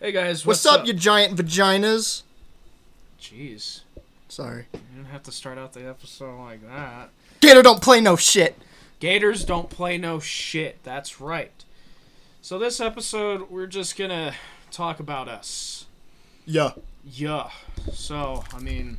[0.00, 2.22] Hey guys, What's, up, you giant vaginas?
[3.20, 3.80] Jeez,
[4.28, 4.66] Sorry.
[4.72, 7.08] you didn't have to start out the episode like that.
[7.40, 8.56] Gator don't play no shit.
[9.00, 10.82] Gators don't play no shit.
[10.82, 11.52] That's right.
[12.42, 14.34] So this episode, we're just gonna
[14.70, 15.86] talk about us.
[16.44, 16.72] Yeah.
[17.04, 17.48] Yeah.
[17.92, 18.98] So I mean,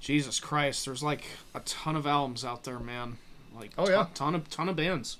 [0.00, 1.24] Jesus Christ, there's like
[1.54, 3.18] a ton of albums out there, man.
[3.54, 4.06] Like, Oh, ton, yeah.
[4.14, 5.18] ton of ton of bands.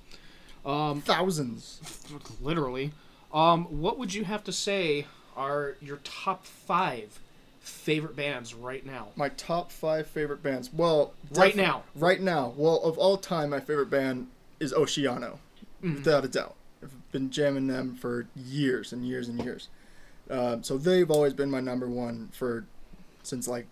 [0.66, 2.00] Um, Thousands.
[2.40, 2.92] literally.
[3.34, 5.06] Um, what would you have to say
[5.36, 7.18] are your top five
[7.60, 9.08] favorite bands right now?
[9.16, 10.70] My top five favorite bands.
[10.72, 11.82] Well, Right now.
[11.96, 12.54] Right now.
[12.56, 14.28] Well, of all time, my favorite band
[14.60, 15.38] is Oceano,
[15.82, 15.96] Mm-hmm.
[15.96, 16.54] without a doubt.
[16.82, 19.68] I've been jamming them for years and years and years.
[20.30, 22.64] Um, so they've always been my number one for
[23.22, 23.66] since like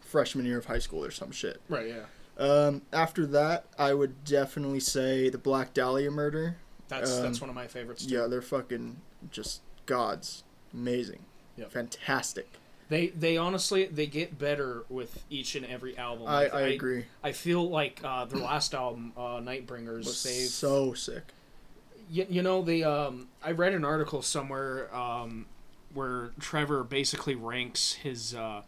[0.00, 1.60] freshman year of high school or some shit.
[1.68, 1.88] Right.
[1.88, 2.04] Yeah.
[2.38, 6.56] Um, after that, I would definitely say the Black Dahlia Murder.
[6.88, 8.06] That's Um, that's one of my favorites.
[8.06, 8.14] Too.
[8.14, 8.96] Yeah, they're fucking
[9.30, 10.44] just gods.
[10.72, 11.20] Amazing.
[11.56, 11.72] Yep.
[11.72, 12.48] Fantastic.
[12.88, 16.26] They they honestly they get better with each and every album.
[16.26, 17.04] I, Like, I agree.
[17.22, 21.24] I feel like uh, their last album, uh, Nightbringers, Was they so sick.
[22.10, 25.46] you, you know they um I read an article somewhere um
[25.92, 28.62] where Trevor basically ranks his uh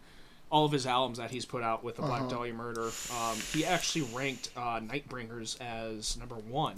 [0.50, 2.30] all of his albums that he's put out with the Black Uh-huh.
[2.30, 2.90] Dahlia Murder.
[3.16, 6.74] Um, he actually ranked uh, Nightbringers as number one,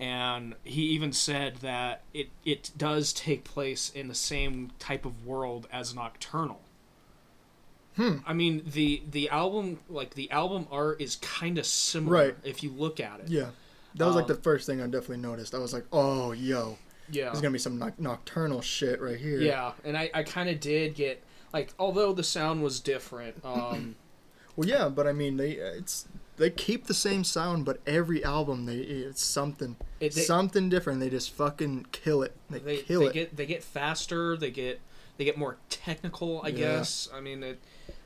[0.00, 5.26] and he even said that it it does take place in the same type of
[5.26, 6.60] world as Nocturnal.
[7.96, 8.18] Hmm.
[8.26, 12.36] I mean the the album like the album art is kind of similar Right.
[12.44, 13.28] if you look at it.
[13.28, 13.50] Yeah.
[13.96, 15.54] That was like Um, the first thing I definitely noticed.
[15.54, 16.78] I was like, oh, yo,
[17.10, 17.24] Yeah.
[17.24, 19.40] there's going to be some noc- nocturnal shit right here.
[19.40, 23.44] Yeah, and I, I kind of did get like although the sound was different.
[23.44, 23.96] Um,
[24.54, 26.06] Well, yeah, but I mean, they it's
[26.38, 31.00] they keep the same sound, but every album they it's something it, they, something different.
[31.00, 32.34] They just fucking kill it.
[32.50, 33.12] They, they, kill they it.
[33.12, 34.36] get they get faster.
[34.36, 34.80] They get
[35.16, 36.40] they get more technical.
[36.42, 36.56] I Yeah.
[36.56, 37.08] guess.
[37.14, 37.58] I mean, it,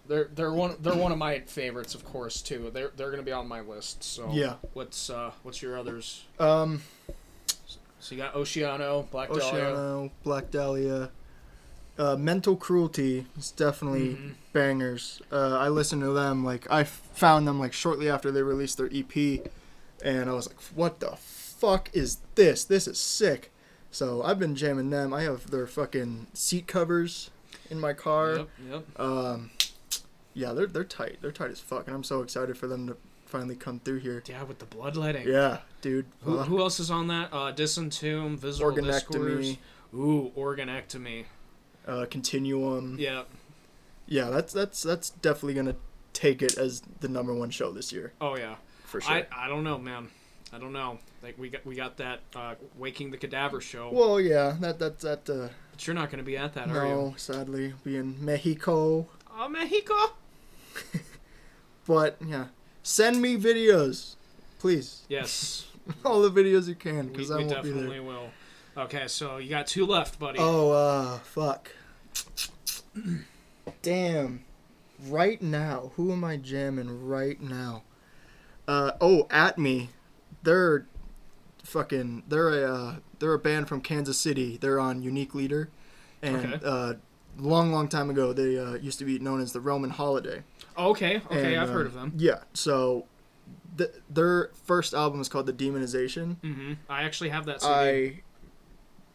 [0.08, 2.70] they're they're one they're one of my favorites, of course, too.
[2.72, 4.02] They're they're gonna be on my list.
[4.02, 4.54] So Yeah.
[4.72, 6.24] What's uh what's your others?
[6.40, 6.82] um,
[8.00, 9.64] So you got Oceano, Black Dahlia.
[9.64, 11.10] Oceano, Black Dahlia,
[11.98, 13.26] uh, Mental Cruelty.
[13.36, 14.34] It's definitely Mhm.
[14.52, 15.20] bangers.
[15.30, 18.88] Uh, I listened to them like I found them like shortly after they released their
[18.92, 19.42] EP,
[20.02, 22.64] and I was like, "What the fuck is this?
[22.64, 23.50] This is sick."
[23.90, 25.12] So I've been jamming them.
[25.12, 27.30] I have their fucking seat covers
[27.70, 28.36] in my car.
[28.36, 29.00] Yep, yep.
[29.00, 29.50] Um,
[30.34, 31.18] yeah, they're they're tight.
[31.20, 34.22] They're tight as fuck, and I'm so excited for them to finally come through here.
[34.26, 35.28] Yeah, with the bloodletting.
[35.28, 36.06] Yeah, dude.
[36.24, 36.46] Who, fuck.
[36.48, 37.28] who else is on that?
[37.32, 38.74] Uh, Disentomb, Discourse.
[38.78, 39.58] Organectomy,
[39.94, 41.26] Ooh, Organectomy.
[41.86, 42.96] Uh, Continuum.
[42.98, 43.22] Yeah.
[44.06, 45.76] Yeah, that's that's that's definitely gonna
[46.12, 48.56] take it as the number one show this year Oh yeah.
[48.84, 49.12] for sure.
[49.14, 50.08] I, I don't know, man.
[50.52, 50.98] I don't know.
[51.22, 54.98] Like we got we got that uh, Waking the Cadaver show, well, yeah, that that
[55.00, 56.92] that uh, but you're not going to be at that, are you?
[56.92, 59.06] no, sadly, be in Mexico.
[59.34, 59.94] Oh, Mexico.
[61.86, 62.46] But yeah,
[62.82, 64.14] send me videos,
[64.58, 65.02] please.
[65.08, 65.66] Yes,
[66.04, 68.02] All the videos you can, because I won't be definitely there.
[68.02, 68.28] will.
[68.76, 70.38] Okay, so you got two left, buddy.
[70.40, 71.70] Oh, uh, fuck.
[73.82, 74.44] Damn.
[75.08, 77.82] Right now, who am I jamming right now?
[78.68, 79.90] Uh, oh, at me.
[80.42, 80.86] They're
[81.64, 82.24] fucking.
[82.28, 84.56] They're a uh, they're a band from Kansas City.
[84.60, 85.68] They're on Unique Leader,
[86.22, 86.60] and Okay.
[86.64, 86.94] uh,
[87.38, 90.42] long long time ago they uh, used to be known as the Roman Holiday.
[90.78, 92.12] okay, okay, And, I've heard um, of them.
[92.16, 92.40] Yeah.
[92.54, 93.06] So,
[93.76, 96.36] th- their first album is called The Demonization.
[96.40, 97.72] hmm I actually have that CD.
[97.72, 98.20] I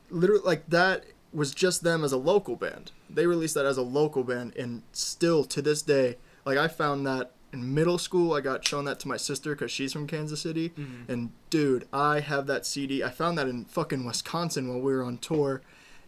[0.09, 2.91] literally like that was just them as a local band.
[3.09, 7.06] They released that as a local band, and still to this day, like I found
[7.07, 8.34] that in middle school.
[8.34, 11.07] I got shown that to my sister because she's from Kansas City, Mhm.
[11.09, 13.03] and dude, I have that CD.
[13.03, 15.62] I found that in fucking Wisconsin while we were on tour,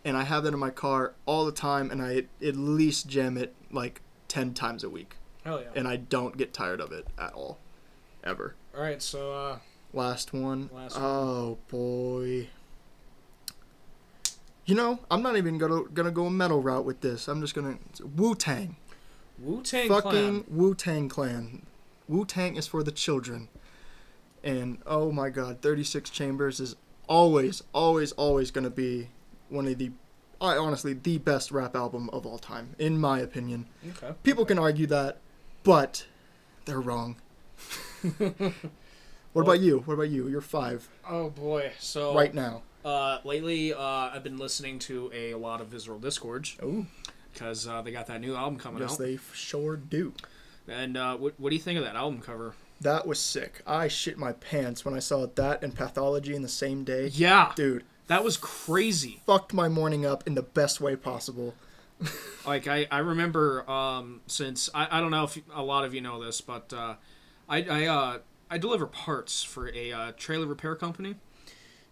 [0.04, 3.38] and I have that in my car all the time, and I at least jam
[3.38, 5.68] it like ten times a week, Hell yeah!
[5.76, 7.60] and I don't get tired of it at all,
[8.24, 8.56] ever.
[8.76, 9.60] All right, so uh,
[9.94, 10.70] Last one.
[10.74, 11.04] Last one.
[11.06, 12.50] oh boy.
[14.69, 17.27] You know, I'm not even gonna gonna go a metal route with this.
[17.27, 17.80] I'm just gonna
[18.16, 18.75] Wu Tang.
[19.39, 20.45] Wu Tang Fucking.
[20.48, 21.66] Wu Tang Clan.
[22.07, 23.48] Wu Tang is for the children.
[24.44, 26.75] And oh my god, 36 Chambers is
[27.07, 29.10] always, always, always gonna be
[29.50, 29.89] one of the,
[30.39, 33.66] I honestly the best rap album of all time, in my opinion.
[33.98, 34.13] Okay.
[34.21, 35.18] People can argue that,
[35.63, 36.06] but
[36.66, 37.16] they're wrong.
[38.19, 39.80] what about you?
[39.80, 40.27] What about you?
[40.27, 41.71] You're five Oh boy.
[41.80, 42.62] So right now.
[42.84, 46.86] Uh, lately, uh, I've been listening to a lot of Visceral Disgorge Oh,
[47.34, 49.00] because uh, they got that new album coming yes, out.
[49.00, 50.14] they sure do.
[50.68, 52.54] And uh, what, what do you think of that album cover?
[52.81, 53.62] That was sick.
[53.68, 57.08] I shit my pants when I saw that and Pathology in the same day.
[57.14, 59.22] Yeah, Dude, That was crazy.
[59.26, 61.56] fucked my morning up in the best way possible.
[62.46, 66.00] Like I, I remember um, since I, I don't know if a lot of you
[66.02, 66.96] know this, but uh,
[67.48, 68.18] I I, uh,
[68.50, 71.16] I deliver parts for a uh, trailer repair company,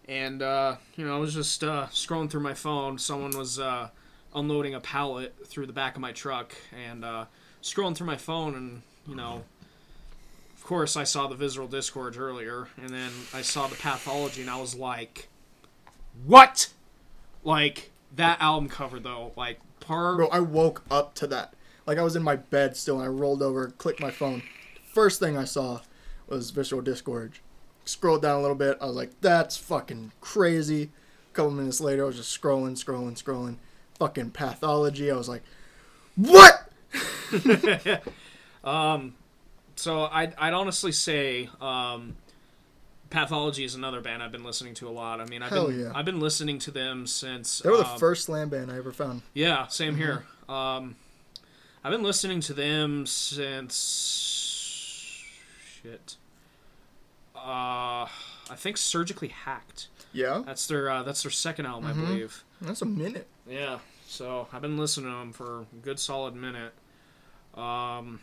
[0.08, 2.98] and uh, you know I was just uh, scrolling through my phone.
[2.98, 3.90] Someone was uh,
[4.34, 6.54] unloading a pallet through the back of my truck,
[6.86, 7.26] and uh,
[7.62, 9.44] scrolling through my phone, and you know.
[10.56, 14.50] Of course, I saw the visceral disgorge earlier, and then I saw the pathology, and
[14.50, 15.28] I was like,
[16.26, 16.70] "What?"
[17.42, 21.54] Like that album cover, though, like part Bro, I woke up to that.
[21.86, 24.42] Like I was in my bed still, and I rolled over, clicked my phone.
[24.92, 25.80] First thing I saw
[26.26, 27.40] was Visceral Disgorge.
[27.88, 28.76] Scrolled down a little bit.
[28.80, 30.90] I was like, "That's fucking crazy."
[31.30, 33.56] A couple minutes later, I was just scrolling, scrolling, scrolling.
[33.98, 35.10] Fucking pathology.
[35.10, 35.42] I was like,
[36.16, 36.70] "What?"
[38.64, 39.14] um,
[39.76, 42.16] So I'd, I'd honestly say um,
[43.10, 45.20] Pathology is another band I've been listening to a lot.
[45.20, 45.92] I mean, I've Hell been yeah.
[45.94, 48.92] I've been listening to them since They were the um, first slam band I ever
[48.92, 49.22] found.
[49.32, 50.24] Yeah, same here.
[50.48, 50.96] Um,
[51.82, 53.74] I've been listening to them since
[55.82, 56.16] shit.
[57.48, 58.06] Uh,
[58.50, 59.88] I think Surgically Hacked.
[60.12, 62.44] Yeah, That's their uh, that's their second album, I believe.
[62.60, 63.26] that's a minute.
[63.48, 66.72] Yeah, so I've been listening to them for a good solid minute.
[67.54, 68.20] Um,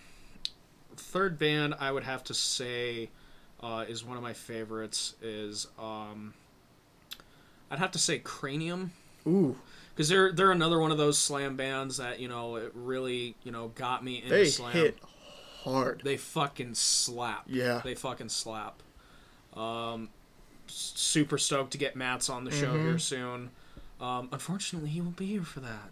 [0.96, 3.10] third band I would have to say
[3.62, 6.34] uh, is one of my favorites is um,
[7.70, 8.92] I'd have to say Cranium
[9.28, 9.56] Ooh,
[9.94, 13.52] because they're they're another one of those slam bands that you know it really you
[13.52, 14.72] know got me into they slam.
[14.74, 14.98] hit
[15.64, 16.02] hard.
[16.04, 17.44] They fucking slap.
[17.48, 17.82] Yeah.
[17.84, 18.82] They fucking slap.
[19.56, 20.10] Um,
[20.68, 22.84] super stoked to get Matt's on the show Mm-hmm.
[22.88, 23.50] here soon.
[24.02, 25.90] Um, unfortunately, he won't be here for that.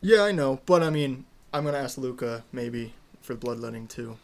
[0.00, 4.16] Yeah, I know, but I mean, I'm gonna ask Luca maybe for bloodletting too.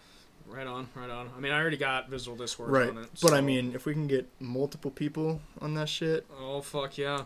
[0.47, 1.31] Right on, right on.
[1.37, 3.09] I mean, I already got Visceral Disgorge Right, on it.
[3.21, 7.23] but I mean, if we can get multiple people on that shit, oh fuck yeah.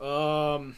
[0.00, 0.76] Um,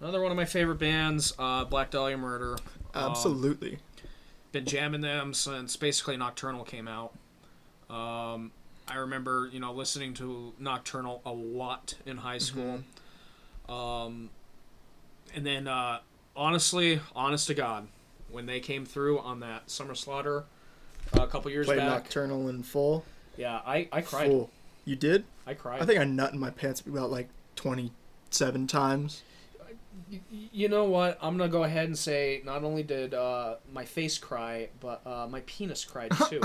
[0.00, 2.56] another one of my favorite bands, uh, Black Dahlia Murder.
[2.94, 3.78] Um, absolutely.
[4.52, 7.12] been jamming them since basically Nocturnal came out.
[7.92, 8.50] Um,
[8.88, 12.82] I remember, you know, listening to Nocturnal a lot in high school.
[13.68, 14.30] Um,
[15.34, 16.00] and then, uh,
[16.34, 17.88] honestly, honest to God,
[18.30, 20.44] when they came through on that Summer Slaughter
[21.16, 23.04] uh, a couple years Played back, Nocturnal in full.
[23.36, 24.28] yeah, I, I cried.
[24.28, 24.50] Full.
[24.84, 25.24] You did?
[25.46, 25.80] I cried.
[25.82, 29.22] I think I nut in my pants about like 27 times.
[30.30, 31.18] You know what?
[31.22, 35.26] I'm gonna go ahead and say not only did uh, my face cry, but uh,
[35.30, 36.40] my penis cried too.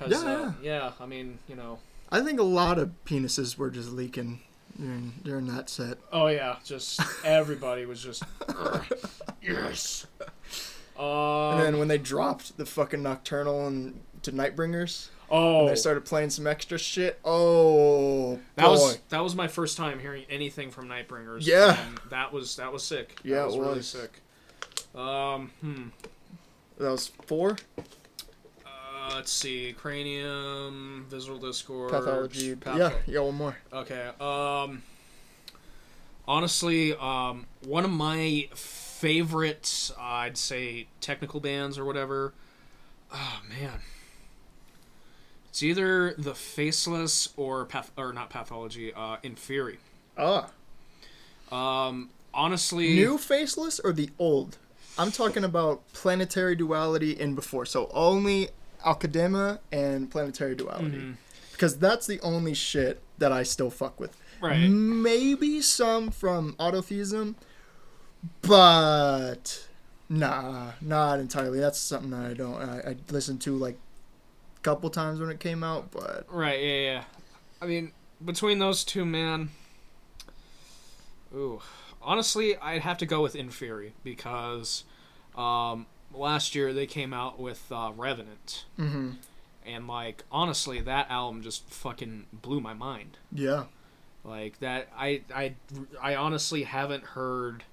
[0.00, 0.92] 'Cause, Yeah, uh, yeah.
[0.98, 1.78] I mean, you know.
[2.10, 4.40] I think a lot of penises were just leaking
[4.78, 5.98] during during that set.
[6.12, 8.22] Oh yeah, just everybody was just
[9.42, 10.06] yes.
[10.98, 15.74] Um, And then when they dropped the fucking Nocturnal and to Nightbringers, oh, and they
[15.76, 17.18] started playing some extra shit.
[17.24, 18.70] Oh, that boy.
[18.72, 21.46] was that was my first time hearing anything from Nightbringers.
[21.46, 21.78] Yeah.
[21.86, 23.16] and that was that was sick.
[23.22, 24.20] That Yeah, it was really sick.
[24.94, 25.88] Um, hmm.
[26.78, 27.56] that was four.
[29.10, 32.54] Uh, let's see, Cranium, Visceral Disgorge, Pathology.
[32.56, 33.56] Patho- Yeah, yeah, one more.
[33.72, 34.10] Okay.
[34.20, 34.82] Um.
[36.28, 42.32] Honestly, um, one of my favorite, uh, I'd say, technical bands or whatever.
[43.12, 43.80] Oh man.
[45.48, 48.92] It's either the Faceless or Path or not Pathology.
[48.94, 49.78] Uh, Inferi.
[50.16, 50.50] Ah,
[51.50, 52.10] Um.
[52.32, 54.56] Honestly, new faceless or the old?
[54.96, 57.66] I'm talking about planetary duality and before.
[57.66, 58.50] So only
[58.84, 60.98] Akeldama and planetary duality.
[60.98, 61.12] Mm-hmm.
[61.52, 64.16] Because that's the only shit that I still fuck with.
[64.40, 64.68] Right.
[64.68, 67.34] Maybe some from Autotheism,
[68.40, 69.68] but
[70.08, 71.60] nah, not entirely.
[71.60, 72.56] That's something that I don't.
[72.56, 73.76] I, I listened to like
[74.56, 77.04] a couple times when it came out, but Right, yeah, yeah.
[77.60, 77.92] I mean,
[78.24, 79.50] between those two, man.
[81.34, 81.60] Ooh.
[82.02, 84.84] Honestly, I'd have to go with Inferi because
[85.36, 88.64] um, last year they came out with uh, Revenant.
[88.76, 89.12] hmm
[89.66, 93.18] And, like, honestly, that album just fucking blew my mind.
[93.32, 93.64] yeah,
[94.24, 95.54] Like, that, I, I,
[96.00, 97.64] I honestly haven't heard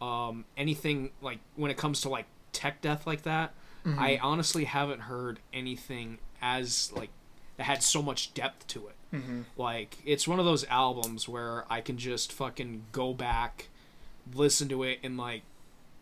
[0.00, 3.52] um, anything, like, when it comes to, like, tech death like that.
[3.86, 7.08] I honestly haven't heard anything as, like,
[7.56, 8.96] that had so much depth to it.
[9.16, 13.68] hmm Like it's one of those albums where I can just fucking go back,
[14.34, 15.42] listen to it, and like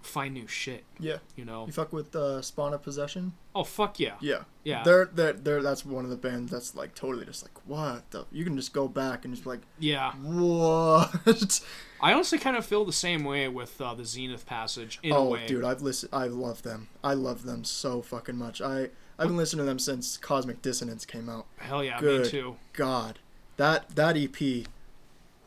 [0.02, 0.85] find new shit.
[0.99, 1.19] yeah.
[1.37, 1.67] You know?
[1.67, 3.33] You fuck with uh, Spawn of Possession?
[3.55, 6.95] Oh fuck yeah, Yeah, yeah, They're, they're, they're, that's one of the bands that's like
[6.95, 8.25] totally just like what the.
[8.31, 10.12] You can just go back and just be like yeah.
[10.12, 11.61] what.
[12.00, 15.19] I honestly kind of feel the same way with uh, the Zenith Passage in a
[15.19, 15.47] oh, way.
[15.47, 16.11] dude, I've listened.
[16.12, 16.88] I love them.
[17.02, 18.61] I love them so fucking much.
[18.61, 21.47] I I've been listening to them since Cosmic Dissonance came out.
[21.57, 22.23] Hell yeah, Good.
[22.23, 22.57] me too.
[22.73, 23.19] God,
[23.57, 24.67] that that EP.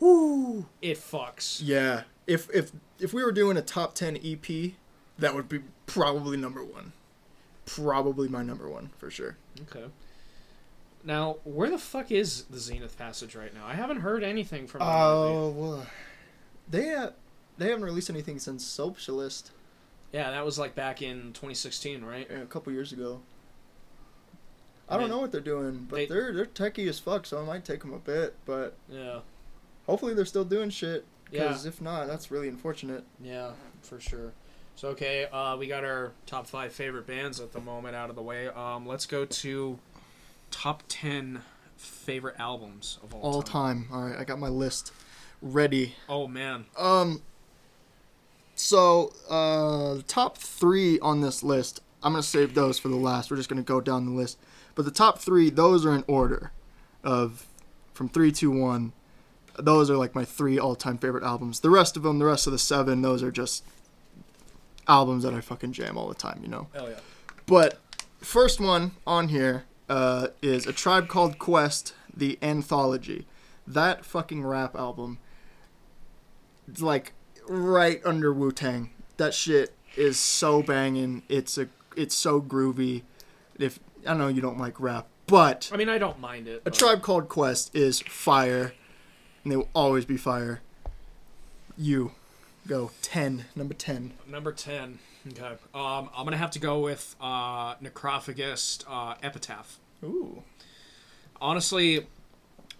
[0.02, 0.66] Whoo.
[0.82, 1.62] It fucks.
[1.64, 2.04] Yeah.
[2.32, 4.74] If if if we were doing a top ten EP,
[5.20, 6.94] that would be probably number one.
[7.66, 9.36] Probably my number one for sure.
[9.70, 9.86] Okay.
[11.04, 13.66] Now, where the fuck is the Zenith Passage right now?
[13.66, 14.88] I haven't heard anything from them.
[14.90, 15.88] Oh, well,
[16.70, 17.10] they uh,
[17.58, 19.50] they haven't released anything since Solipsist
[20.14, 22.30] Yeah, that was like back in 2016, right?
[22.32, 23.22] a couple years ago.
[24.88, 27.42] I I don't know what they're doing, but they- are they're techie as fuck, so
[27.42, 28.36] it might take them a bit.
[28.46, 29.20] But Yeah.
[29.86, 31.06] hopefully they're still doing shit.
[31.32, 31.48] Yeah.
[31.48, 33.04] Because if not, that's really unfortunate.
[33.24, 34.34] Yeah, for sure.
[34.76, 38.16] So okay, uh, we got our top five favorite bands at the moment out of
[38.16, 38.48] the way.
[38.48, 39.80] Um, let's go to
[40.50, 41.42] top ten
[41.78, 43.26] favorite albums of all, time.
[43.34, 43.88] All time.
[43.92, 44.92] All right, I got my list
[45.42, 45.96] ready.
[46.08, 47.22] Oh man, Um.
[48.54, 53.32] So, uh, the top three on this list, I'm gonna save those for the last.
[53.32, 54.38] We're just gonna go down the list,
[54.76, 56.52] but the top three, those are in order,
[57.04, 57.48] of
[57.94, 58.94] from three to one.
[59.66, 61.60] Those are like my three all-time favorite albums.
[61.60, 63.64] The rest of them, the rest of the seven, those are just
[64.88, 66.40] albums that I fucking jam all the time.
[66.42, 66.68] You know.
[66.74, 67.00] hell yeah.
[67.46, 67.80] But
[68.20, 73.28] first one on here uh, is a tribe called Quest, the anthology.
[73.68, 75.20] That fucking rap album,
[76.68, 77.14] it's like
[77.48, 78.92] right under Wu Tang.
[79.18, 81.24] That shit is so banging.
[81.30, 83.04] It's a it's so groovy.
[83.60, 86.64] If I know you don't like rap, but I mean, I don't mind it.
[86.66, 88.74] a tribe called Quest is fire,
[89.44, 90.62] and they will always be fire.
[91.78, 92.12] You
[92.68, 94.14] go ten, number ten.
[94.28, 95.00] Number ten.
[95.28, 95.56] Okay.
[95.74, 99.80] Um, I'm gonna have to go with uh, Necrophagist uh, Epitaph.
[100.04, 100.44] Ooh.
[101.40, 102.08] Honestly,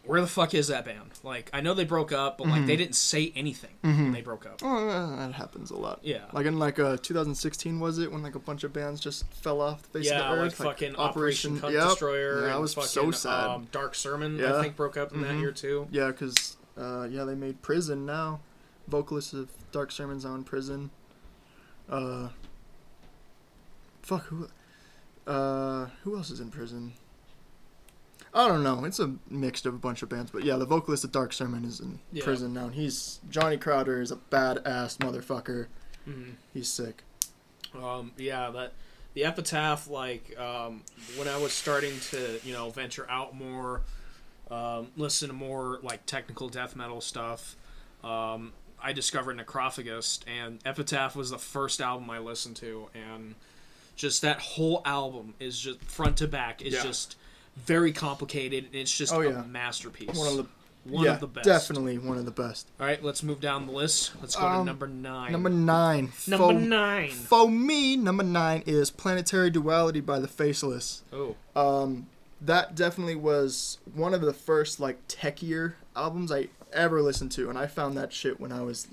[0.06, 1.12] where the fuck is that band?
[1.24, 4.46] Like, I know they broke up, but like they didn't say anything when they broke
[4.46, 4.60] up.
[4.64, 6.00] Oh, that happens a lot.
[6.02, 6.26] Yeah.
[6.34, 9.62] Like in like uh 2016 was it when like a bunch of bands just fell
[9.62, 10.60] off the face yeah, of the earth?
[10.60, 10.80] like earth?
[10.80, 11.84] fucking Operation, Cut yep.
[11.90, 12.42] Destroyer.
[12.42, 13.48] Yeah, that was fucking, so sad.
[13.50, 15.40] Um, Dark Sermon, I think, broke up in that Mhm.
[15.42, 15.88] year too.
[15.92, 18.40] yeah, because uh, yeah, they made Prison now.
[18.88, 20.90] Vocalist of Dark Sermons on Prison.
[21.90, 22.30] Uh,
[24.02, 24.48] fuck who?
[25.28, 26.94] Uh, who else is in prison?
[28.34, 28.86] I don't know.
[28.86, 31.66] It's a mixed of a bunch of bands, but yeah, the vocalist of Dark Sermon
[31.66, 32.24] is in Yeah.
[32.24, 32.66] prison now.
[32.66, 35.68] And he's Johnny Crowder is a badass motherfucker.
[36.08, 36.36] Mhm.
[36.54, 37.04] He's sick.
[37.76, 38.74] Um, yeah, that
[39.14, 39.88] the epitaph.
[39.90, 40.84] Like um,
[41.18, 43.82] when I was starting to, you know, venture out more,
[44.50, 47.56] um, listen to more like technical death metal stuff.
[48.04, 53.36] Um, I discovered Necrophagist, and Epitaph was the first album I listened to, and
[53.96, 56.84] just that whole album is just front to back is Yeah.
[56.84, 57.16] just
[57.58, 60.18] very complicated, and it's just Oh, a masterpiece.
[60.18, 60.46] One of the
[60.84, 61.46] one yeah, of the best.
[61.46, 62.68] definitely one of the best.
[62.80, 64.14] All right, let's move down the list.
[64.20, 65.32] Let's go to Um, number nine.
[65.32, 66.12] Number nine.
[66.26, 67.12] Number for, nine.
[67.12, 71.04] For me, number nine is Planetary Duality by the Faceless.
[71.14, 72.08] Oh, Um,
[72.42, 77.60] that definitely was one of the first like techier albums I ever listened to, and
[77.60, 78.88] I found that shit when I was,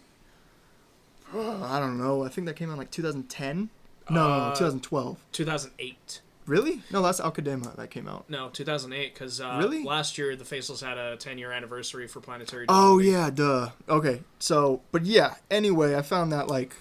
[1.34, 3.70] I don't know, I think that came out like 2010.
[4.10, 5.18] No, no, no, Uh, 2012.
[5.32, 6.20] 2008.
[6.48, 6.82] Really?
[6.90, 8.28] No, that's Akeldama that came out.
[8.30, 9.84] No, 2008, because uh, Really?
[9.84, 12.64] last year the Faceless had a 10 year anniversary for Planetary.
[12.68, 13.70] Oh yeah, duh.
[13.88, 15.34] Okay, so but yeah.
[15.50, 16.74] Anyway, I found that like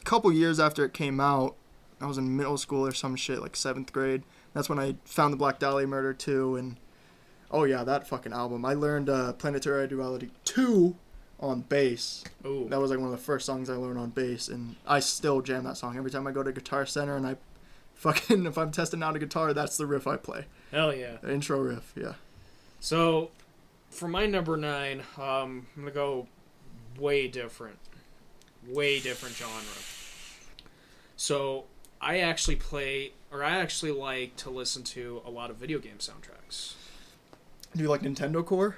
[0.00, 1.54] a couple years after it came out,
[2.00, 4.24] I was in middle school or some shit, like seventh grade.
[4.54, 6.76] That's when I found the Black Dahlia Murder too, and
[7.50, 8.64] oh yeah, that fucking album.
[8.64, 10.96] I learned uh, Planetary Duality two
[11.40, 12.24] on bass.
[12.44, 12.66] Ooh.
[12.68, 15.40] That was like one of the first songs I learned on bass, and I still
[15.42, 17.36] jam that song every time I go to Guitar Center and I
[17.98, 20.46] fucking if I'm testing out a guitar, that's the riff I play.
[20.72, 21.16] Hell yeah.
[21.22, 22.14] The intro riff, yeah.
[22.80, 23.30] So,
[23.90, 26.28] for my number nine, um, I'm going to go
[26.98, 27.78] way different.
[28.66, 29.62] Way different genre.
[31.16, 31.64] So,
[32.00, 35.98] I actually play, or I actually like to listen to a lot of video game
[35.98, 36.74] soundtracks.
[37.74, 38.76] Do you like Nintendo Core?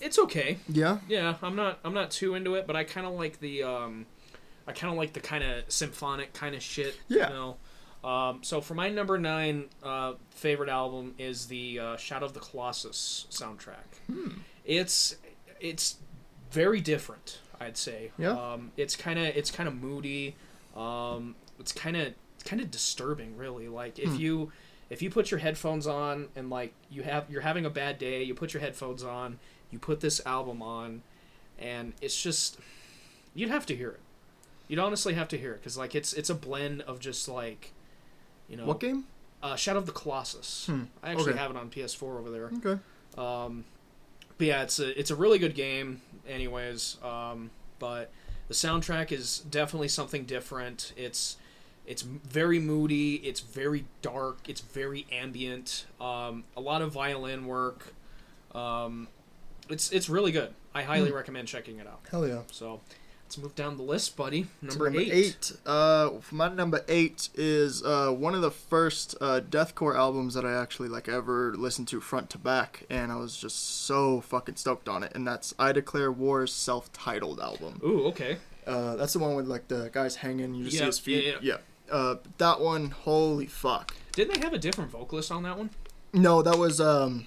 [0.00, 0.58] It's okay.
[0.68, 0.98] Yeah.
[1.08, 4.06] Yeah, I'm not I'm not too into it, but I kind of like the um
[4.66, 7.28] I kind of like the kind of symphonic kind of shit, Yeah.
[7.28, 7.56] you know.
[8.04, 12.40] Um, so for my number 9 uh, favorite album is the uh, Shadow of the
[12.40, 13.98] Colossus soundtrack.
[14.12, 14.28] Hmm.
[14.64, 15.16] It's
[15.60, 15.96] it's
[16.50, 18.10] very different, I'd say.
[18.18, 18.32] Yeah.
[18.32, 20.36] Um, it's kind of it's kind of moody.
[20.76, 22.12] Um, it's kind of
[22.44, 23.68] kind of disturbing, really.
[23.68, 24.16] Like if Hmm.
[24.16, 24.52] you
[24.90, 28.22] if you put your headphones on and like you have you're having a bad day,
[28.22, 29.38] you put your headphones on,
[29.70, 31.00] you put this album on,
[31.58, 32.58] and it's just
[33.34, 34.00] you'd have to hear it.
[34.68, 37.72] You'd honestly have to hear it because like it's it's a blend of just like
[38.48, 39.04] you know What game?
[39.42, 40.66] uh, Shadow of the Colossus.
[40.66, 41.38] Hmm, I actually okay.
[41.38, 42.50] have it on PS4 over there.
[42.58, 42.80] Okay.
[43.18, 43.64] Um,
[44.38, 46.96] but yeah, it's a it's a really good game, anyways.
[47.02, 48.10] Um, but
[48.48, 50.92] the soundtrack is definitely something different.
[50.96, 51.36] It's
[51.86, 53.16] It's very moody.
[53.16, 54.48] It's very dark.
[54.48, 55.86] It's very ambient.
[56.00, 57.92] Um, a lot of violin work.
[58.54, 59.08] Um,
[59.68, 60.54] it's it's really good.
[60.74, 62.00] I highly recommend checking it out.
[62.10, 62.40] Hell yeah.
[62.50, 62.80] So
[63.24, 64.46] let's move down the list, buddy.
[64.68, 65.12] So Number, eight.
[65.12, 65.52] eight.
[65.66, 70.52] Uh, my number eight is uh, one of the first uh, deathcore albums that I
[70.52, 74.88] actually like ever listened to front to back, and I was just so fucking stoked
[74.88, 75.12] on it.
[75.14, 77.80] And that's I Declare War's self-titled album.
[77.84, 78.36] Ooh, okay.
[78.66, 81.24] Uh, that's the one with like the guys hanging, you just see his feet.
[81.24, 81.56] yeah, yeah.
[81.90, 83.94] Uh, that one, holy fuck.
[84.12, 85.70] Didn't they have a different vocalist on that one?
[86.12, 87.26] No, that was um,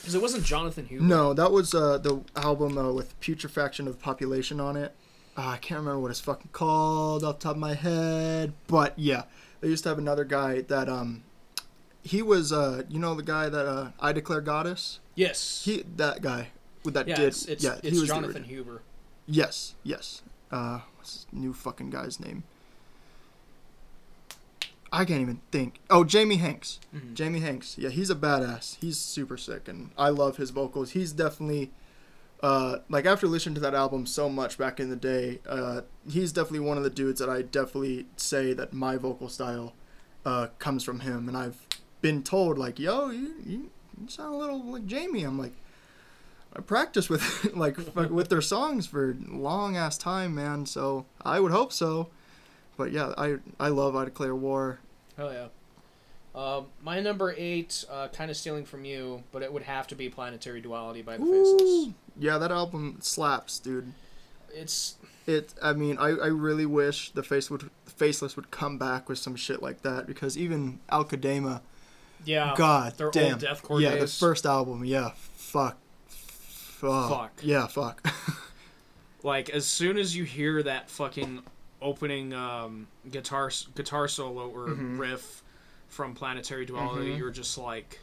[0.00, 1.04] Because it wasn't Jonathan Huber.
[1.04, 4.94] no, that was uh the album uh, with Putrefaction of Population on it.
[5.36, 8.98] Uh, I can't remember what it's fucking called off the top of my head, but
[8.98, 9.24] yeah,
[9.60, 11.22] they used to have another guy that um,
[12.02, 15.00] he was uh, you know the guy that uh, I Declare Goddess.
[15.14, 15.62] Yes.
[15.64, 16.48] He that guy
[16.84, 18.44] with that yeah, did it's, it's, yeah it's he was Jonathan.
[18.44, 18.82] Huber.
[19.26, 20.22] Yes, yes.
[20.50, 22.42] Uh, what's his new fucking guy's name?
[24.92, 25.80] I can't even think.
[25.88, 26.80] Oh, Jamie Hanks.
[26.94, 27.14] Mhm.
[27.14, 27.76] Jamie Hanks.
[27.78, 28.76] Yeah, he's a badass.
[28.80, 30.90] He's super sick, and I love his vocals.
[30.90, 31.70] He's definitely,
[32.42, 36.32] uh, like after listening to that album so much back in the day, uh, he's
[36.32, 39.74] definitely one of the dudes that I definitely say that my vocal style,
[40.26, 41.28] uh, comes from him.
[41.28, 41.66] And I've
[42.00, 43.70] been told like, yo, you you,
[44.00, 45.22] you sound a little like Jamie.
[45.22, 45.52] I'm like.
[46.52, 47.76] I practiced with like
[48.10, 50.66] with their songs for long ass time, man.
[50.66, 52.08] So I would hope so.
[52.76, 54.78] But yeah, I I love I Declare War.
[55.16, 55.46] Hell yeah.
[56.32, 59.96] Um, my number eight, uh, kind of stealing from you, but it would have to
[59.96, 61.88] be Planetary Duality by the Faceless.
[62.18, 63.92] Yeah, that album slaps, dude.
[64.54, 64.94] It's
[65.26, 65.52] It.
[65.60, 69.34] I mean, I, I really wish the face would faceless would come back with some
[69.36, 71.60] shit like that because even Akeldama,
[72.24, 72.54] yeah.
[72.56, 75.76] God their old damn, deathcore yeah, the first album, yeah, fuck,
[76.08, 77.32] fuck, Fuck.
[77.42, 78.06] yeah, fuck.
[79.22, 81.42] Like as soon as you hear that fucking
[81.82, 84.98] opening um, guitar guitar solo or Mhm.
[84.98, 85.42] riff
[85.88, 87.18] from Planetary Duality, Mhm.
[87.18, 88.00] you're just like,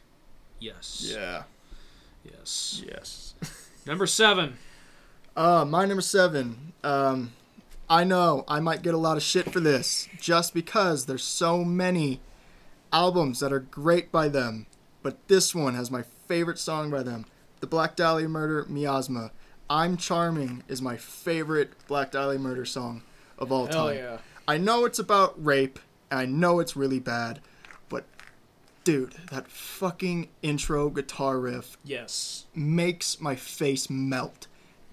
[0.58, 1.44] yes, yeah,
[2.24, 2.82] yes.
[2.86, 3.34] yes.
[3.86, 4.58] Number seven.
[5.36, 6.72] Uh, my number seven.
[6.82, 7.32] Um,
[7.88, 11.64] I know I might get a lot of shit for this just because there's so
[11.64, 12.20] many
[12.92, 14.66] albums that are great by them,
[15.02, 17.24] but this one has my favorite song by them,
[17.60, 19.30] The Black Dahlia Murder Miasma.
[19.70, 23.02] I'm Charming is my favorite Black Dahlia Murder song
[23.38, 23.96] of all Hell time.
[23.96, 24.18] yeah.
[24.46, 25.78] I know it's about rape,
[26.10, 27.40] and I know it's really bad,
[27.88, 28.04] but
[28.84, 32.46] dude, that fucking intro guitar riff Yes.
[32.54, 34.46] makes my face melt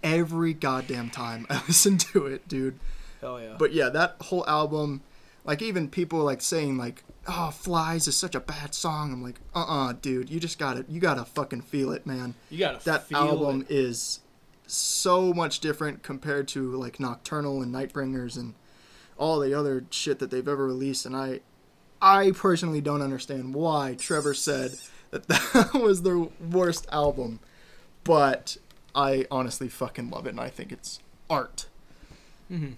[0.03, 2.79] every goddamn time I listen to it, dude.
[3.21, 3.55] Hell yeah.
[3.57, 5.01] But yeah, that whole album,
[5.45, 9.39] like even people like saying like, "Oh, Flies is such a bad song." I'm like,
[9.55, 12.83] "Uh-uh, dude, you just got to you got to fucking feel it, man." you gotta
[12.85, 13.71] That feel album it.
[13.73, 14.19] is
[14.67, 18.53] so much different compared to like Nocturnal and Nightbringers and
[19.17, 21.41] all the other shit that they've ever released and I
[22.01, 24.77] I personally don't understand why Trevor said
[25.11, 27.39] that that was their worst album.
[28.03, 28.57] But
[28.93, 30.99] I honestly fucking love it and I think it's
[31.29, 31.67] art.
[32.51, 32.73] Mm-hmm.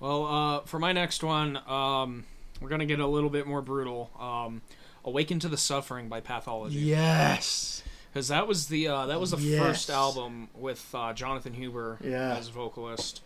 [0.00, 2.24] Well, uh, for my next one, um,
[2.60, 4.10] we're gonna get a little bit more brutal.
[4.18, 4.62] Um,
[5.04, 7.82] "Awaken to the Suffering" by Pathology, Yes.
[8.12, 9.60] Because that was the uh, that was the Yes.
[9.62, 12.36] first album with uh, Jonathan Huber Yeah.
[12.36, 13.22] as vocalist.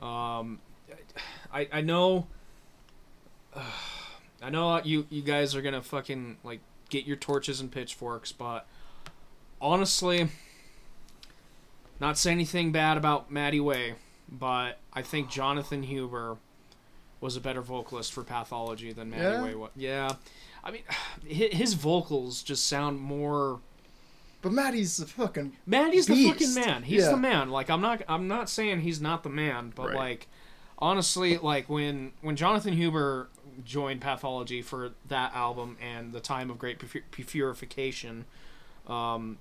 [0.00, 0.60] Um,
[1.52, 2.26] I I know,
[4.42, 8.66] I know you you guys are gonna fucking like get your torches and pitchforks, but
[9.60, 10.28] honestly,
[12.00, 13.94] not say anything bad about Matti Way,
[14.28, 16.38] but I think Jonathan Huber
[17.20, 19.42] was a better vocalist for Pathology than Matti Yeah?
[19.42, 19.70] Way was.
[19.76, 20.14] Yeah,
[20.64, 20.82] I mean,
[21.26, 23.60] his vocals just sound more.
[24.42, 26.82] But Matti's a fucking Matti's the fucking man.
[26.84, 27.10] He's Yeah.
[27.10, 27.50] the man.
[27.50, 29.96] Like I'm not I'm not saying he's not the man, but Right.
[29.96, 30.28] like
[30.78, 33.28] honestly, like when when Jonathan Huber
[33.64, 38.24] joined Pathology for that album and the time of great Pur- purification,
[38.86, 39.38] um,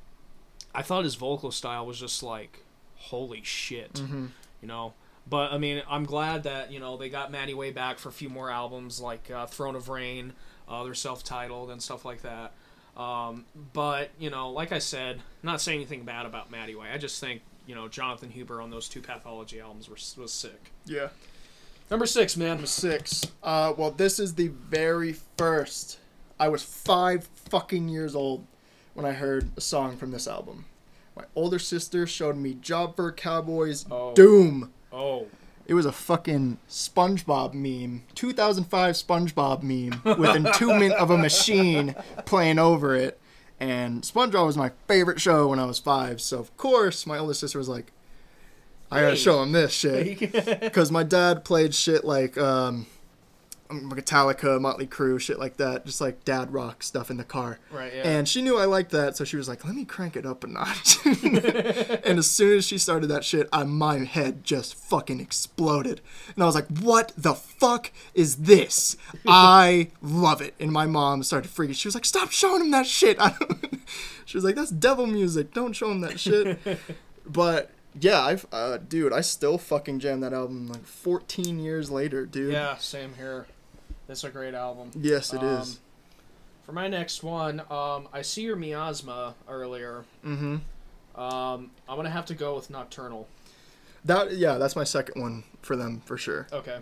[0.75, 2.63] I thought his vocal style was just like
[2.97, 4.29] holy shit, Mhm.
[4.61, 4.93] you know.
[5.27, 8.11] But I mean, I'm glad that you know they got Matti way back for a
[8.11, 10.33] few more albums like uh, Throne of Rain,
[10.67, 12.53] uh, they're self-titled and stuff like that.
[12.99, 16.87] Um, but you know, like I said, not saying anything bad about Matti Way.
[16.93, 20.71] I just think you know Jonathan Huber on those two Pathology albums were, was sick.
[20.85, 21.07] Yeah.
[21.89, 22.49] Number six, man.
[22.49, 23.25] Number six.
[23.41, 25.97] Uh, well, this is the very first.
[26.39, 28.45] I was five fucking years old
[28.93, 30.65] when I heard a song from this album.
[31.15, 34.13] My older sister showed me Job for Cowboys Oh.
[34.13, 34.71] Doom.
[34.91, 35.27] Oh,
[35.69, 41.93] It was a fucking SpongeBob meme, 2005 SpongeBob meme with entombment of a machine
[42.25, 43.21] playing over it.
[43.59, 47.35] And SpongeBob was my favorite show when I was five, so of course my older
[47.35, 47.91] sister was like,
[48.89, 50.19] "I gotta show him this shit."
[50.59, 52.87] because my dad played shit like um,
[53.69, 57.59] Metallica, Motley Crue, shit like that, just like dad rock stuff in the car.
[57.71, 57.93] Right.
[57.93, 58.01] Yeah.
[58.07, 60.43] And she knew I liked that, so she was like, "Let me crank it up
[60.43, 65.19] a notch." and as soon as she started that shit, I, my head just fucking
[65.19, 66.01] exploded,
[66.33, 68.97] and I was like, "What the fuck is this?
[69.27, 71.75] I love it!" And my mom started freaking.
[71.75, 73.19] She was like, "Stop showing him that shit!"
[74.25, 75.53] She was like, "That's devil music.
[75.55, 76.59] Don't show him that shit."
[77.25, 82.25] but yeah, I've uh, dude, I still fucking jam that album like 14 years later,
[82.25, 82.53] dude.
[82.53, 82.77] yeah.
[82.77, 83.47] Same here.
[84.09, 84.91] It's a great album.
[84.95, 85.75] Yes, it is.
[85.75, 85.77] Um,
[86.65, 90.03] For my next one, um, I see your miasma earlier.
[90.25, 90.57] Mm-hmm.
[91.19, 93.27] Um, I'm gonna have to go with Nocturnal.
[94.05, 96.47] That yeah, that's my second one for them for sure.
[96.51, 96.79] Okay.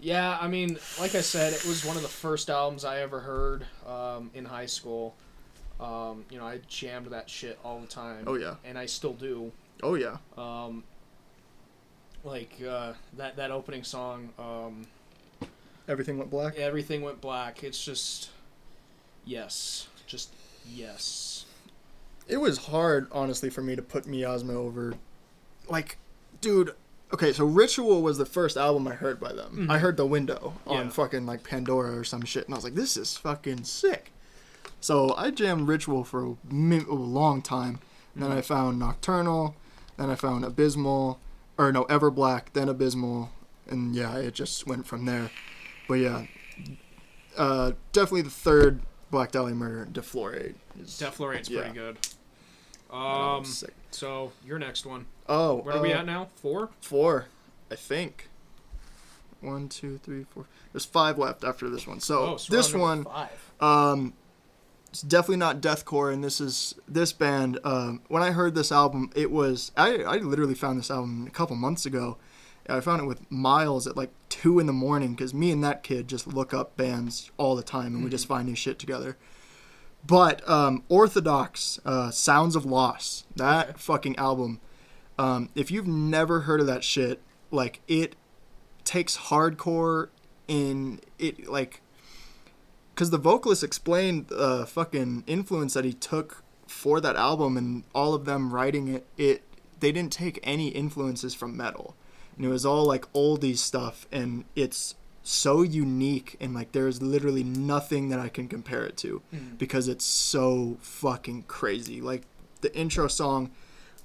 [0.00, 3.20] Yeah, I mean, like I said, it was one of the first albums I ever
[3.20, 5.14] heard um, in high school.
[5.80, 8.24] Um, you know, I jammed that shit all the time.
[8.26, 8.56] Oh yeah.
[8.64, 9.50] And I still do.
[9.82, 10.16] Oh yeah.
[10.36, 10.84] Um,
[12.22, 14.86] like uh, that that opening song, um,
[15.88, 16.56] Everything went black.
[16.56, 17.62] everything went black.
[17.62, 18.30] It's just,
[19.24, 20.30] yes, just
[20.66, 21.44] yes.
[22.26, 24.94] It was hard, honestly, for me to put Miasma over.
[25.68, 25.98] Like,
[26.40, 26.74] dude.
[27.12, 29.52] Okay, so Ritual was the first album I heard by them.
[29.52, 29.70] Mm-hmm.
[29.70, 30.88] I heard The Window on Yeah.
[30.90, 34.10] fucking like Pandora or some shit, and I was like, this is fucking sick.
[34.80, 37.78] So I jammed Ritual for a, a long time.
[38.16, 38.38] Then mm-hmm.
[38.38, 39.54] I found Nocturnal.
[39.96, 41.20] Then I found Abysmal,
[41.56, 42.52] or no, Everblack.
[42.52, 43.30] Then Abysmal,
[43.68, 45.30] and yeah, it just went from there.
[45.88, 46.26] But yeah,
[47.36, 50.54] uh, definitely the third Black Dahlia Murder, Deflorate.
[50.80, 51.60] Is, Deflorate's Yeah.
[51.60, 51.98] pretty good.
[52.90, 53.44] Um,
[53.90, 55.06] so your next one.
[55.28, 56.28] Oh, Where are we uh, at now?
[56.36, 56.70] Four.
[56.80, 57.26] Four,
[57.70, 58.28] I think.
[59.40, 60.46] One, two, three, four.
[60.72, 62.00] There's five left after this one.
[62.00, 63.52] So, Oh, this one, Five.
[63.60, 64.14] um,
[64.88, 67.58] it's definitely not deathcore, and this is this band.
[67.64, 71.30] Um, when I heard this album, it was I I literally found this album a
[71.30, 72.16] couple months ago.
[72.68, 75.82] I found it with Miles at like two in the morning because me and that
[75.82, 79.16] kid just look up bands all the time and we just find new shit together.
[80.06, 83.78] But um, Orthodox, uh, Sounds of Loss, that Okay.
[83.78, 84.60] fucking album.
[85.18, 88.16] Um, if you've never heard of that shit, like it
[88.84, 90.08] takes hardcore
[90.48, 91.80] in it, like
[92.94, 98.14] because the vocalist explained the fucking influence that he took for that album and all
[98.14, 99.06] of them writing it.
[99.16, 99.42] It
[99.80, 101.94] they didn't take any influences from metal,
[102.36, 104.94] and it was all like oldies stuff, and it's
[105.26, 109.22] so unique and like there's literally nothing that I can compare it to
[109.56, 112.00] because it's so fucking crazy.
[112.02, 112.22] Like
[112.60, 113.50] the intro song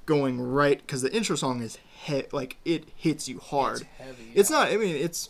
[0.06, 3.82] going right because the intro song is he- like it hits you hard.
[3.82, 4.32] It's heavy.
[4.34, 4.70] It's not.
[4.70, 5.30] I mean, it's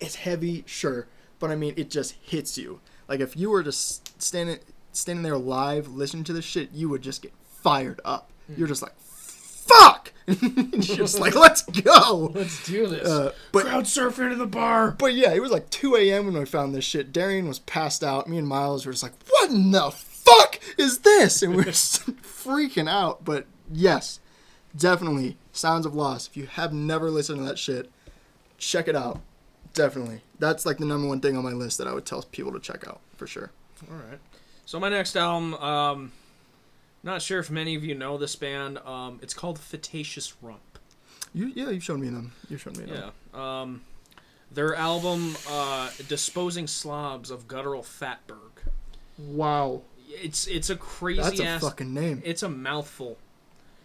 [0.00, 1.06] it's heavy, sure,
[1.38, 2.80] but I mean, it just hits you.
[3.08, 4.58] Like if you were just standing
[4.92, 8.30] standing there live listening to this shit, you would just get fired up.
[8.48, 8.54] Hmm.
[8.58, 10.12] You're just like, fuck.
[10.80, 12.32] Just like, let's go.
[12.34, 13.08] Let's do this.
[13.08, 14.92] Uh, but Crowd surf into the bar.
[14.92, 16.26] but yeah, it was like 2 a.m.
[16.26, 17.12] when we found this shit.
[17.12, 18.28] Darian was passed out.
[18.28, 21.42] Me and Miles were just like, what in the fuck is this?
[21.42, 23.24] And we were freaking out.
[23.24, 24.20] But yes,
[24.76, 26.28] definitely Sounds of Loss.
[26.28, 27.90] If you have never listened to that shit,
[28.58, 29.20] check it out.
[29.74, 30.20] Definitely.
[30.38, 32.60] That's like the number one thing on my list that I would tell people to
[32.60, 33.50] check out for sure.
[33.90, 34.18] All right.
[34.66, 36.12] So my next album, um,
[37.02, 38.78] not sure if many of you know this band.
[38.78, 40.60] Um, it's called Fetacious Rump.
[41.34, 42.32] You, yeah, you've shown me them.
[42.48, 43.12] You've shown me them.
[43.34, 43.60] Yeah.
[43.60, 43.82] Um,
[44.50, 48.62] their album, uh, Disposing Slobs of Guttural Fatberg.
[49.18, 49.82] Wow.
[50.10, 51.60] It's it's a crazy That's a ass.
[51.62, 52.22] fucking name.
[52.24, 53.18] It's a mouthful.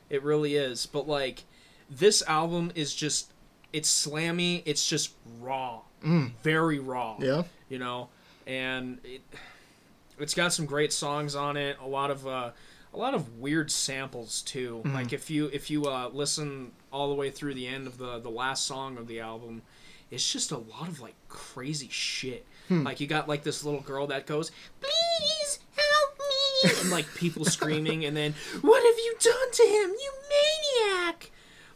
[0.10, 0.86] It really is.
[0.86, 1.44] But like,
[1.90, 3.34] this album is just
[3.74, 4.64] it's slammy.
[4.66, 6.32] It's just raw, Mm.
[6.42, 7.18] very raw.
[7.20, 7.44] Yeah.
[7.68, 8.08] you know,
[8.48, 9.22] and it
[10.18, 11.78] it's got some great songs on it.
[11.84, 12.52] A lot of uh,
[12.94, 14.82] a lot of weird samples too.
[14.84, 14.96] Mm-hmm.
[14.96, 18.20] Like if you if you uh, listen all the way through the end of the
[18.20, 19.62] the last song of the album,
[20.12, 22.46] it's just a lot of like crazy shit.
[22.68, 22.84] Hmm.
[22.84, 27.46] Like you got like this little girl that goes, "Please help me," and like people
[27.46, 31.32] screaming, and then, "What have you done to him, you maniac?"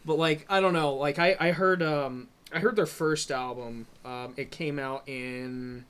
[0.05, 0.93] But like I don't know.
[0.93, 3.87] Like I I heard um I heard their first album.
[4.05, 5.85] Um, it came out in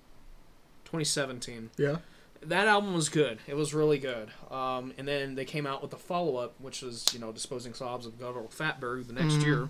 [0.85, 1.69] 2017.
[1.77, 1.97] Yeah.
[2.43, 3.39] That album was good.
[3.47, 4.30] It was really good.
[4.52, 7.73] Um, and then they came out with the follow up, which was you know Disposing
[7.73, 9.69] Slobs of Guttural Fatberg the next year.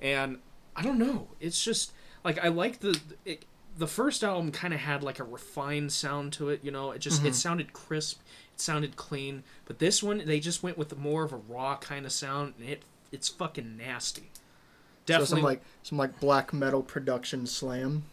[0.00, 0.38] And
[0.76, 1.28] I don't know.
[1.40, 1.92] It's just
[2.24, 3.44] like I like the it,
[3.76, 6.60] the first album kind of had like a refined sound to it.
[6.62, 8.20] You know, it just it sounded crisp.
[8.54, 9.42] It sounded clean.
[9.66, 12.68] But this one they just went with more of a raw kind of sound, and
[12.68, 12.82] it
[13.12, 14.30] it's fucking nasty.
[14.32, 18.04] So Definitely some like some like black metal production slam.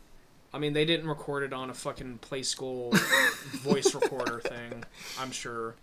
[0.58, 2.92] I mean, they didn't record it on a fucking play school
[3.62, 4.84] voice recorder thing.
[5.20, 5.76] I'm sure,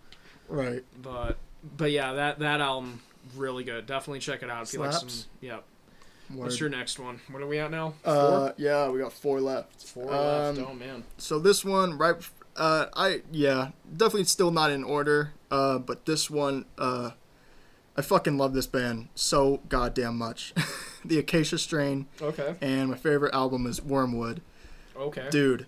[0.48, 0.82] Right.
[1.00, 1.36] but
[1.76, 3.00] but yeah, that that album
[3.36, 3.86] really good.
[3.86, 5.08] Definitely check it out if you like some.
[5.08, 5.28] Slaps?
[5.40, 5.58] Yeah.
[6.32, 7.20] What's your next one?
[7.30, 7.94] What are we at now?
[8.04, 9.86] Uh, yeah, we got four left.
[9.86, 10.58] Four left.
[10.58, 11.04] Um, Oh man.
[11.18, 12.16] So this one, right?
[12.56, 15.34] Uh, I yeah, definitely still not in order.
[15.52, 17.10] Uh, but this one, uh,
[17.96, 20.52] I fucking love this band so goddamn much.
[21.04, 22.56] the Acacia Strain, Okay.
[22.60, 24.40] and my favorite album is Wormwood.
[24.96, 25.28] Okay.
[25.30, 25.66] Dude,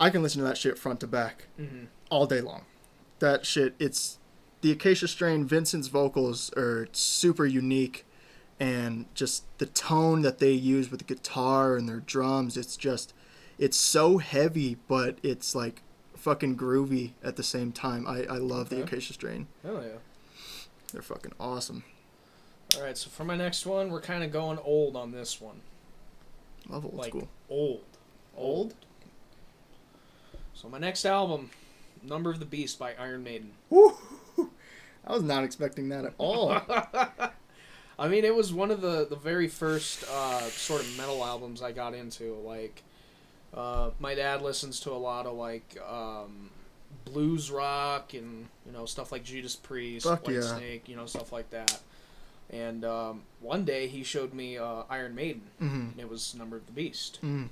[0.00, 1.86] I can listen to that shit front to back Mhm.
[2.10, 2.64] all day long.
[3.20, 4.18] That shit, it's
[4.60, 5.44] the Acacia Strain.
[5.44, 8.04] Vincent's vocals are super unique,
[8.60, 12.56] and just the tone that they use with the guitar and their drums.
[12.56, 13.12] It's just,
[13.58, 15.82] it's so heavy, but it's like
[16.16, 18.06] fucking groovy at the same time.
[18.06, 19.46] I I love the Acacia Strain.
[19.62, 19.98] Hell yeah.
[20.92, 21.84] They're fucking awesome.
[22.76, 22.96] All right.
[22.96, 25.60] So for my next one, we're kind of going old on this one.
[26.68, 27.28] Love old Like school.
[27.50, 27.84] old.
[28.36, 28.74] Old.
[30.54, 31.50] So my next album,
[32.02, 33.52] Number of the Beast by Iron Maiden.
[33.70, 33.94] Woo!
[35.06, 36.50] I was not expecting that at all.
[37.98, 41.62] I mean, it was one of the the very first uh, sort of metal albums
[41.62, 42.34] I got into.
[42.44, 42.82] Like,
[43.52, 46.50] uh, my dad listens to a lot of like um,
[47.04, 50.40] blues rock and you know stuff like Judas Priest, Fuck White yeah.
[50.40, 51.80] Snake, you know stuff like that.
[52.50, 56.56] And um, one day he showed me uh, Iron Maiden, hmm and it was Number
[56.56, 57.18] of the Beast.
[57.22, 57.48] Mm.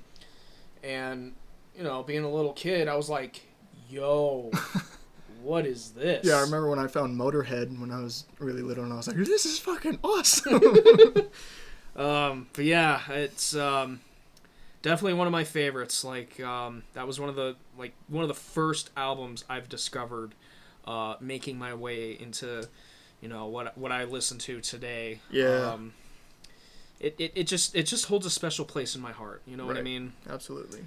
[0.83, 1.33] And
[1.75, 3.41] you know, being a little kid, I was like,
[3.89, 4.51] "Yo,
[5.41, 8.83] what is this?" Yeah, I remember when I found Motorhead when I was really little,
[8.83, 10.61] and I was like, "This is fucking awesome."
[11.95, 13.99] Um, but yeah, it's um,
[14.81, 16.03] definitely one of my favorites.
[16.03, 20.33] Like um, that was one of the like one of the first albums I've discovered,
[20.85, 22.67] uh, making my way into,
[23.21, 25.19] you know what what I listen to today.
[25.29, 25.71] Yeah.
[25.73, 25.93] Um,
[27.03, 29.41] it, it, it just it just holds a special place in my heart.
[29.45, 30.13] You know what I mean?
[30.29, 30.79] Absolutely.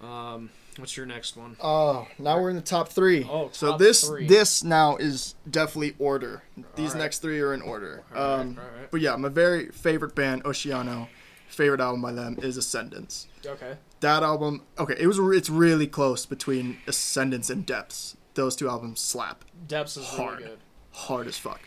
[0.00, 1.56] Um, what's your next one?
[1.60, 3.24] Oh, now we're in the top three.
[3.28, 4.26] Oh, so this three.
[4.26, 6.42] this now is definitely order.
[6.76, 7.02] These Alright.
[7.02, 8.02] next three are in order.
[8.14, 8.90] All right, um, all right.
[8.90, 11.08] But yeah, my very favorite band, Oceano,
[11.48, 13.28] favorite album by them is Ascendants.
[13.44, 13.76] Okay.
[14.00, 18.16] That album, okay, it was it's really close between Ascendants and Depths.
[18.34, 20.38] Those two albums slap Depths is Hard.
[20.38, 20.58] really good.
[20.92, 21.60] hard as fuck.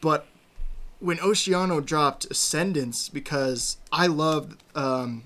[0.00, 0.26] But
[1.00, 5.24] when Oceano dropped Ascendants, because I loved um,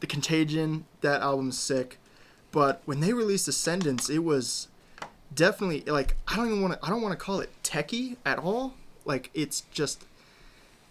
[0.00, 1.98] the Contagion, that album's sick.
[2.52, 4.68] But when they released Ascendants, it was
[5.34, 8.38] definitely like I don't even want to I don't want to call it techie at
[8.38, 8.74] all.
[9.04, 10.04] Like it's just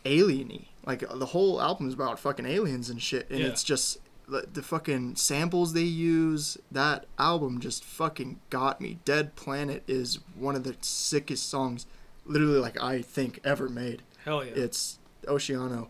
[0.06, 0.66] alieny.
[0.86, 3.48] Like the whole album is about fucking aliens and shit, and Yeah.
[3.48, 6.58] it's just the, the fucking samples they use.
[6.72, 9.00] That album just fucking got me.
[9.06, 11.88] Dead Planet is one of the sickest songs,
[12.26, 14.02] literally like I think ever made.
[14.24, 14.54] Hell yeah.
[14.56, 15.90] It's Oceano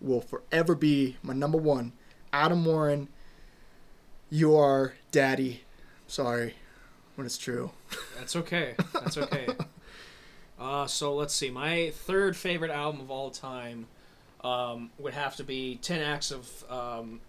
[0.00, 1.92] will forever be my number one.
[2.32, 3.08] Adam Warren,
[4.30, 5.62] you are daddy.
[6.06, 6.54] Sorry,
[7.14, 7.70] when it's true.
[8.18, 8.74] That's okay.
[8.92, 9.48] That's okay.
[10.60, 11.50] uh, so let's see.
[11.50, 13.86] My third favorite album of all time
[14.44, 17.20] um, would have to be 10 Acts of um,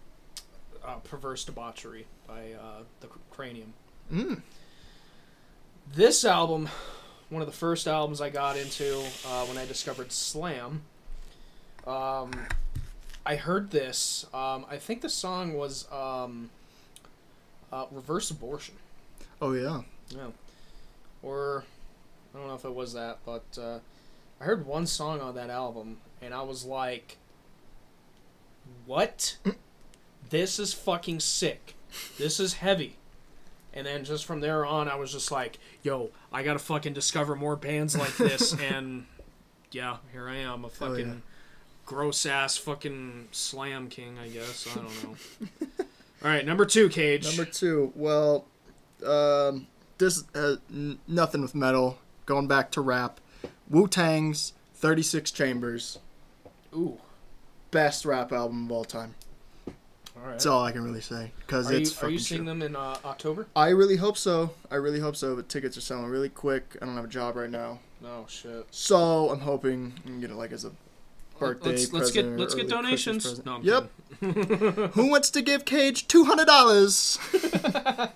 [0.84, 3.74] uh, Perverse Debauchery by uh, the Cranium.
[4.12, 4.42] Mm.
[5.92, 6.68] This album,
[7.30, 10.82] one of the first albums I got into uh, when I discovered Slam.
[11.86, 12.30] Um,
[13.24, 14.26] I heard this.
[14.32, 16.50] Um, I think the song was um,
[17.72, 18.76] uh, Reverse Abortion.
[19.40, 19.82] Oh yeah.
[20.08, 20.28] Yeah.
[21.22, 21.64] Or
[22.34, 23.78] I don't know if it was that, but uh,
[24.40, 27.18] I heard one song on that album and I was like,
[28.86, 29.36] "What?
[30.30, 31.74] this is fucking sick.
[32.18, 32.96] This is heavy."
[33.74, 37.34] And then just from there on, I was just like, "Yo, I gotta fucking discover
[37.34, 39.06] more bands like this." and
[39.70, 41.14] yeah, here I am, a fucking yeah.
[41.84, 44.66] gross ass fucking slam king, I guess.
[44.70, 45.16] I don't know.
[46.24, 47.24] All right, number two, Cage.
[47.24, 47.92] Number two.
[47.94, 48.46] Well,
[49.06, 49.66] um,
[49.98, 51.98] this has n- nothing with metal.
[52.26, 53.20] Going back to rap,
[53.70, 55.98] Wu Tang's Thirty Six Chambers,
[56.74, 56.98] Ooh.
[57.70, 59.14] best rap album of all time.
[60.20, 60.32] All right.
[60.32, 62.46] That's all I can really say because Are you, it's are you seeing true.
[62.48, 63.46] them in uh, October?
[63.54, 64.50] I really hope so.
[64.70, 65.36] I really hope so.
[65.36, 66.76] But tickets are selling really quick.
[66.82, 68.66] I don't have a job right now, No shit.
[68.70, 70.72] so I'm hoping I can get it like as a
[71.38, 73.44] birthday Let's, let's get let's get donations.
[73.44, 73.90] No, I'm yep.
[74.94, 77.18] Who wants to give Cage two hundred dollars?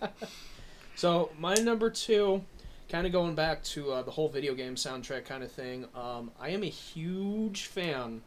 [0.95, 2.45] So my number two,
[2.89, 5.87] kind of going back to uh, the whole video game soundtrack kind of thing.
[5.97, 8.23] Um, I am a huge fan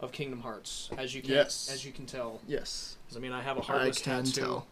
[0.00, 1.68] of Kingdom Hearts, as you can Yes.
[1.72, 2.40] as you can tell.
[2.46, 4.40] yes, 'Cause, I mean, I have a heartless can tattoo.
[4.40, 4.66] tell.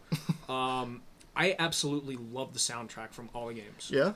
[0.49, 1.01] Um,
[1.35, 3.89] I absolutely love the soundtrack from all the games.
[3.93, 4.13] Yeah.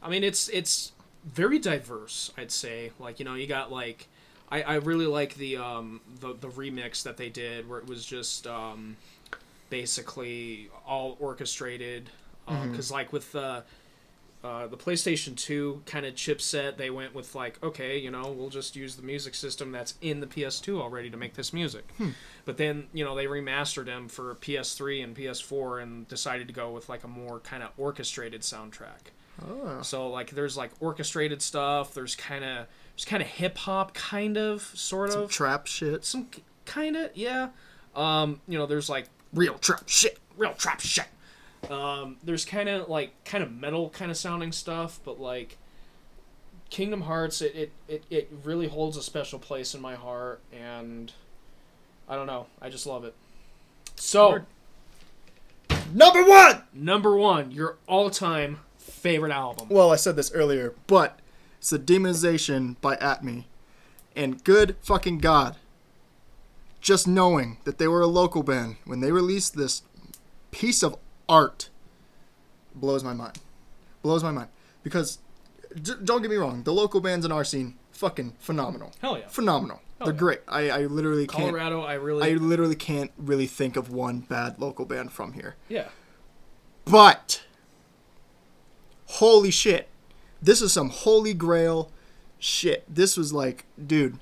[0.00, 0.92] I mean, it's it's
[1.24, 2.30] very diverse.
[2.38, 4.06] I'd say, like you know, you got like,
[4.48, 8.04] I, I really like the um the the remix that they did where it was
[8.06, 8.96] just um,
[9.70, 12.10] basically all orchestrated.
[12.46, 13.62] Because like with the Uh,
[14.44, 18.48] Uh, the PlayStation 2 kind of chipset, they went with like, okay, you know, we'll
[18.50, 21.84] just use the music system that's in the PS2 already to make this music.
[21.96, 22.10] Hmm.
[22.44, 26.70] But then, you know, they remastered them for PS3 and PS4 and decided to go
[26.72, 29.12] with like a more kind of orchestrated soundtrack.
[29.48, 29.80] Oh.
[29.82, 31.94] So like, there's like orchestrated stuff.
[31.94, 36.04] There's kind of there's kind of hip hop, kind of, sort Some of, trap shit.
[36.04, 36.26] some
[36.66, 37.50] kind of, yeah.
[37.94, 40.18] Um, you know, there's like Real trap shit.
[40.36, 41.06] real trap shit.
[41.70, 45.58] Um, there's kind of like kind of metal kind of sounding stuff, but like
[46.70, 51.12] Kingdom Hearts, it, it, it, it really holds a special place in my heart, and
[52.08, 53.14] I don't know, I just love it.
[53.96, 54.40] So.
[55.92, 56.62] Number one!
[56.72, 59.68] number one, your all-time favorite album.
[59.68, 61.18] Well, I said this earlier, but
[61.58, 63.44] it's the demonization by Ahtme.
[64.16, 65.56] And good fucking God,
[66.80, 69.82] just knowing that they were a local band when they released this
[70.50, 70.96] piece of
[71.32, 71.70] art
[72.74, 73.38] blows my mind.
[74.02, 74.48] Blows my mind.
[74.82, 75.18] Because,
[75.80, 78.92] d- don't get me wrong, the local bands in our scene, fucking phenomenal.
[79.00, 79.80] Hell yeah, Phenomenal.
[79.98, 80.18] Hell They're yeah.
[80.18, 80.40] great.
[80.48, 81.44] I, I literally can't.
[81.50, 81.82] Colorado.
[81.82, 85.54] I really I literally can't really think of one bad local band from here.
[85.68, 85.88] yeah.
[86.84, 87.42] But
[89.06, 89.88] holy shit.
[90.40, 91.92] This is some holy grail
[92.40, 92.82] shit.
[92.92, 94.18] This was like, dude,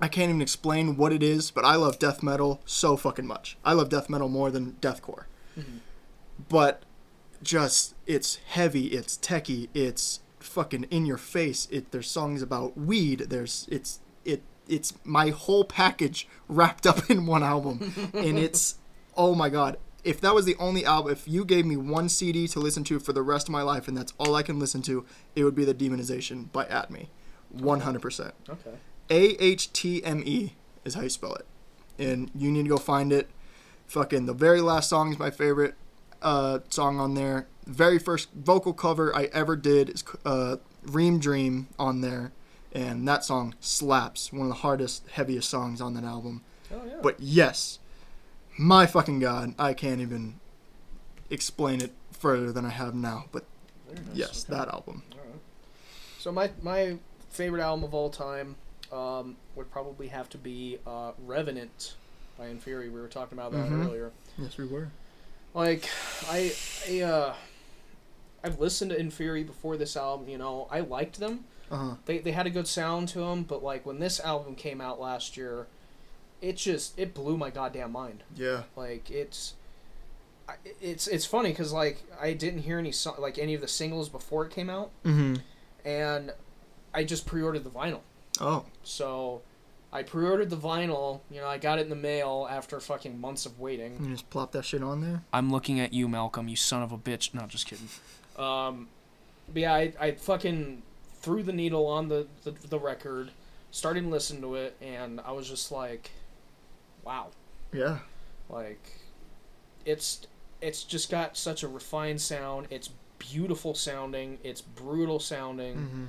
[0.00, 3.56] I can't even explain what it is, but I love death metal so fucking much.
[3.64, 5.24] I love death metal more than deathcore.
[5.58, 5.78] Mm-hmm.
[6.48, 6.82] But
[7.42, 11.68] just it's heavy, it's techie, it's fucking in your face.
[11.70, 17.26] It there's songs about weed, there's it's it it's my whole package wrapped up in
[17.26, 18.10] one album.
[18.14, 18.78] and it's
[19.16, 19.78] oh my god.
[20.04, 22.98] If that was the only album, if you gave me one CD to listen to
[22.98, 25.04] for the rest of my life and that's all I can listen to,
[25.36, 27.06] it would be The Demonization by Ahtme.
[27.56, 28.32] 100%.
[28.48, 28.70] Okay.
[29.10, 31.46] A H T M E is how you spell it.
[32.00, 33.30] And you need to go find it.
[33.86, 35.76] Fucking the very last song is my favorite
[36.22, 37.46] uh, song on there.
[37.66, 42.32] Very first vocal cover I ever did is uh, Ream Dream on there.
[42.72, 44.32] And that song slaps.
[44.32, 46.42] One of the hardest, heaviest songs on that album.
[46.72, 46.94] Oh yeah.
[47.02, 47.78] But yes,
[48.58, 50.40] my fucking god, I can't even
[51.30, 53.26] explain it further than I have now.
[53.30, 53.44] But
[53.94, 54.58] nice, yes, okay.
[54.58, 55.02] that album.
[55.12, 55.40] Alright.
[56.18, 56.96] So my my
[57.30, 58.56] favorite album of all time
[58.90, 61.94] um, would probably have to be uh, Revenant
[62.38, 62.90] by Inferi.
[62.92, 63.86] We were talking about that Mhm.
[63.86, 64.12] earlier.
[64.38, 64.88] Yes, we were.
[65.54, 65.88] Like
[66.28, 66.52] I
[66.88, 67.34] I uh,
[68.44, 70.28] I've listened to Inferi before this album.
[70.28, 71.44] You know, I liked them.
[71.70, 71.94] Uh huh.
[72.06, 75.00] They they had a good sound to them, but like when this album came out
[75.00, 75.66] last year,
[76.40, 78.22] it just it blew my goddamn mind.
[78.36, 78.62] Yeah.
[78.76, 79.54] Like it's.
[80.82, 84.08] It's it's funny because like I didn't hear any so- like any of the singles
[84.10, 85.88] before it came out, Mm hmm.
[85.88, 86.32] and
[86.92, 88.00] I just pre-ordered the vinyl.
[88.40, 88.66] Oh.
[88.82, 89.40] So
[89.92, 91.20] I pre-ordered the vinyl.
[91.30, 93.98] You know, I got it in the mail after fucking months of waiting.
[94.02, 95.22] You just plop that shit on there?
[95.32, 96.48] I'm looking at you, Malcolm.
[96.48, 97.34] You son of a bitch.
[97.34, 97.88] No, just kidding.
[98.38, 98.88] Um,
[99.52, 100.82] but yeah, I, I fucking
[101.20, 103.30] threw the needle on the, the the record,
[103.70, 106.10] started listening to it, and I was just like,
[107.04, 107.28] wow,
[107.72, 107.98] Yeah.
[108.48, 108.80] like
[109.84, 110.26] it's
[110.60, 112.68] it's just got such a refined sound.
[112.70, 114.38] It's beautiful sounding.
[114.42, 115.74] It's brutal sounding.
[115.76, 116.04] Mm-hmm.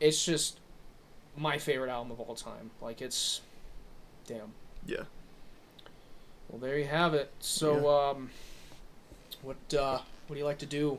[0.00, 0.58] It's just
[1.36, 2.70] my favorite album of all time.
[2.80, 3.40] Like it's,
[4.26, 4.52] damn.
[4.86, 5.04] Yeah.
[6.48, 7.32] Well, there you have it.
[7.40, 8.30] So, um,
[9.42, 10.98] what uh, what do you like to do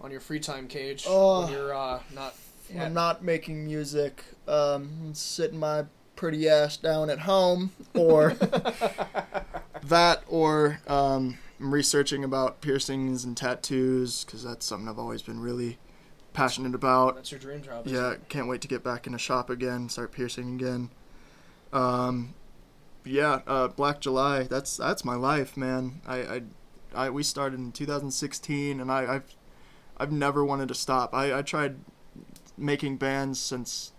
[0.00, 1.04] on your free time, Cage?
[1.06, 1.42] Oh.
[1.42, 2.34] when you're uh, not.
[2.70, 8.30] When I'm not making music, um, sitting my pretty ass down at home, or
[9.82, 15.40] that, or um, I'm researching about piercings and tattoos because that's something I've always been
[15.40, 15.78] really
[16.40, 17.16] passionate about.
[17.16, 17.86] That's your dream job.
[17.86, 20.90] Yeah, can't wait to get back in a shop again, start piercing again.
[21.72, 22.34] Um,
[23.04, 24.44] yeah, uh, Black July.
[24.44, 26.00] That's that's my life, man.
[26.06, 26.42] I, I,
[26.94, 29.34] I we started in 2016, and I, I've
[29.98, 31.14] I've never wanted to stop.
[31.14, 31.76] I, I tried
[32.56, 33.92] making bands since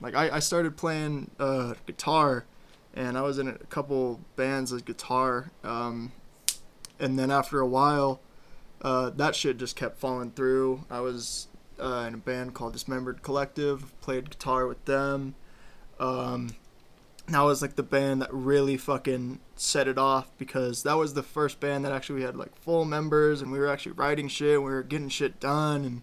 [0.00, 2.44] like I, I started playing uh, guitar,
[2.94, 5.52] and I was in a couple bands as guitar.
[5.62, 6.12] Um,
[6.98, 8.20] and then after a while,
[8.82, 10.84] uh, that shit just kept falling through.
[10.90, 11.47] I was
[11.80, 13.98] uh, in a band called Dismembered Collective.
[14.00, 15.34] Played guitar with them.
[15.98, 16.50] Um,
[17.28, 21.22] that was like the band that really fucking set it off because that was the
[21.22, 24.62] first band that actually we had like full members and we were actually writing shit.
[24.62, 26.02] We were getting shit done and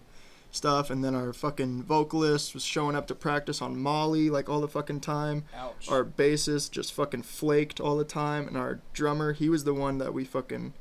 [0.52, 0.88] stuff.
[0.88, 4.68] And then our fucking vocalist was showing up to practice on Molly like all the
[4.68, 5.88] fucking time Ouch.
[5.90, 9.98] our bassist just fucking flaked all the time and our drummer he was the one
[9.98, 10.72] that we fucking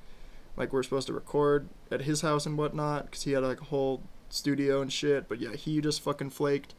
[0.58, 3.66] like we're supposed to record at his house and whatnot because he had like a
[3.66, 6.74] whole studio and shit but yeah he just fucking flaked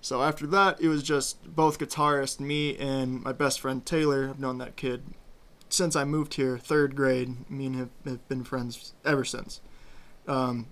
[0.00, 4.40] so after that it was just both guitarist me and my best friend taylor i've
[4.40, 5.02] known that kid
[5.68, 9.60] since i moved here third grade me and him have been friends ever since
[10.26, 10.66] um,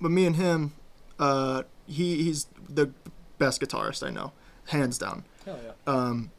[0.00, 0.72] but me and him,
[1.18, 2.90] uh, he he's the
[3.38, 4.32] best guitarist I know,
[4.68, 5.24] hands down.
[5.44, 5.72] Hell yeah.
[5.86, 6.30] Um,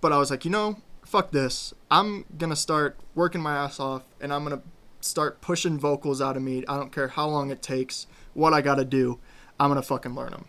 [0.00, 1.74] but I was like, you know, fuck this.
[1.90, 4.62] I'm gonna start working my ass off, and I'm gonna
[5.00, 6.64] start pushing vocals out of me.
[6.68, 9.18] I don't care how long it takes, what I gotta do.
[9.58, 10.44] I'm gonna fucking learn them.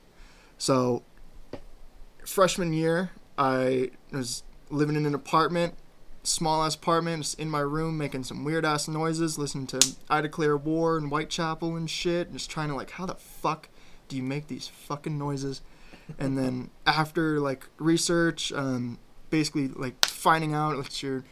[0.58, 1.04] So,
[2.26, 5.76] freshman year, I was living in an apartment,
[6.24, 10.22] small ass apartment, just in my room, making some weird ass noises, listening to I
[10.22, 13.70] Declare War and Whitechapel and shit, and just trying to like, how the fuck
[14.08, 15.62] do you make these fucking noises?
[16.20, 21.24] And then after like research, um, basically like finding out that you're,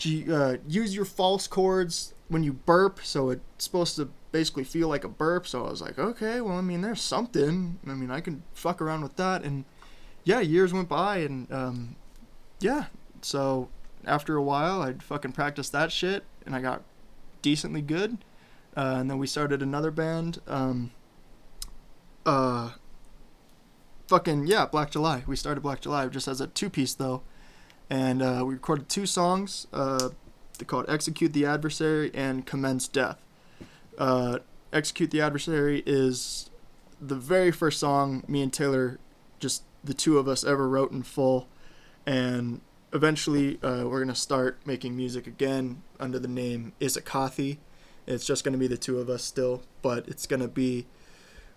[0.00, 4.88] you uh, use your false chords when you burp, so it's supposed to basically feel
[4.88, 5.46] like a burp.
[5.46, 7.78] So I was like, okay, well, I mean, there's something.
[7.86, 9.64] I mean, I can fuck around with that, and
[10.24, 11.96] yeah, years went by, and um,
[12.60, 12.86] yeah,
[13.22, 13.68] so
[14.04, 16.82] after a while, I'd fucking practice that shit, and I got
[17.42, 18.18] decently good.
[18.76, 20.40] Uh, and then we started another band.
[20.46, 20.92] Um,
[22.24, 22.72] uh,
[24.06, 25.24] fucking yeah, Black July.
[25.26, 27.22] We started Black July just as a two piece though,
[27.90, 29.66] and uh, we recorded two songs.
[29.72, 30.10] Uh,
[30.58, 33.18] they called "Execute the Adversary" and "Commence Death."
[33.98, 34.38] Uh,
[34.72, 36.48] "Execute the Adversary" is
[37.00, 38.98] the very first song me and Taylor,
[39.40, 41.48] just the two of us, ever wrote in full,
[42.06, 42.60] and
[42.92, 47.58] eventually uh, we're gonna start making music again under the name Isakathi.
[48.06, 50.86] It's just gonna be the two of us still, but it's gonna be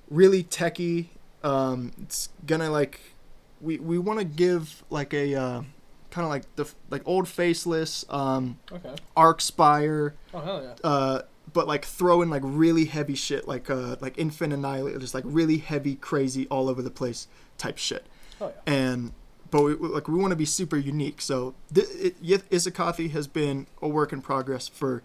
[0.10, 1.12] really techy.
[1.44, 3.00] Um, it's gonna like
[3.62, 5.62] we we want to give like a uh,
[6.12, 8.96] kind of like the like old faceless um, Okay.
[9.16, 10.76] Archspire, Oh hell yeah.
[10.90, 11.22] uh,
[11.54, 15.24] but like throw in like really heavy shit like uh like Infant Annihilator, just like
[15.28, 17.28] really heavy, crazy, all over the place
[17.58, 18.06] type shit
[18.40, 18.74] Oh yeah.
[18.74, 19.12] and
[19.52, 21.22] but we, like we want to be super unique.
[21.22, 25.04] So th- it, Yith- Isakathi has been a work in progress for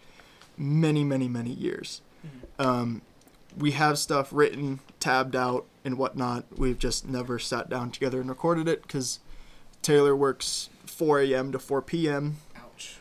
[0.56, 2.00] many, many, many years.
[2.58, 3.02] Um,
[3.58, 6.44] we have stuff written, tabbed out, and whatnot.
[6.56, 9.18] We've just never sat down together and recorded it because
[9.82, 11.52] Taylor works 4 a.m.
[11.52, 12.36] to 4 p.m.
[12.56, 12.98] Ouch.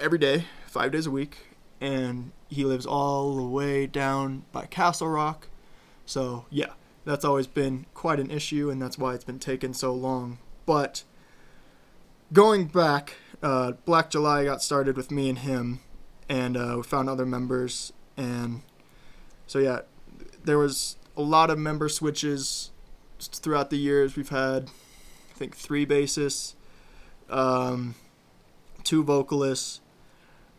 [0.00, 1.45] every day, five days a week,
[1.80, 5.48] and he lives all the way down by Castle Rock.
[6.04, 6.72] So yeah,
[7.04, 10.38] that's always been quite an issue, and that's why it's been taking so long.
[10.64, 11.04] But
[12.32, 15.80] going back, uh, Black July got started with me and him,
[16.28, 18.62] and uh, we found other members, and
[19.46, 19.80] so yeah,
[20.44, 22.70] there was a lot of member switches
[23.20, 24.16] throughout the years.
[24.16, 24.70] We've had,
[25.30, 26.54] I think, three bassists,
[27.30, 27.94] um,
[28.84, 29.80] two vocalists.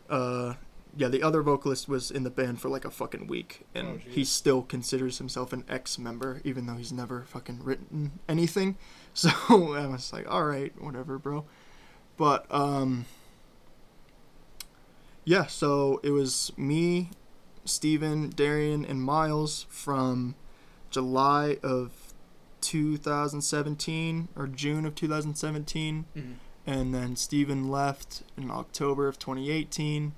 [0.08, 0.54] Uh,
[0.98, 3.98] yeah, the other vocalist was in the band for like a fucking week, and Oh,
[4.06, 8.76] he still considers himself an ex-member, even though he's never fucking written anything.
[9.14, 9.30] So
[9.74, 11.44] I was like, all right, whatever, bro.
[12.16, 13.06] But um,
[15.24, 17.10] yeah, so it was me,
[17.64, 20.34] Steven, Darian, and Miles from
[20.90, 21.90] July of
[22.60, 26.34] 2017 or June of 2017 Mhm.
[26.66, 30.12] and then Steven left in October of 2018.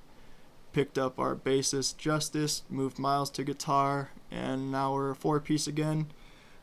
[0.73, 5.67] Picked up our bassist Justice, moved Miles to guitar, and now we're a four piece
[5.67, 6.07] again.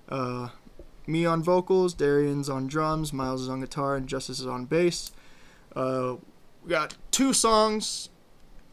[0.07, 0.49] Uh,
[1.05, 5.11] me on vocals, Darian's on drums, Miles is on guitar, and Justice is on bass.
[5.75, 6.15] Uh,
[6.63, 8.09] we got two songs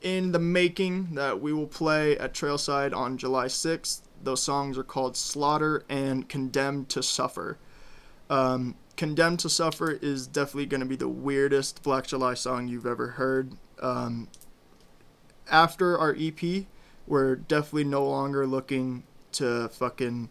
[0.00, 4.02] in the making that we will play at Trailside on July 6th.
[4.22, 7.58] Those songs are called Slaughter and Condemned to Suffer.
[8.30, 12.86] Um, Condemned to Suffer is definitely going to be the weirdest Black July song you've
[12.86, 13.52] ever heard.
[13.80, 14.28] Um,
[15.50, 16.64] after our EP,
[17.06, 20.28] we're definitely no longer looking to fucking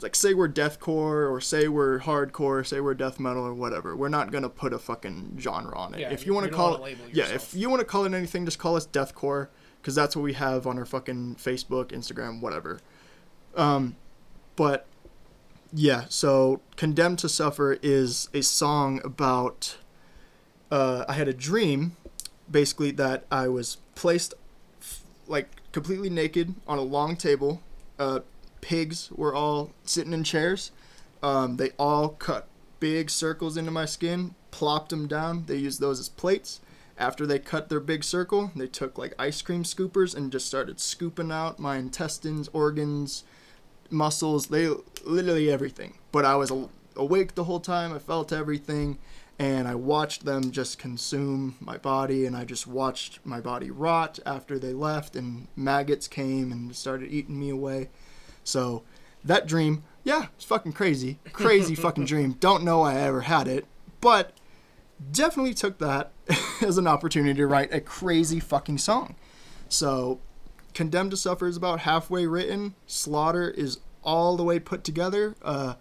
[0.00, 3.94] like say we're deathcore or say we're hardcore, say we're death metal or whatever.
[3.94, 6.00] We're not gonna put a fucking genre on it.
[6.00, 8.44] Yeah, if you want to call it, yeah, if you want to call it anything,
[8.44, 9.48] just call us deathcore
[9.80, 12.80] because that's what we have on our fucking Facebook, Instagram, whatever.
[13.54, 13.94] Um,
[14.56, 14.86] but
[15.72, 19.76] yeah, so Condemned to Suffer is a song about.
[20.70, 21.96] Uh, I had a dream,
[22.54, 24.32] basically, that I was placed
[25.26, 27.60] like completely naked on a long table.
[27.98, 28.20] Uh,
[28.60, 30.70] pigs were all sitting in chairs.
[31.20, 32.46] Um, they all cut
[32.78, 35.46] big circles into my skin, plopped them down.
[35.46, 36.60] They used those as plates.
[36.96, 40.78] After they cut their big circle, they took like ice cream scoopers and just started
[40.78, 43.24] scooping out my intestines, organs,
[43.90, 44.68] muscles, they
[45.04, 45.94] literally everything.
[46.12, 46.52] But I was
[46.94, 47.92] awake the whole time.
[47.92, 48.98] I felt everything
[49.38, 54.18] and I watched them just consume my body and I just watched my body rot
[54.24, 57.90] after they left and maggots came and started eating me away.
[58.44, 58.84] So
[59.24, 61.18] that dream, yeah, it's fucking crazy.
[61.32, 62.36] Crazy fucking dream.
[62.40, 63.66] Don't know I ever had it,
[64.00, 64.32] but
[65.10, 66.12] definitely took that
[66.62, 69.16] as an opportunity to write a crazy fucking song.
[69.68, 70.20] So
[70.74, 72.74] Condemned to Suffer is about halfway written.
[72.86, 75.36] Slaughter is all the way put together.
[75.40, 75.74] Uh,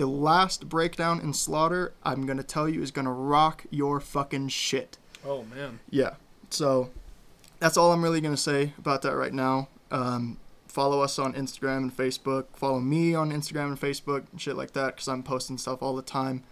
[0.00, 4.96] the last breakdown in Slaughter, I'm gonna tell you, is gonna rock your fucking shit.
[5.26, 5.80] Oh man.
[5.90, 6.14] Yeah.
[6.48, 6.88] So
[7.58, 9.68] that's all I'm really gonna say about that right now.
[9.90, 12.46] Um, follow us on Instagram and Facebook.
[12.54, 15.94] Follow me on Instagram and Facebook and shit like that because I'm posting stuff all
[15.94, 16.44] the time,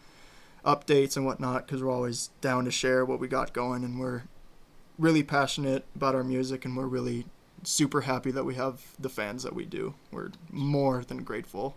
[0.62, 1.66] updates and whatnot.
[1.66, 4.24] Because we're always down to share what we got going, and we're
[4.98, 7.24] really passionate about our music, and we're really
[7.62, 9.94] super happy that we have the fans that we do.
[10.12, 11.76] We're more than grateful.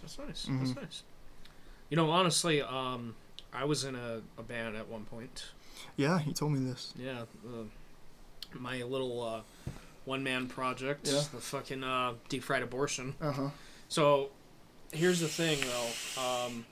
[0.00, 0.46] That's nice.
[0.46, 0.58] Mhm.
[0.60, 1.02] That's nice.
[1.90, 3.14] You know, honestly, um,
[3.52, 5.46] I was in a, a band at one point.
[5.96, 6.92] Yeah, he told me this.
[6.98, 7.64] Yeah, uh,
[8.54, 9.40] my little uh,
[10.04, 11.22] one man project, Yeah.
[11.32, 13.14] the fucking uh, deep fried abortion.
[13.20, 13.48] Uh huh.
[13.88, 14.30] So,
[14.92, 16.22] here's the thing, though.
[16.22, 16.66] Um,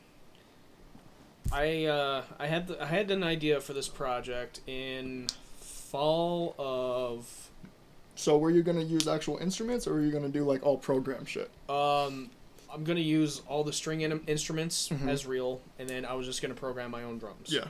[1.53, 5.29] I uh, I had the, I had an idea for this project in
[5.61, 7.51] fall of
[8.17, 11.25] So were you gonna use actual instruments, or were you gonna do like all program
[11.25, 11.51] shit?
[11.69, 12.31] um.
[12.73, 15.09] I'm gonna use all the string in- instruments Mhm.
[15.09, 17.53] as real, and then I was just gonna program my own drums.
[17.53, 17.69] Yeah.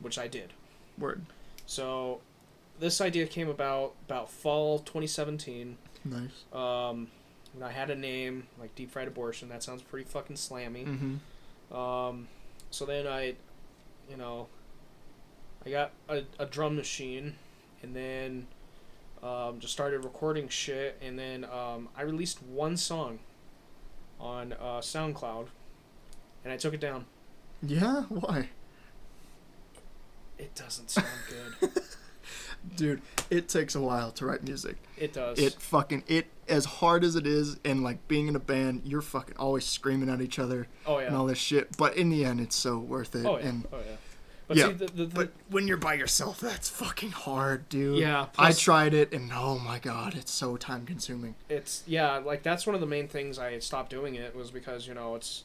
[0.00, 0.52] which I did.
[0.96, 1.26] Word.
[1.66, 2.20] So,
[2.78, 5.76] this idea came about about fall 2017.
[6.04, 6.30] Nice.
[6.52, 7.08] Um,
[7.52, 10.86] when I had a name like Deep Fried Abortion, that sounds pretty fucking slammy.
[10.86, 11.74] Mm-hmm.
[11.76, 12.28] Um,
[12.70, 13.34] so then I,
[14.08, 14.46] you know,
[15.66, 17.34] I got a, a drum machine,
[17.82, 18.46] and then
[19.22, 23.18] um, just started recording shit, and then um, I released one song
[24.20, 25.48] on uh, SoundCloud,
[26.44, 27.06] and I took it down.
[27.62, 28.02] Yeah.
[28.08, 28.50] Why?
[30.38, 31.06] It doesn't sound
[31.60, 31.70] good.
[32.76, 34.76] Dude, it takes a while to write music.
[34.96, 35.38] it does.
[35.38, 39.02] It fucking it as hard as it is and like being in a band, you're
[39.02, 41.06] fucking always screaming at each other oh yeah.
[41.06, 41.76] and all this shit.
[41.76, 43.26] But in the end it's so worth it.
[43.26, 43.46] Oh yeah.
[43.46, 43.96] And oh yeah.
[44.48, 47.98] But Yeah, see, the, the, the, but when you're by yourself, that's fucking hard, dude.
[47.98, 48.26] yeah.
[48.38, 51.34] I tried it and oh my god, it's so time consuming.
[51.50, 54.86] it's yeah like that's one of the main things i stopped doing it was because
[54.88, 55.44] you know it's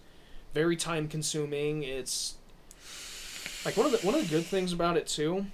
[0.53, 2.35] very time consuming it's
[3.65, 5.45] like one of the one of the good things about it too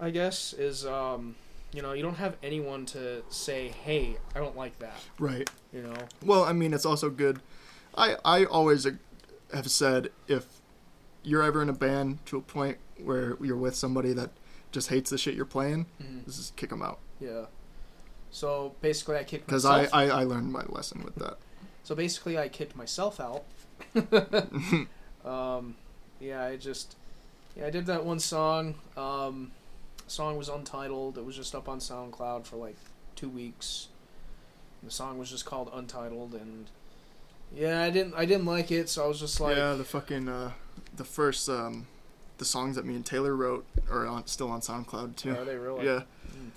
[0.00, 1.34] i guess is um
[1.72, 5.48] you know you don't have anyone to say hey i don't like that Right.
[5.72, 5.94] you know
[6.24, 7.40] Well, I mean, it's also good.
[7.96, 8.86] I I always
[9.54, 10.44] have said if
[11.22, 14.30] you're ever in a band to a point where you're with somebody that
[14.72, 15.86] just hates the shit you're playing,
[16.24, 16.98] just kick them out.
[17.20, 17.46] yeah.
[18.34, 21.36] So basically i kicked Because I, I I learned my lesson with that.
[21.84, 23.44] so basically i kicked myself out.
[25.24, 25.76] Um
[26.20, 26.96] yeah i just
[27.56, 28.74] yeah i did that one song.
[28.96, 29.52] Um
[30.06, 31.18] song was untitled.
[31.18, 32.76] It was just up on soundcloud for like
[33.14, 33.88] two weeks.
[34.82, 36.66] The song was just called untitled and
[37.54, 40.26] yeah i didn't i didn't like it so i was just like yeah, the fucking
[40.26, 40.50] uh,
[40.96, 41.86] the first um,
[42.38, 45.30] the songs that me and Taylor wrote are on still on SoundCloud too.
[45.36, 46.02] are they really Yeah.
[46.28, 46.50] Mm.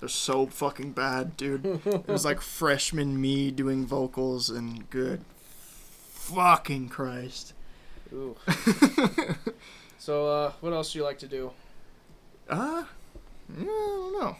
[0.00, 1.64] They're so fucking bad, dude.
[1.64, 5.24] it was like freshman me doing vocals and good
[6.12, 7.52] fucking Christ.
[8.12, 8.36] Ooh.
[9.98, 11.50] so uh what else do you like to do
[12.48, 12.84] Uh,
[13.56, 14.36] yeah, I don't know.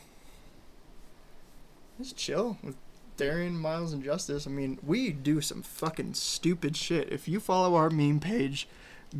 [1.99, 2.75] Just chill with
[3.17, 4.47] Darian, Miles, and Justice.
[4.47, 7.11] I mean, we do some fucking stupid shit.
[7.11, 8.67] If you follow our meme page,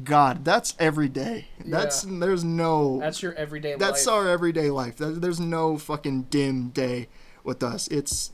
[0.03, 1.49] God, that's every day.
[1.63, 4.95] That's there's no that's your everyday that's life our everyday life.
[4.97, 7.09] There's no fucking dim day
[7.43, 7.87] with us.
[7.89, 8.31] It's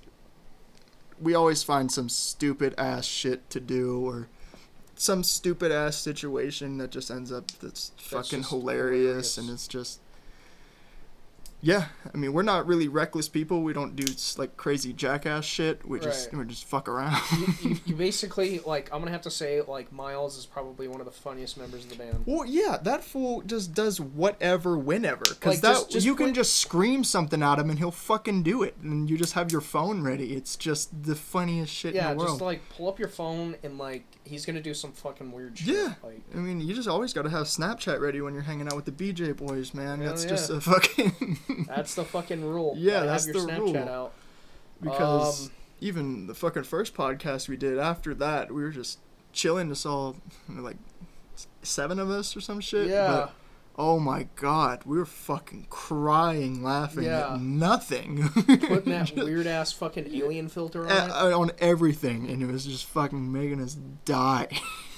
[1.20, 4.30] we always find some stupid ass shit to do or
[4.96, 9.38] some stupid ass situation that just ends up that's fucking hilarious, hilarious.
[9.38, 10.00] and it's just
[11.62, 11.86] yeah.
[12.14, 13.62] I mean, we're not really reckless people.
[13.64, 14.06] We don't do
[14.38, 15.86] like crazy jackass shit.
[15.88, 16.40] We just Right.
[16.40, 17.22] we just fuck around.
[17.38, 21.00] you, you, you basically like i'm gonna have to say like miles is probably one
[21.00, 25.24] of the funniest members of the band Well, yeah, that fool just does whatever, whenever.
[25.28, 28.44] Because Like, that just- just you can just scream something at him and he'll fucking
[28.44, 30.34] do it, and you just have your phone ready.
[30.34, 32.36] It's just the funniest shit yeah in the world.
[32.40, 35.76] just like pull up your phone and like he's gonna do some fucking weird shit
[35.76, 35.94] Yeah.
[36.04, 38.76] like I mean, you just always got to have Snapchat ready when you're hanging out
[38.76, 40.00] with the BJ boys, man.
[40.00, 40.30] That's yeah.
[40.30, 43.90] just a fucking that's the fucking rule Yeah, that's have your the snapchat rule.
[43.90, 44.14] out
[44.82, 49.00] because Um, even the fucking first podcast we did after that, we were just
[49.34, 49.70] chilling.
[49.70, 50.16] Just all
[50.48, 50.78] like
[51.62, 52.88] seven of us or some shit.
[52.88, 53.34] yeah But,
[53.78, 57.34] oh my god, we were fucking crying, laughing Yeah.
[57.34, 58.28] at nothing.
[58.30, 62.66] putting that weird ass fucking alien filter on it A- on everything, and it was
[62.66, 63.76] just fucking making us
[64.06, 64.48] die.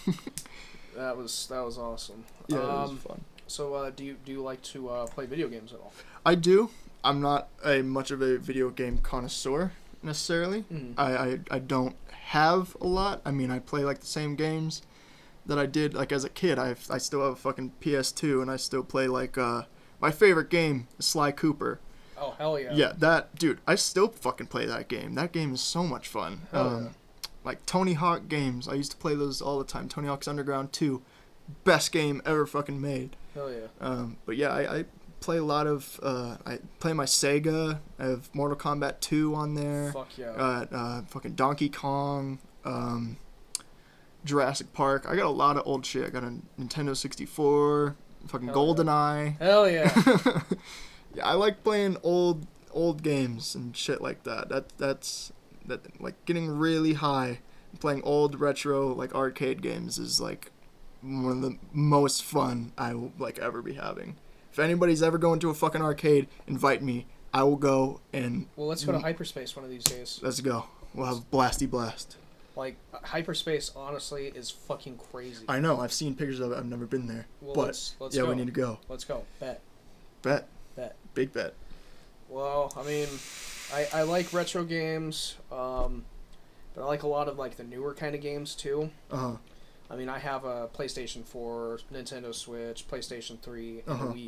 [0.96, 3.22] that was that was awesome yeah, it was um, fun.
[3.48, 5.94] so uh do you do you like to uh play video games at all
[6.26, 6.70] I do.
[7.04, 9.72] I'm not a much of a video game connoisseur
[10.04, 10.64] necessarily.
[10.72, 10.94] Mhm.
[10.98, 13.22] I, I I don't have a lot.
[13.26, 14.82] I mean, I play like the same games
[15.46, 16.60] that I did like as a kid.
[16.60, 19.64] I I still have a fucking PS2, and I still play like uh
[20.00, 21.80] my favorite game, is Sly Cooper.
[22.18, 22.74] Oh hell yeah.
[22.74, 25.16] Yeah, that dude, I still fucking play that game.
[25.16, 26.42] That game is so much fun.
[26.52, 26.90] Hell um, yeah.
[27.44, 29.90] Like Tony Hawk games, I used to play those all the time.
[29.90, 31.02] Tony Hawk's Underground 2,
[31.64, 33.16] best game ever fucking made.
[33.34, 33.66] Hell yeah.
[33.80, 34.86] Um, but yeah, I, I
[35.22, 36.00] play a lot of.
[36.04, 37.80] Uh, I play my Sega.
[37.98, 39.94] I have Mortal Kombat 2 on there.
[39.94, 40.32] Fuck yeah.
[40.32, 42.40] Uh, uh, fucking Donkey Kong.
[42.66, 43.18] Um,
[44.26, 45.06] Jurassic Park.
[45.08, 46.06] I got a lot of old shit.
[46.06, 47.96] I got a Nintendo 64.
[48.28, 49.36] Fucking Hell yeah.
[49.40, 49.92] Hell yeah.
[51.16, 54.50] yeah, I like playing old old games and shit like that.
[54.50, 55.32] That that's
[55.66, 57.40] that like getting really high,
[57.80, 60.52] playing old retro like arcade games is like
[61.02, 64.18] one of the most fun I will like ever be having.
[64.52, 67.06] If anybody's ever going to a fucking arcade, invite me.
[67.34, 70.20] I will go and well, let's go to hyperspace one of these days.
[70.22, 70.66] let's go.
[70.94, 72.18] We'll have blasty blast.
[72.58, 75.46] Like hyperspace, honestly, is fucking crazy.
[75.48, 75.80] I know.
[75.80, 76.58] I've seen pictures of it.
[76.58, 78.30] I've never been there, Well, but let's- let's yeah, go.
[78.30, 78.80] we need to go.
[78.90, 79.24] Let's go.
[79.40, 79.62] Bet.
[80.22, 80.48] Bet.
[80.76, 80.96] Bet.
[81.14, 81.54] Big bet.
[82.28, 83.08] Well, I mean,
[83.74, 86.04] I, I like retro games, um,
[86.76, 88.90] but I like a lot of like the newer kind of games too.
[89.10, 89.36] Uh huh.
[89.92, 94.06] I mean, I have a PlayStation 4, Nintendo Switch, PlayStation 3, and Uh-huh.
[94.08, 94.26] a Wii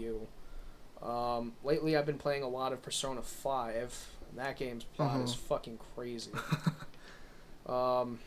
[1.02, 1.08] U.
[1.08, 4.10] Um, lately, I've been playing a lot of Persona 5.
[4.30, 5.40] And that game's plot is Uh-huh.
[5.48, 6.32] fucking crazy.
[7.66, 8.20] um,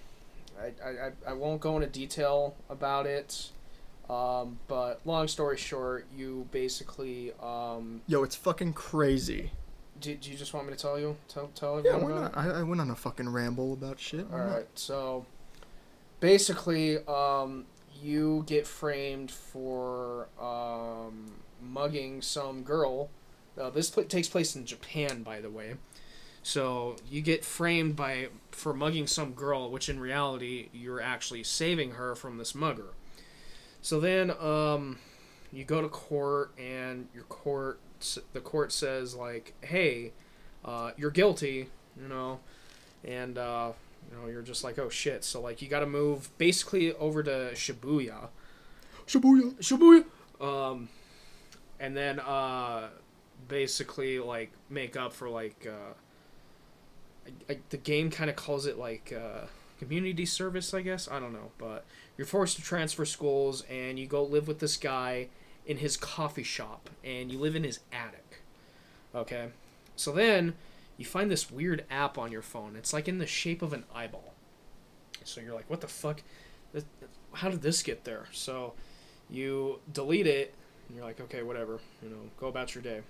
[0.59, 3.51] I, I, I- won't go into detail about it,
[4.09, 7.33] um, but long story short, you basically.
[7.43, 9.51] Um, Yo, it's fucking crazy.
[10.01, 11.17] do, do you just want me to tell you?
[11.29, 12.37] Tell, tell Yeah, everyone why not?
[12.37, 14.27] I, I went on a fucking ramble about shit.
[14.31, 14.55] Why All not?
[14.57, 15.27] right, so
[16.21, 17.67] basically, um,
[18.03, 23.11] you get framed for um, mugging some girl.
[23.61, 25.75] Uh, this pl- takes place in Japan, by the way.
[26.43, 31.93] So you get framed by for mugging some girl, which in reality you're actually saving
[31.93, 32.91] her from this mugger.
[33.83, 34.99] So then, um,
[35.53, 37.81] you go to court, and your court
[38.33, 40.13] the court says like, "Hey,
[40.65, 41.69] uh, you're guilty,"
[42.01, 42.41] you know,
[43.05, 43.73] and uh,
[44.11, 47.23] you know you're just like, "Oh shit!" So like you got to move basically over
[47.23, 48.29] to Shibuya.
[49.07, 49.55] Shibuya.
[49.59, 50.05] Shibuya.
[50.41, 50.89] Um,
[51.79, 52.89] and then uh,
[53.49, 55.95] basically like make up for like uh,
[57.27, 59.47] I, I, the game kind of calls it like uh,
[59.79, 61.09] community service, I guess.
[61.09, 61.85] I don't know, but
[62.17, 65.29] you're forced to transfer schools, and you go live with this guy
[65.67, 68.43] in his coffee shop, and you live in his attic.
[69.15, 69.49] Okay,
[69.97, 70.55] so then
[70.97, 72.77] you find this weird app on your phone.
[72.77, 74.35] It's like in the shape of an eyeball.
[75.25, 76.23] So you're like, what the fuck?
[77.33, 78.27] How did this get there?
[78.33, 78.75] So
[79.29, 80.55] you delete it
[80.89, 83.01] and you're like okay whatever you know go about your day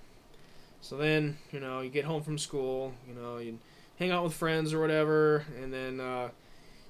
[0.81, 3.57] so then you know you get home from school you know you
[3.99, 6.29] hang out with friends or whatever and then uh,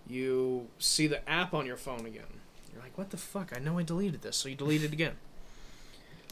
[0.08, 2.24] you see the app on your phone again
[2.72, 5.14] you're like what the fuck i know i deleted this so you delete it again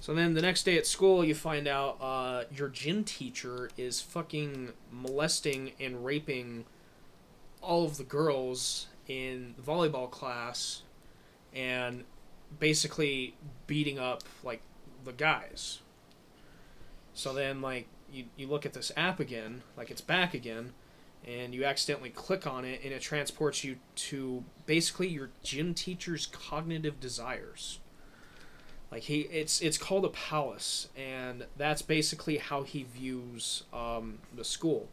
[0.05, 3.99] so then the next day at school you find out uh, your gym teacher is
[3.99, 6.65] fucking molesting and raping
[7.59, 10.83] all of the girls in the volleyball class
[11.55, 12.03] and
[12.59, 13.35] basically
[13.65, 14.61] beating up like
[15.05, 15.79] the guys.
[17.15, 20.73] So then like you, you look at this app again, like it's back again,
[21.27, 26.27] and you accidentally click on it and it transports you to basically your gym teacher's
[26.27, 27.79] cognitive desires.
[28.95, 34.45] Like he it's it's called a palace and that's basically how he views um, the
[34.45, 34.87] school.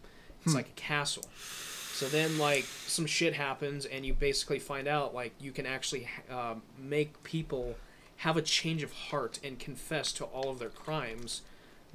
[0.45, 1.23] It's like a castle.
[1.37, 6.09] So then, like, some shit happens, and you basically find out, like, you can actually
[6.29, 7.77] um, make people
[8.17, 11.43] have a change of heart and confess to all of their crimes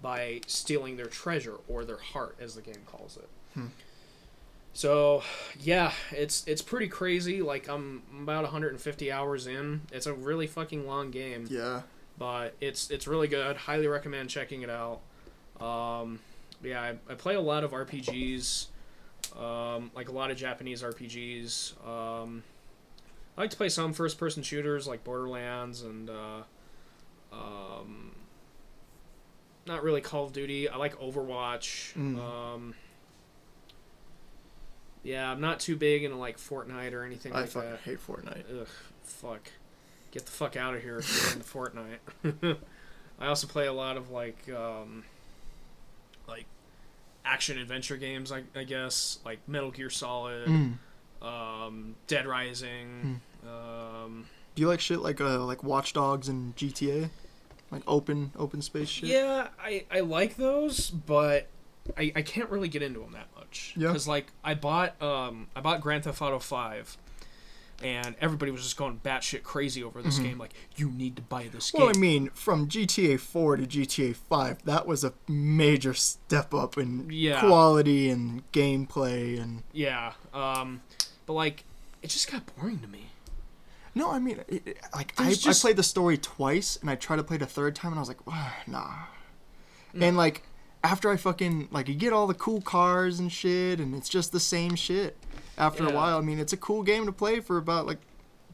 [0.01, 3.27] by stealing their treasure or their heart, as the game calls it.
[3.53, 3.67] Hmm.
[4.71, 5.23] So,
[5.59, 7.41] yeah, it's it's pretty crazy.
[7.41, 9.81] Like, I'm about 150 hours in.
[9.91, 11.81] It's a really fucking long game Yeah.
[12.17, 13.55] But it's it's really good.
[13.57, 14.99] Highly recommend checking it out.
[15.59, 16.19] Um,
[16.63, 18.67] yeah, I, I play a lot of RPGs,
[19.39, 21.73] um, like a lot of Japanese RPGs.
[21.87, 22.43] Um,
[23.37, 26.41] I like to play some first-person shooters like Borderlands and uh,
[27.31, 28.15] um,
[29.67, 30.67] not really Call of Duty.
[30.67, 31.93] I like Overwatch.
[31.93, 32.17] Mm.
[32.19, 32.75] Um,
[35.03, 37.79] yeah, I'm not too big into like Fortnite or anything I like fucking that.
[37.81, 38.43] hate Fortnite.
[38.61, 38.67] Ugh,
[39.03, 39.51] fuck.
[40.11, 41.45] Get the fuck out of here if you're into
[42.43, 42.57] Fortnite.
[43.19, 45.03] I also play a lot of like um
[46.27, 46.45] like
[47.25, 50.73] action adventure games I, I guess, like Metal Gear Solid, Mm.
[51.21, 57.09] um Dead Rising, um Do you like shit like uh like Watch Dogs and GTA?
[57.69, 59.09] Like open open space shit?
[59.09, 61.47] Yeah, I, I like those, but
[61.97, 63.73] I, I can't really get into them that much.
[63.75, 63.87] Yeah.
[63.87, 66.97] Because like I bought um I bought Grand Theft Auto Five,
[67.83, 70.37] and everybody was just going batshit crazy over this game.
[70.37, 71.77] Like, you need to buy this Mm-hmm.
[71.77, 76.77] Well, I mean, from GTA 4 to GTA 5, that was a major step up
[76.77, 77.39] in Yeah.
[77.41, 80.81] quality and gameplay and yeah, um,
[81.25, 81.65] but like,
[82.01, 83.07] it just got boring to me.
[83.95, 86.95] No, I mean, it, it- like I, just- I played the story twice, and I
[86.95, 88.93] tried to play it a third time, and I was like, "Ah, nah.
[89.95, 90.03] Mm.
[90.03, 90.43] And like
[90.83, 94.31] after I fucking like you get all the cool cars and shit, and it's just
[94.31, 95.17] the same shit.
[95.57, 97.99] After a while, I mean, it's a cool game to play for about like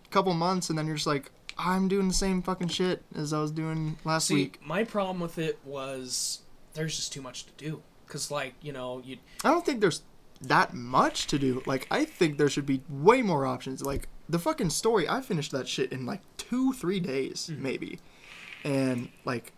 [0.05, 3.33] a couple months, and then you're just like, I'm doing the same fucking shit as
[3.33, 4.59] I was doing last See, week.
[4.65, 6.39] my problem with it was
[6.73, 7.81] there's just too much to do.
[8.07, 10.03] Cause like you know you I don't think there's
[10.47, 11.63] that much to do.
[11.65, 13.81] Like, I think there should be way more options.
[13.81, 17.63] Like, the fucking story, I finished that shit in like two, three days, mm-hmm.
[17.63, 17.99] maybe.
[18.63, 19.53] And, like,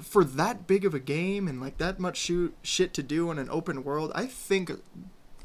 [0.00, 3.38] for that big of a game and, like, that much shoot, shit to do in
[3.38, 4.70] an open world, I think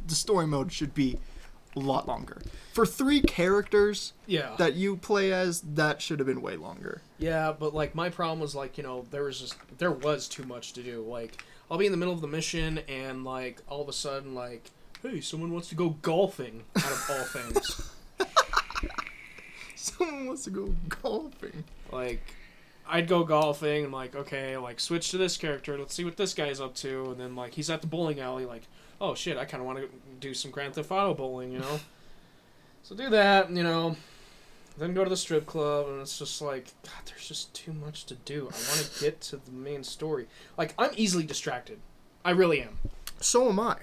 [0.08, 1.18] the story mode should be
[1.76, 2.42] a lot longer.
[2.74, 7.02] For three characters yeah that you play as, that should have been way longer.
[7.18, 10.44] Yeah, but like my problem was like you know there was just there was too
[10.44, 11.02] much to do.
[11.02, 14.36] Like I'll be in the middle of the mission and like all of a sudden
[14.36, 14.72] like
[15.02, 17.92] hey someone wants to go golfing out of all things.
[19.76, 21.64] Someone wants to go golfing.
[21.92, 22.22] Like
[22.88, 26.34] I'd go golfing and like okay like switch to this character let's see what this
[26.34, 28.64] guy's up to and then like he's at the bowling alley like
[29.02, 29.90] oh shit I kind of want to
[30.20, 31.80] do some Grand Theft Auto bowling you know.
[32.84, 33.98] so do that you know.
[34.78, 38.06] Then go to the strip club, and it's just like, God, there's just too much
[38.06, 38.44] to do.
[38.44, 40.28] I want to get to the main story.
[40.58, 41.80] Like, I'm easily distracted.
[42.24, 42.80] I really am.
[43.20, 43.78] So am I.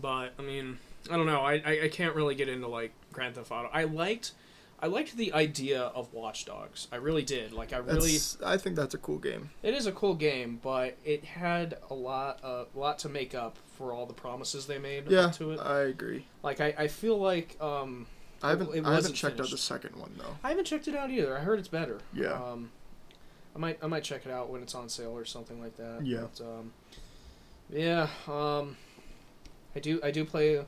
[0.00, 0.78] But I mean,
[1.10, 1.40] I don't know.
[1.40, 3.68] I, I, I can't really get into like Grand Theft Auto.
[3.72, 4.32] I liked,
[4.86, 6.86] I liked the idea of Watch Dogs.
[6.92, 7.52] I really did.
[7.52, 9.50] Like, I really, That's, I think that's a cool game.
[9.64, 13.56] it is a cool game, but it had a lot, a lot to make up
[13.76, 15.58] for all the promises they made Yeah, to it.
[15.58, 16.26] I agree.
[16.44, 18.06] Like, I, I feel like, um,
[18.44, 18.86] I haven't.
[18.86, 20.36] I haven't checked out the second one though.
[20.44, 21.36] I haven't checked it out either.
[21.36, 21.98] I heard it's better.
[22.12, 22.34] Yeah.
[22.34, 22.70] Um,
[23.56, 26.02] I might I might check it out when it's on sale or something like that.
[26.04, 26.26] Yeah.
[26.38, 26.72] But, um,
[27.70, 28.08] yeah.
[28.28, 28.76] Um,
[29.74, 30.58] I do I do play.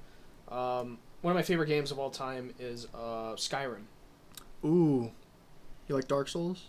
[0.49, 3.83] Um, one of my favorite games of all time is uh, Skyrim.
[4.65, 5.11] Ooh,
[5.89, 6.67] you like Dark Souls?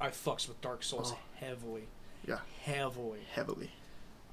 [0.00, 1.18] I, I fucks with Dark Souls Oh.
[1.36, 1.84] heavily.
[2.26, 2.38] Yeah.
[2.62, 3.20] Heavily.
[3.32, 3.70] Heavily.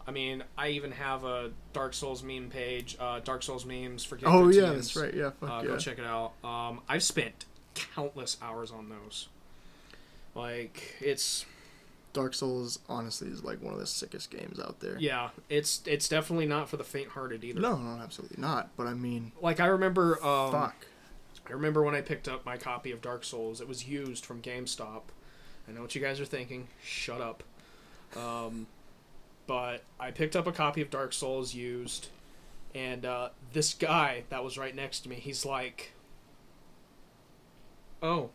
[0.05, 2.95] I mean, I even have a Dark Souls meme page.
[2.99, 4.93] Uh, Dark Souls memes for Game Oh yeah, Teens.
[4.93, 5.13] that's right.
[5.13, 5.67] Yeah, fuck Uh, yeah.
[5.67, 6.31] Go check it out.
[6.43, 7.45] Um, I've spent
[7.75, 9.27] countless hours on those.
[10.35, 11.45] Like it's
[12.13, 14.97] Dark Souls honestly is like one of the sickest games out there.
[14.99, 17.59] yeah, it's it's definitely not for the faint-hearted either.
[17.59, 18.69] No, no, absolutely not.
[18.77, 20.86] But I mean, Like I remember, um, fuck.
[21.49, 23.61] I remember when I picked up my copy of Dark Souls.
[23.61, 25.03] It was used from GameStop.
[25.67, 26.67] I know what you guys are thinking.
[26.83, 27.43] Shut up.
[28.15, 28.67] Um,
[29.47, 32.07] but I picked up a copy of Dark Souls used,
[32.75, 35.91] and uh, this guy that was right next to me, he's like,
[38.01, 38.29] "Oh,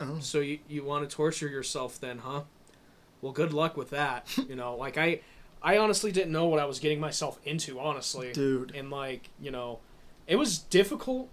[0.00, 0.18] Oh.
[0.20, 2.42] so you you want to torture yourself then, huh?
[3.22, 4.26] Well, good luck with that.
[4.48, 5.20] you know, like I,
[5.62, 7.78] I honestly didn't know what I was getting myself into.
[7.78, 8.72] Honestly, Dude.
[8.74, 9.78] and like you know,
[10.26, 11.28] it was difficult,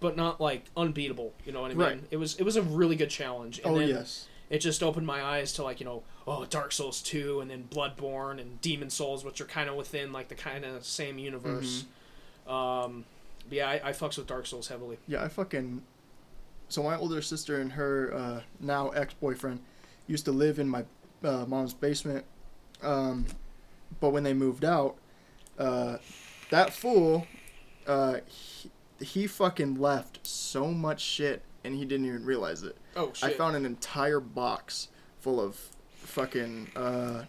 [0.00, 1.32] but not like unbeatable.
[1.44, 1.86] You know what I mean?
[1.86, 2.04] Right.
[2.10, 3.58] It was it was a really good challenge.
[3.58, 4.26] And Oh then yes.
[4.50, 7.68] It just opened my eyes to like you know oh Dark Souls two and then
[7.70, 11.84] Bloodborne and Demon Souls, which are kind of within like the kind of same universe.
[12.46, 12.52] Mm-hmm.
[12.52, 13.04] Um,
[13.48, 14.98] but yeah, I, I fucks with Dark Souls heavily.
[15.06, 15.82] Yeah, I fucking.
[16.70, 19.60] So my older sister and her uh, now ex boyfriend
[20.06, 20.84] used to live in my
[21.24, 22.24] uh, mom's basement,
[22.82, 23.26] um,
[24.00, 24.96] but when they moved out,
[25.58, 25.96] uh,
[26.50, 27.26] that fool,
[27.86, 28.70] uh, he,
[29.00, 32.76] he fucking left so much shit and he didn't even realize it.
[32.96, 33.30] Oh shit.
[33.30, 34.88] I found an entire box
[35.20, 35.56] full of
[35.94, 36.70] fucking.
[36.74, 37.24] Uh,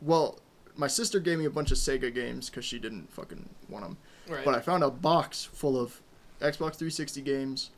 [0.00, 0.40] well,
[0.76, 3.96] my sister gave me a bunch of Sega games because she didn't fucking want them.
[4.28, 4.44] right.
[4.44, 6.00] But I found a box full of
[6.40, 7.70] Xbox 360 games,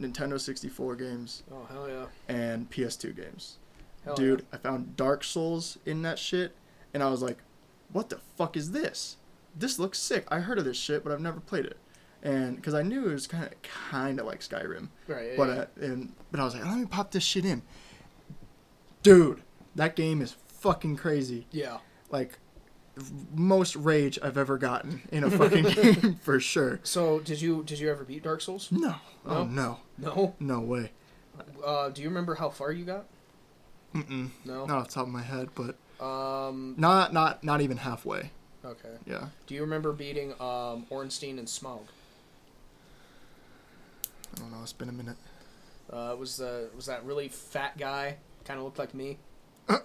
[0.00, 3.58] Nintendo 64 games, oh hell yeah, and PS2 games.
[4.04, 6.54] hell Dude, I found Dark Souls in that shit,
[6.94, 7.38] and I was like,
[7.92, 9.16] what the fuck is this?
[9.56, 10.24] This looks sick.
[10.28, 11.76] I heard of this shit, but I've never played it.
[12.22, 15.14] And because I knew it was kind of kind of like Skyrim, yeah.
[15.14, 15.36] right.
[15.36, 15.54] but yeah.
[15.54, 17.62] uh, and but I was like, let me pop this shit in.
[19.02, 19.42] Dude,
[19.76, 21.46] that game is fucking crazy.
[21.50, 21.78] yeah.
[22.10, 22.38] Like
[23.32, 25.62] most rage I've ever gotten in a fucking
[26.02, 26.80] game for sure.
[26.82, 28.68] So did you did you ever beat Dark Souls?
[28.72, 28.96] No.
[29.24, 29.78] Oh No?
[29.98, 30.14] no.
[30.14, 30.34] No.
[30.40, 30.90] No way.
[31.64, 33.04] Uh, do you remember how far you got?
[33.94, 34.30] Mm-mm.
[34.44, 34.66] No.
[34.66, 36.74] Not off the top of my head, but Um.
[36.76, 38.32] not not not even halfway.
[38.64, 38.96] Okay.
[39.06, 39.28] Yeah.
[39.46, 41.82] Do you remember beating um Ornstein and Smough?
[44.38, 44.62] I don't know.
[44.62, 45.16] It's been a minute.
[45.92, 48.16] Uh, was the was that really fat guy?
[48.44, 49.18] Kind of looked like me.
[49.68, 49.82] and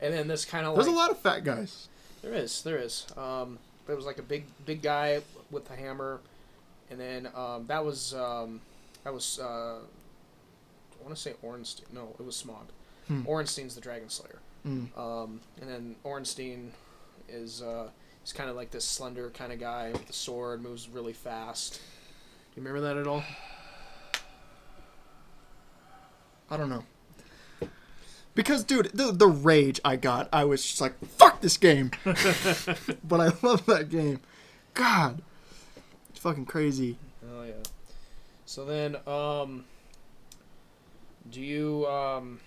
[0.00, 1.88] then this kind of There's like a lot of fat guys.
[2.22, 3.06] there is there is.
[3.16, 6.20] Um, there was like a big big guy with a hammer,
[6.90, 8.60] and then um, that was um,
[9.04, 11.86] that was uh, I want to say Ornstein.
[11.92, 12.66] No, it was Smough.
[13.08, 13.22] Hmm.
[13.26, 14.38] Ornstein's the Dragon Slayer.
[14.66, 14.96] Mm.
[14.96, 16.70] Um, and then Ornstein
[17.28, 17.88] is uh,
[18.22, 21.80] he's kind of like this slender kind of guy with the sword, moves really fast.
[22.54, 23.22] Do you remember that at all?
[26.50, 26.84] I don't know.
[28.34, 31.90] Because, dude, the, the rage I got, I was just like, fuck this game.
[32.04, 34.20] but I love that game.
[34.74, 35.22] God.
[36.10, 36.96] It's fucking crazy.
[37.32, 37.52] Oh yeah.
[38.46, 39.64] So then, um,
[41.30, 42.40] do you um,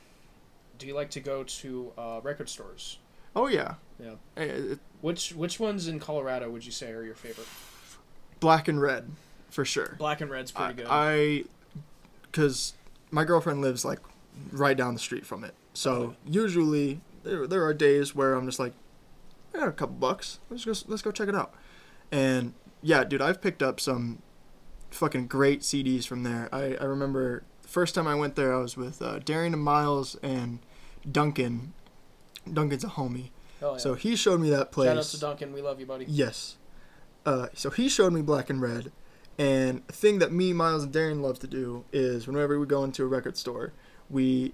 [0.78, 2.98] do you like to go to uh, record stores?
[3.36, 3.76] Oh, yeah.
[4.00, 4.16] Yeah.
[4.38, 7.48] Eh, eh, Which which ones in Colorado would you say are your favorite?
[8.40, 9.10] Black and red,
[9.54, 9.96] for sure.
[10.00, 10.88] Black and Red's pretty good.
[10.90, 11.44] I,
[12.24, 12.74] because
[13.12, 14.00] my girlfriend lives like
[14.52, 15.54] right down the street from it.
[15.74, 18.74] So usually there, there are days where I'm just like,
[19.54, 20.40] I got a couple bucks.
[20.50, 21.54] Let's go, let's go check it out.
[22.12, 24.22] And yeah, dude, I've picked up some
[24.90, 26.50] fucking great CDs from there.
[26.52, 29.64] I, I remember the first time I went there, I was with uh, Darian and
[29.64, 30.60] Miles and
[31.10, 31.74] Duncan.
[32.52, 33.30] Duncan's a homie.
[33.62, 33.78] Yeah.
[33.78, 34.90] So he showed me that place.
[34.90, 35.54] Shout out to Duncan.
[35.54, 36.06] We love you, buddy.
[36.08, 36.58] Yes.
[37.26, 38.92] Uh, so he showed me black and red,
[39.38, 42.84] and a thing that me, Miles, and Darren love to do is whenever we go
[42.84, 43.74] into a record store,
[44.10, 44.54] we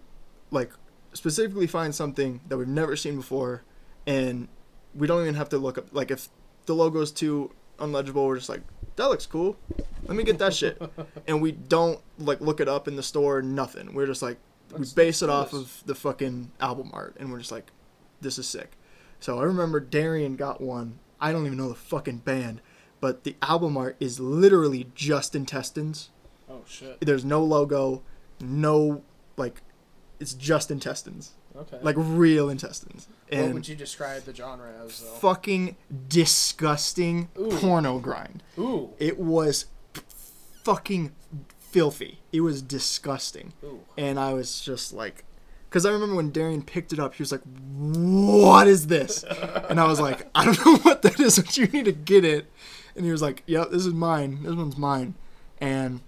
[0.51, 0.71] like
[1.13, 3.63] specifically find something that we've never seen before,
[4.07, 4.47] and
[4.95, 5.87] we don't even have to look up.
[5.91, 6.29] Like if
[6.65, 8.61] the logo's too unlegible, we're just like,
[8.95, 9.57] that looks cool.
[10.05, 10.81] Let me get that shit,
[11.27, 13.41] and we don't like look it up in the store.
[13.41, 13.93] Nothing.
[13.93, 14.37] We're just like
[14.71, 17.71] Let's- we base it off of the fucking album art, and we're just like,
[18.21, 18.71] this is sick.
[19.19, 20.99] So I remember Darian got one.
[21.19, 22.61] I don't even know the fucking band,
[23.01, 26.09] but the album art is literally just intestines.
[26.49, 26.99] Oh shit.
[27.01, 28.01] There's no logo,
[28.39, 29.03] no
[29.37, 29.61] like,
[30.19, 31.77] it's just intestines, Okay.
[31.81, 35.07] like real intestines, what and would you describe the genre as though?
[35.15, 35.75] fucking
[36.07, 37.49] disgusting Ooh.
[37.49, 38.43] porno grind.
[38.57, 38.89] Ooh.
[38.99, 39.65] It was
[40.63, 41.13] fucking
[41.59, 42.19] filthy.
[42.31, 43.53] It was disgusting.
[43.63, 43.81] Ooh.
[43.97, 45.23] And I was just like,
[45.69, 47.41] because I remember when Darian picked it up, he was like,
[47.77, 49.23] "What is this?"
[49.69, 52.25] And I was like, "I don't know what that is, but you need to get
[52.25, 52.51] it."
[52.99, 54.43] And he was like, "Yep, this is mine.
[54.43, 55.15] This one's mine."
[55.61, 56.01] And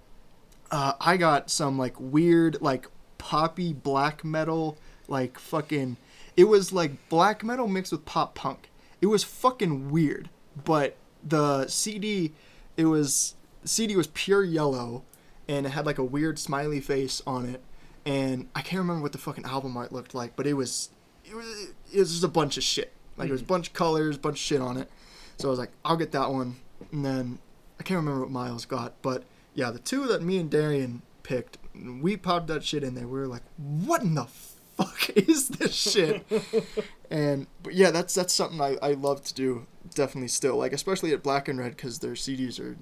[0.70, 2.86] uh, I got some like weird, like
[3.16, 4.76] poppy black metal,
[5.08, 5.96] like fucking.
[6.36, 8.68] It was like black metal mixed with pop punk.
[9.00, 10.28] It was fucking weird,
[10.66, 12.34] but the CD,
[12.76, 15.02] it was CD was pure yellow,
[15.48, 17.62] and it had like a weird smiley face on it,
[18.04, 20.90] and I can't remember what the fucking album art looked like, but it was,
[21.24, 22.92] it was, it was just a bunch of shit.
[23.16, 24.90] Like it was a bunch of colors, bunch of shit on it.
[25.38, 26.56] So I was like, I'll get that one,
[26.90, 27.38] and then
[27.78, 29.24] I can't remember what Miles got, but
[29.54, 31.58] yeah, the two that me and Darian picked,
[32.00, 33.06] we popped that shit in there.
[33.06, 36.24] We were like, what in the fuck is this shit?
[37.10, 39.66] and but yeah, that's that's something I, I love to do.
[39.94, 42.76] Definitely still like, especially at Black and Red because their CDs are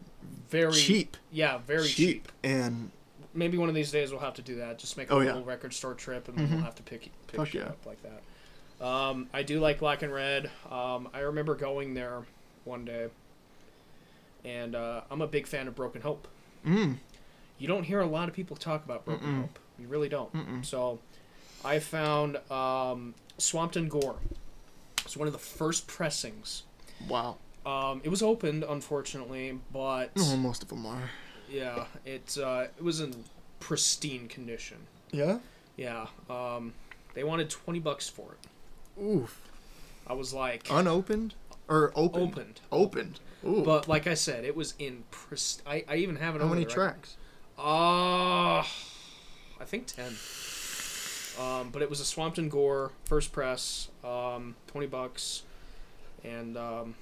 [0.50, 2.30] Very cheap, Yeah, very cheap.
[2.44, 2.90] and
[3.32, 4.78] Maybe one of these days we'll have to do that.
[4.78, 5.46] Just make a Oh, little yeah.
[5.46, 6.54] record store trip, and then Mhm.
[6.56, 7.68] we'll have to pick pick shit yeah.
[7.68, 8.84] up like that.
[8.84, 10.50] Um, I do like Black and Red.
[10.70, 12.22] Um, I remember going there
[12.64, 13.08] one day,
[14.44, 16.26] and uh, I'm a big fan of Broken Hope.
[16.66, 16.96] mm,
[17.58, 19.40] You don't hear a lot of people talk about Broken Mm-mm.
[19.42, 19.58] Hope.
[19.78, 20.32] You really don't.
[20.32, 20.64] Mm-mm.
[20.64, 20.98] So,
[21.64, 24.16] I found um, Swamped in Gore.
[25.04, 26.62] It's one of the first pressings.
[27.08, 27.36] wow.
[27.66, 31.10] Um, it was opened, unfortunately, but Oh, most of them are.
[31.50, 33.24] yeah, it uh, it was in
[33.58, 34.78] pristine condition.
[35.12, 35.40] Yeah.
[35.76, 36.72] Yeah, um,
[37.12, 39.02] they wanted twenty bucks for it.
[39.02, 39.42] Oof.
[40.06, 41.34] I was like, Unopened
[41.68, 42.32] or opened?
[42.32, 43.20] opened, Opened.
[43.44, 43.62] Ooh.
[43.64, 45.62] but like I said, it was in prist.
[45.66, 46.42] I, I even have it.
[46.42, 46.48] On.
[46.48, 46.74] How many right?
[46.74, 47.16] tracks?
[47.58, 50.14] Uh, I think 10.
[51.40, 55.42] Um, but it was a Swamped in Gore first press, um, 20 bucks.
[56.24, 56.94] And um,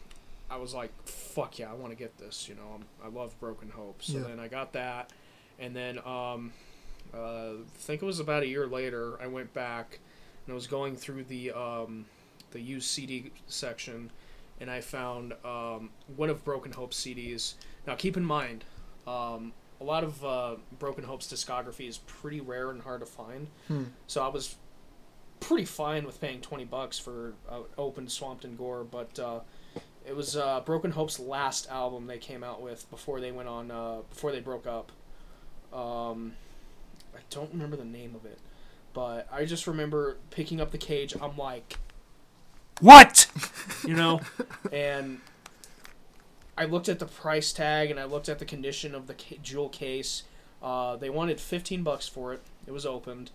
[0.51, 2.49] I was like, fuck yeah, I want to get this.
[2.49, 4.03] You know, I'm, I love Broken Hope.
[4.03, 4.25] So Yeah.
[4.25, 5.11] then I got that.
[5.59, 6.53] And then um,
[7.13, 9.99] uh, I think it was about a year later, I went back
[10.47, 12.07] and I was going through the, um,
[12.53, 14.11] the used CD section.
[14.61, 17.55] And I found um, one of Broken Hope's CDs.
[17.87, 18.65] Now, keep in mind,
[19.07, 23.49] um, a lot of uh, Broken Hope's discography is pretty rare and hard to find.
[23.69, 23.85] Hmm.
[24.07, 24.57] So I was
[25.41, 29.41] pretty fine with paying twenty bucks for uh, open Swamped in Gore, but uh,
[30.07, 33.71] it was uh, Broken Hope's last album they came out with before they went on
[33.71, 34.91] uh, before they broke up.
[35.73, 36.33] Um,
[37.15, 38.39] I don't remember the name of it,
[38.95, 41.15] but I just remember picking up the cage.
[41.21, 41.79] I'm like,
[42.81, 43.27] what?
[43.87, 44.21] you know,
[44.73, 45.21] and
[46.57, 49.69] I looked at the price tag and I looked at the condition of the jewel
[49.69, 50.25] case.
[50.63, 52.43] Uh, they wanted 15 bucks for it.
[52.67, 53.31] It was opened,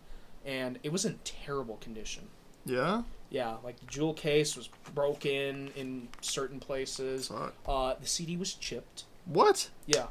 [0.46, 2.28] and it was in terrible condition.
[2.66, 3.04] Yeah.
[3.30, 7.30] Yeah, like the jewel case was broken in certain places.
[7.30, 7.54] Fuck.
[7.66, 9.06] Uh, the CD was chipped.
[9.26, 9.70] What?
[9.88, 10.08] Yeah.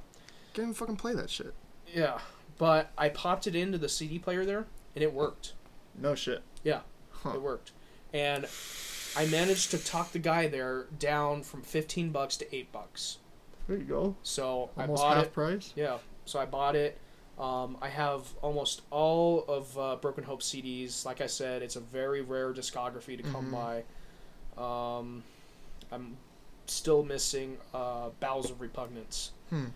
[0.54, 1.54] Can't even fucking play that shit.
[1.86, 2.18] Yeah,
[2.58, 4.66] but I popped it into the CD player there,
[4.96, 5.52] and it worked.
[5.96, 6.42] No shit.
[6.64, 6.80] Yeah,
[7.12, 7.32] Huh.
[7.34, 7.72] it worked,
[8.12, 8.46] and
[9.16, 13.18] I managed to talk the guy there down from fifteen bucks to eight bucks.
[13.68, 14.16] There you go.
[14.22, 15.32] So Almost I bought half it.
[15.32, 15.72] price.
[15.76, 16.98] Yeah, so I bought it.
[17.38, 21.04] Um, I have almost all of uh, Broken Hope CDs.
[21.06, 23.84] Like I said, it's a very rare discography to come by.
[24.62, 25.22] Um,
[25.90, 26.16] I'm
[26.66, 29.32] still missing uh, Bowels of Repugnance.
[29.50, 29.66] Hmm.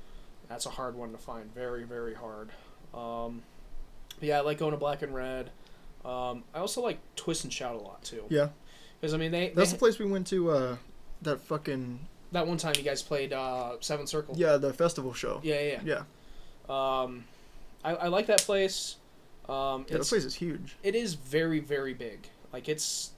[0.48, 1.52] That's a hard one to find.
[1.54, 2.50] Very, very hard.
[2.94, 3.42] Um,
[4.20, 5.50] yeah, I like going to Black and Red.
[6.04, 8.24] Um, I also like Twist and Shout a lot too.
[8.28, 8.48] Yeah.
[9.00, 10.50] Because I mean, they, That's they the place we went to.
[10.50, 10.76] Uh,
[11.22, 11.98] that fucking
[12.32, 14.34] that one time you guys played uh, Seven Circle.
[14.36, 15.40] yeah, the festival show.
[15.42, 15.80] Yeah, yeah.
[15.84, 16.02] Yeah.
[16.68, 17.00] yeah.
[17.02, 17.24] Um,
[17.84, 18.96] I, I like that place.
[19.48, 20.76] Um, Yeah, that place is huge.
[20.82, 22.28] it is very, very big.
[22.52, 23.12] Like it's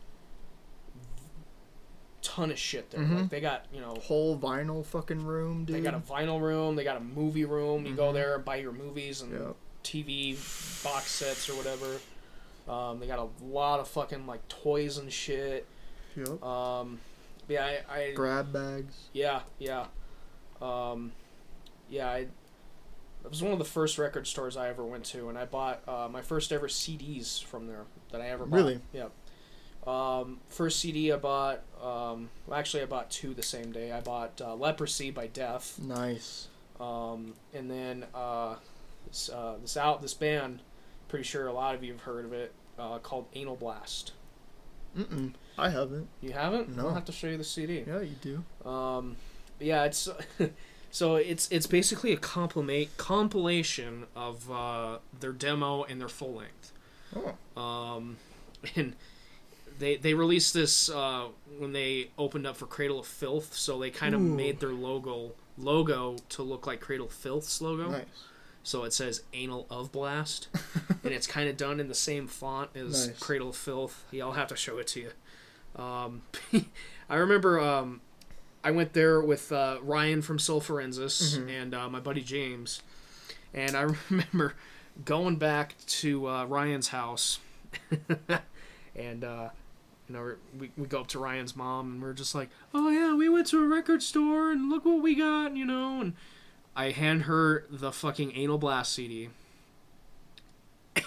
[2.23, 3.01] ton of shit there.
[3.01, 3.21] Mhm.
[3.23, 5.77] Like they got you know Whole vinyl fucking room, dude.
[5.77, 7.87] they got a vinyl room, they got a movie room.
[7.87, 8.15] You go Mhm.
[8.15, 9.53] there and buy your movies and Yeah.
[9.83, 10.35] TV
[10.85, 11.99] box sets or whatever.
[12.69, 15.67] Um, they got a lot of fucking like toys and shit.
[16.17, 16.43] Yep.
[16.43, 17.01] Um,
[17.49, 19.09] yeah, I, I Grab bags.
[19.13, 19.87] yeah, yeah,
[20.61, 21.13] um,
[21.89, 22.09] yeah.
[22.09, 22.27] I
[23.25, 25.83] it was one of the first record stores I ever went to, and I bought
[25.89, 28.57] uh, my first ever CDs from there that I ever bought.
[28.57, 28.81] Really?
[28.93, 29.09] Yeah.
[29.87, 31.63] Um, first CD I bought.
[31.83, 33.93] Um, well, actually, I bought two the same day.
[33.93, 35.79] I bought uh, Leprosy by Death.
[35.83, 36.49] Nice.
[36.79, 38.57] Um, and then uh,
[39.07, 40.61] this uh, this out this band,
[41.09, 44.13] pretty sure a lot of you have heard of it, uh, called Anal Blast.
[44.97, 45.35] Mm-mm.
[45.57, 46.09] I haven't.
[46.21, 46.77] You haven't?
[46.77, 46.89] No.
[46.89, 47.85] I'll have to show you the CD.
[47.87, 48.69] Yeah, you do.
[48.69, 49.17] Um,
[49.61, 50.09] yeah, it's
[50.91, 56.73] so it's it's basically a compilate compilation of uh, their demo and their full length.
[57.17, 57.61] Oh.
[57.61, 58.17] Um,
[58.77, 58.95] and
[59.79, 61.27] they they released this uh,
[61.59, 64.25] when they opened up for Cradle of Filth, so they kind of Ooh.
[64.25, 67.91] made their logo logo to look like Cradle Filth's logo.
[67.91, 68.05] Nice.
[68.69, 70.49] So it says Anal of Blast,
[71.03, 73.19] and it's kind of done in the same font as Nice.
[73.19, 74.05] Cradle of Filth.
[74.11, 75.83] Yeah, I'll have to show it to you.
[75.83, 76.21] Um,
[77.09, 78.03] I remember um,
[78.63, 81.49] I went there with uh, Ryan from Soul Forensis Mhm.
[81.63, 82.83] and uh, my buddy James,
[83.55, 84.53] and I remember
[85.03, 87.39] going back to uh, Ryan's house,
[88.95, 89.49] and uh,
[90.09, 93.15] you know we we go up to Ryan's mom and we're just like, oh yeah,
[93.15, 96.13] we went to a record store and look what we got, you know, and
[96.79, 99.31] I hand her the fucking Anal Blast CD.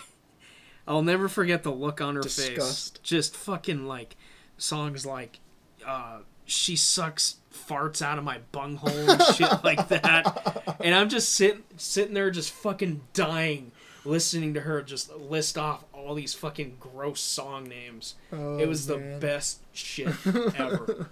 [0.88, 2.92] I'll never forget the look on her face.
[3.02, 4.18] Just fucking like
[4.58, 5.40] songs like
[5.88, 10.76] uh she sucks farts out of my bunghole and shit like that.
[10.82, 13.72] And I'm just sitting sitting there just fucking dying
[14.04, 18.16] listening to her just list off all these fucking gross song names.
[18.34, 21.08] Oh, it was the best shit ever.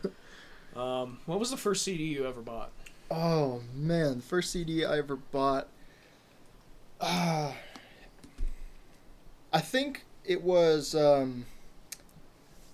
[0.75, 2.71] um, what was the first CD you ever bought?
[3.11, 5.67] Oh man, the first CD I ever bought.
[7.01, 7.55] Ah,
[9.51, 10.93] I think it was.
[10.93, 11.45] Um,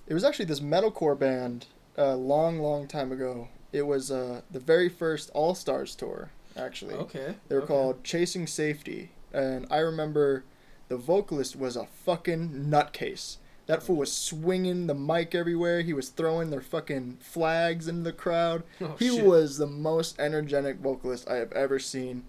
[0.08, 1.68] it was actually this metalcore band
[1.98, 3.48] a long, long time ago.
[3.72, 6.32] It was uh, the very first All Stars tour.
[6.58, 7.36] Actually, Okay.
[7.50, 7.68] they were okay.
[7.68, 10.46] called Chasing Safety, and I remember
[10.88, 13.38] the vocalist was a fucking nutcase.
[13.68, 15.82] That fool was swinging the mic everywhere.
[15.82, 18.64] He was throwing their fucking flags into the crowd.
[18.82, 19.26] Oh, he shit.
[19.26, 22.24] was the most energetic vocalist I have ever seen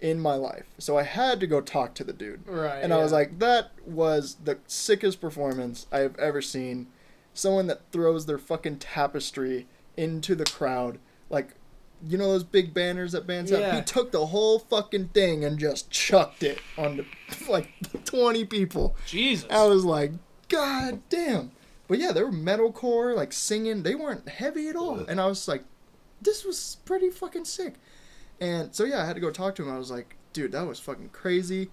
[0.00, 0.66] in my life.
[0.78, 2.46] So I had to go talk to the dude.
[2.46, 2.80] Right.
[2.82, 6.88] And I was like, that was the sickest performance I have ever seen.
[7.34, 10.98] Someone that throws their fucking tapestry into the crowd.
[11.30, 11.54] Like,
[12.06, 13.60] you know those big banners that bands have?
[13.60, 13.76] Yeah.
[13.76, 17.04] He took the whole fucking thing and just chucked it onto
[17.48, 17.68] like
[18.04, 18.96] 20 people.
[19.06, 19.46] Jesus.
[19.50, 20.10] I was like,
[20.52, 21.50] God damn.
[21.88, 23.82] But yeah, they were metalcore, like singing.
[23.82, 25.00] They weren't heavy at all.
[25.00, 25.64] And I was like,
[26.20, 27.74] this was pretty fucking sick.
[28.40, 29.74] And so yeah, I had to go talk to him.
[29.74, 31.70] I was like, dude, that was fucking crazy.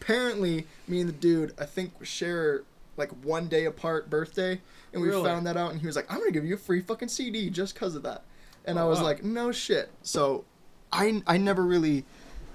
[0.00, 2.62] Apparently, me and the dude, I think, share
[2.96, 4.60] like one day apart birthday,
[4.92, 5.24] and we Really?
[5.24, 5.70] found that out.
[5.72, 8.02] And he was like, I'm gonna give you a free fucking CD just cause of
[8.04, 8.22] that.
[8.64, 9.04] And Oh, I was wow.
[9.04, 9.90] like, no shit.
[10.02, 10.44] So,
[10.92, 12.04] I I never really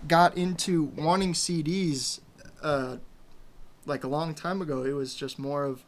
[0.08, 2.20] got into wanting CDs.
[2.62, 2.98] Uh,
[3.86, 5.84] like a long time ago, it was just more of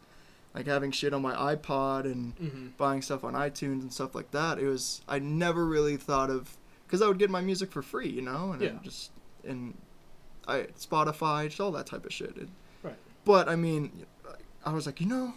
[0.54, 4.32] like having shit on my iPod and hmm buying stuff on iTunes and stuff like
[4.32, 4.60] that.
[4.60, 8.10] It was I never really thought of because I would get my music for free,
[8.10, 8.78] you know, and Yeah.
[8.84, 9.12] Just
[9.44, 9.78] and
[10.48, 12.36] I Spotify, just all that type of shit.
[12.38, 12.50] It-
[12.84, 12.96] Right.
[13.26, 14.06] But I mean,
[14.66, 15.34] I was like, you know,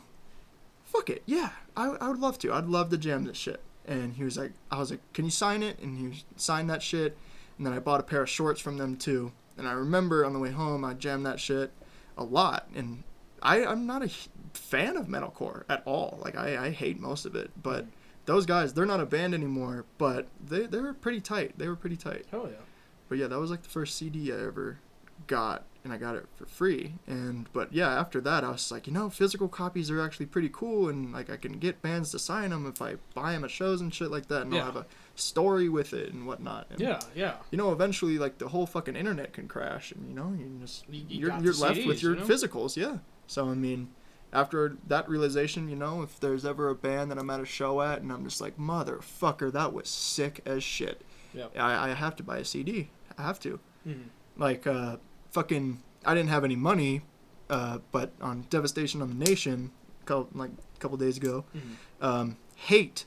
[0.84, 2.52] fuck it, yeah, I I would love to.
[2.52, 3.61] I'd love to jam this shit.
[3.86, 5.78] And he was like, I was like, can you sign it?
[5.80, 7.16] And he signed that shit.
[7.56, 9.32] And then I bought a pair of shorts from them too.
[9.56, 11.72] And I remember on the way home, I jammed that shit
[12.18, 12.68] a lot.
[12.74, 13.04] And
[13.42, 14.10] I, I'm not a
[14.52, 16.18] fan of metalcore at all.
[16.22, 17.50] Like I, I hate most of it.
[17.62, 17.88] But mm.
[18.26, 19.84] those guys, they're not a band anymore.
[19.96, 21.58] But they they were pretty tight.
[21.58, 22.26] They were pretty tight.
[22.30, 22.64] Hell yeah.
[23.08, 24.78] but yeah, that was like the first CD I ever
[25.26, 26.94] got, and I got it for free.
[27.06, 30.50] And but yeah, after that, I was like, you know, physical copies are actually pretty
[30.52, 33.50] cool, and like I can get bands to sign them if I buy them at
[33.50, 34.60] shows and shit like that, and Yeah.
[34.60, 34.86] I'll have a
[35.18, 36.66] story with it and whatnot.
[36.70, 37.34] And, Yeah, yeah.
[37.50, 40.84] You know, eventually, like the whole fucking internet can crash, and you know, you just
[40.88, 42.26] You- you you're you're left with your you know?
[42.26, 42.98] physicals, yeah.
[43.26, 43.88] So I mean,
[44.32, 47.80] after that realization, you know, if there's ever a band that I'm at a show
[47.80, 51.02] at and I'm just like, motherfucker, that was sick as shit.
[51.34, 51.56] Yep.
[51.58, 52.90] I, I have to buy a CD.
[53.18, 53.58] I have to.
[53.86, 54.08] Mm-hmm.
[54.36, 54.96] Like, uh,
[55.30, 57.02] fucking, I didn't have any money,
[57.50, 59.72] uh, but on Devastation on the Nation,
[60.04, 62.04] couple, like a couple days ago, Mhm.
[62.04, 63.04] um, hate,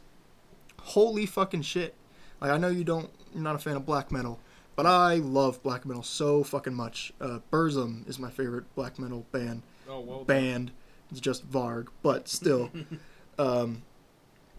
[0.82, 1.96] holy fucking shit.
[2.42, 4.40] Like, I know you don't, you're not a fan of black metal,
[4.76, 7.14] but I love black metal so fucking much.
[7.22, 9.62] Uh, Burzum is my favorite black metal band.
[9.88, 10.24] Oh well.
[10.24, 10.72] Band.
[11.12, 12.72] It's just Varg, but still.
[13.40, 13.84] um,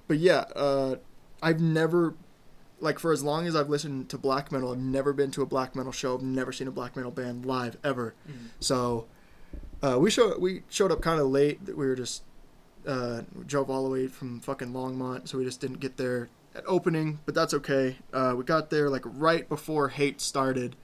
[0.06, 0.96] but yeah, uh,
[1.42, 2.14] I've never,
[2.78, 5.46] like, for as long as I've listened to black metal, I've never been to a
[5.46, 6.14] black metal show.
[6.14, 8.14] I've never seen a black metal band live ever.
[8.28, 8.50] Mhm.
[8.60, 9.06] So,
[9.82, 11.60] uh, we showed we showed up kind of late.
[11.66, 12.22] We were just
[12.86, 16.64] uh, drove all the way from fucking Longmont, so we just didn't get there at
[16.66, 17.20] opening.
[17.24, 17.96] But that's okay.
[18.12, 20.76] Uh, we got there like right before Hate started.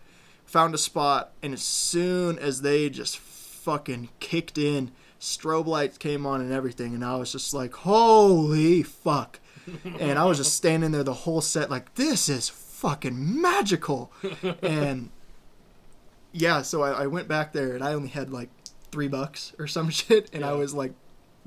[0.47, 6.25] Found a spot, and as soon as they just fucking kicked in, strobe lights came
[6.25, 9.41] on and everything, and I was just like, "Holy fuck!"
[10.01, 14.11] and I was just standing there the whole set, like, "This is fucking magical,"
[14.63, 15.11] and
[16.33, 18.51] yeah, so I, I went back there and I only had like
[18.91, 20.93] three bucks or some shit, and I was like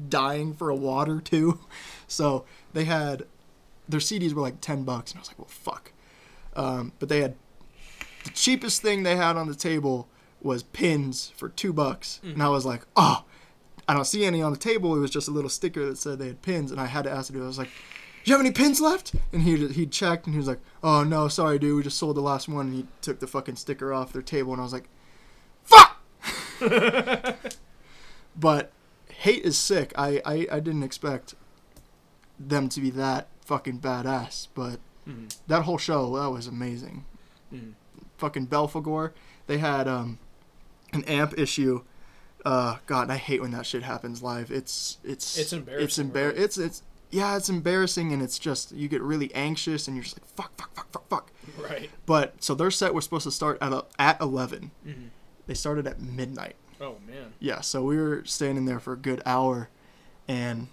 [0.10, 1.60] dying for a water too.
[2.08, 3.24] So they had
[3.88, 5.92] their CDs were like ten bucks, and I was like, well, fuck.
[6.56, 7.36] Um, but they had
[8.24, 10.08] the cheapest thing they had on the table
[10.42, 13.24] was pins for two bucks, and I was like, oh,
[13.88, 14.96] I don't see any on the table.
[14.96, 17.12] It was just a little sticker that said they had pins, and I had to
[17.12, 17.44] ask the dude.
[17.44, 17.70] I was like.
[18.24, 19.16] Do you have any pins left?
[19.34, 21.76] And he he checked and he was like, "Oh no, sorry, dude.
[21.76, 24.54] We just sold the last one." And he took the fucking sticker off their table,
[24.54, 24.88] and I was like,
[25.64, 25.98] "Fuck!"
[28.36, 28.72] but
[29.10, 29.92] hate is sick.
[29.98, 31.34] I, I I didn't expect
[32.40, 35.36] them to be that fucking badass, but Mhm.
[35.48, 37.06] that whole show that was amazing.
[37.54, 37.74] Mhm.
[38.18, 39.12] Fucking Belphegor,
[39.48, 40.20] they had um
[40.94, 41.84] an amp issue.
[42.46, 44.52] Uh, God, I hate when that shit happens live.
[44.52, 46.38] It's it's It's embarrassing, It's embar- right?
[46.38, 50.18] It's it's yeah, it's embarrassing, and it's just you get really anxious, and you're just
[50.20, 51.32] like fuck, fuck, fuck, fuck, fuck.
[51.60, 51.90] Right.
[52.06, 54.72] But so their set was supposed to start at a, at eleven.
[54.88, 55.10] Mhm.
[55.48, 56.56] They started at midnight.
[56.80, 57.34] Oh man.
[57.40, 59.70] Yeah, so we were standing there for a good hour,
[60.28, 60.68] and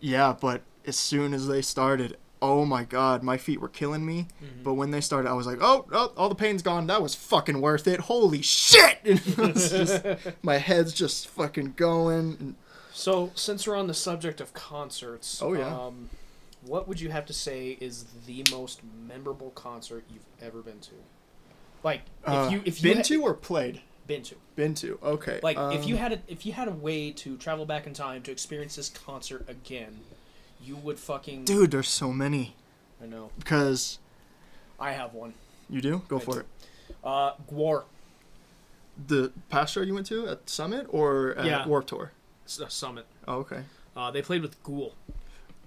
[0.00, 4.26] yeah, but as soon as they started, oh my god, my feet were killing me.
[4.42, 4.64] Mhm.
[4.64, 6.86] But when they started, I was like, oh, oh, all the pain's gone.
[6.88, 8.00] That was fucking worth it.
[8.00, 8.98] Holy shit!
[9.04, 10.04] Just-
[10.42, 12.56] my head's just fucking going.
[12.92, 15.74] So, since we're on the subject of concerts, Oh, yeah.
[15.74, 16.10] um,
[16.64, 20.90] what would you have to say is the most memorable concert you've ever been to?
[21.82, 23.80] Like, if uh, you if you been had- to or played?
[24.06, 24.98] been to, Been to.
[25.02, 25.38] Okay.
[25.44, 27.94] like, if you um, had a if you had a way to travel back in
[27.94, 30.00] time to experience this concert again,
[30.62, 31.44] you would fucking.
[31.44, 32.54] dude, there's so many
[33.02, 33.30] I know.
[33.38, 33.98] because
[34.78, 35.34] I have one.
[35.70, 36.40] you do go I for do.
[36.40, 36.46] it.
[37.04, 37.84] Uh, Gwar.
[39.06, 41.66] The past show you went to at Summit or at Yeah.
[41.66, 42.12] Warped Tour?
[42.46, 43.06] S- uh, Summit.
[43.26, 43.62] Oh, okay.
[43.96, 44.94] Uh, they played with Ghoul.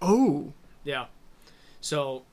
[0.02, 1.06] Oh, Yeah.
[1.82, 2.24] So,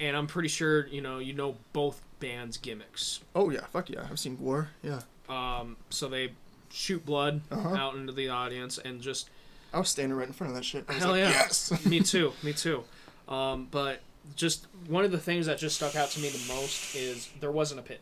[0.00, 3.20] and I'm pretty sure you know you know both bands' gimmicks.
[3.34, 4.68] oh yeah, fuck yeah, I've seen Gwar.
[4.82, 6.32] Yeah, Um, so they
[6.70, 7.68] shoot blood Uh-huh.
[7.74, 9.30] out into the audience and just
[9.72, 10.84] I was standing right in front of that shit.
[10.88, 11.84] I was hell like, yeah, Yes.
[11.86, 12.84] me too, me too.
[13.28, 14.00] Um, but
[14.36, 17.52] just one of the things that just stuck out to me the most is there
[17.52, 18.00] wasn't a pit.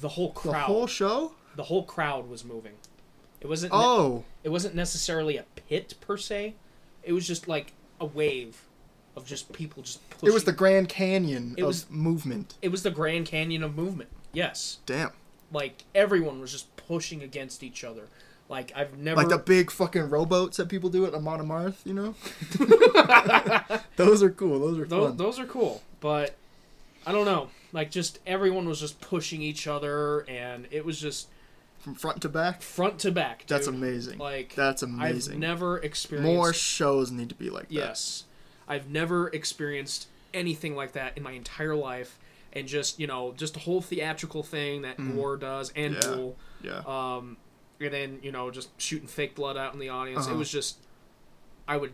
[0.00, 0.54] The whole crowd.
[0.54, 1.32] the whole show.
[1.56, 2.72] the whole crowd was moving.
[3.40, 3.72] It wasn't.
[3.74, 6.54] Oh, It wasn't necessarily a pit per se.
[7.02, 8.62] It was just like a wave
[9.16, 10.28] of just people just pushing.
[10.28, 12.54] it was the Grand Canyon It of was- movement.
[12.60, 14.10] It was the Grand Canyon of movement.
[14.32, 15.12] Yes, Damn.
[15.50, 18.08] like everyone was just pushing against each other.
[18.48, 19.16] Like I've never.
[19.16, 22.14] Like the big fucking rowboats that people do at Amon Amarth, you know?
[23.96, 24.58] those are cool.
[24.60, 25.16] Those are those, fun.
[25.16, 26.34] those are cool, but
[27.06, 27.48] I don't know.
[27.72, 31.28] Like just everyone was just pushing each other, and it was just
[31.80, 32.62] From front to back.
[32.62, 33.40] front to back.
[33.40, 33.48] Dude.
[33.48, 34.18] That's amazing.
[34.18, 35.34] Like That's amazing.
[35.34, 37.74] I've never experienced More shows need to be like that.
[37.74, 38.24] Yes.
[38.68, 42.18] I've never experienced anything like that in my entire life.
[42.52, 46.34] And just, you know, just a whole theatrical thing that Gwar does and Mm.
[46.62, 46.82] Yeah.
[46.86, 47.16] Yeah.
[47.16, 47.36] Um,
[47.80, 50.26] and then, you know, just shooting fake blood out in the audience.
[50.26, 50.38] It Uh-huh.
[50.38, 50.78] was just,
[51.68, 51.92] I would,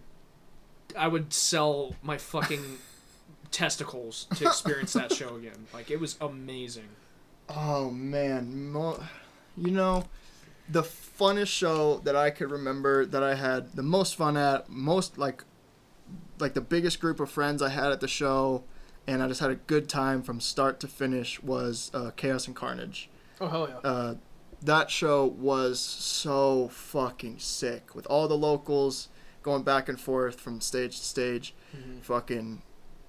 [0.97, 2.79] I would sell my fucking
[3.51, 5.67] testicles to experience that show again.
[5.73, 6.89] Like, it was amazing.
[7.49, 9.03] Oh man, Mo-
[9.57, 10.05] you know,
[10.69, 15.19] the funnest show that I could remember that I had the most fun at, most
[15.19, 15.45] like,
[16.39, 18.65] like the biggest group of friends I had at the show,
[19.07, 21.43] and I just had a good time from start to finish.
[21.43, 23.11] Was uh, Chaos and Carnage.
[23.41, 23.89] Oh hell yeah.
[23.91, 24.15] Uh,
[24.62, 29.09] that show was so fucking sick with all the locals
[29.43, 31.55] going back and forth from stage to stage.
[31.76, 32.02] Mhm.
[32.02, 32.62] Fucking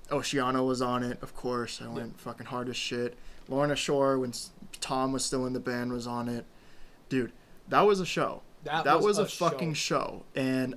[0.09, 1.81] Oceano was on it, of course.
[1.81, 3.17] I went fucking hard as shit.
[3.47, 4.33] Lorna Shore, when
[4.79, 6.45] Tom was still in the band, was on it.
[7.09, 7.31] Dude,
[7.67, 8.41] that was a show.
[8.63, 10.23] That, was, a, fucking show.
[10.35, 10.75] And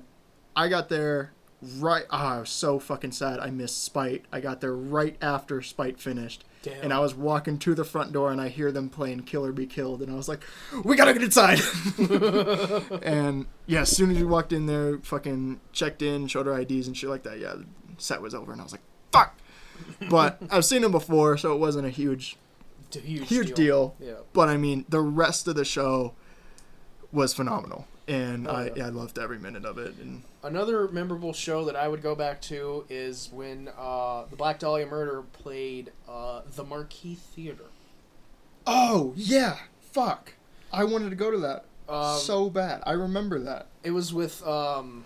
[0.55, 1.31] I got there
[1.77, 2.05] right.
[2.09, 3.39] ah, I was so fucking sad.
[3.39, 4.25] I missed Spite.
[4.31, 6.43] I got there right after Spite finished.
[6.63, 6.83] Damn.
[6.83, 9.51] And I was walking to the front door and I hear them playing Kill or
[9.51, 10.01] Be Killed.
[10.01, 10.43] And I was like,
[10.83, 11.59] we gotta get inside.
[13.03, 16.87] and yeah, as soon as we walked in there, fucking checked in, showed our IDs
[16.87, 17.65] and shit like that, yeah, the
[17.97, 18.51] set was over.
[18.51, 18.81] And I was like,
[19.11, 19.37] fuck.
[20.09, 22.37] But I've seen them before, so it wasn't a huge,
[22.91, 23.95] huge, huge deal.
[23.99, 24.15] Yeah.
[24.33, 26.13] But I mean, the rest of the show
[27.11, 27.87] was phenomenal.
[28.07, 28.71] And Oh, I, yeah.
[28.77, 29.95] yeah, I loved every minute of it.
[29.99, 34.59] And Another memorable show that I would go back to is when uh, the Black
[34.59, 37.65] Dahlia Murder played uh, the Marquee Theater.
[38.65, 40.33] oh yeah, fuck!
[40.71, 42.81] I wanted to go to that Um, so bad.
[42.85, 43.67] I remember that.
[43.83, 45.05] it was with um,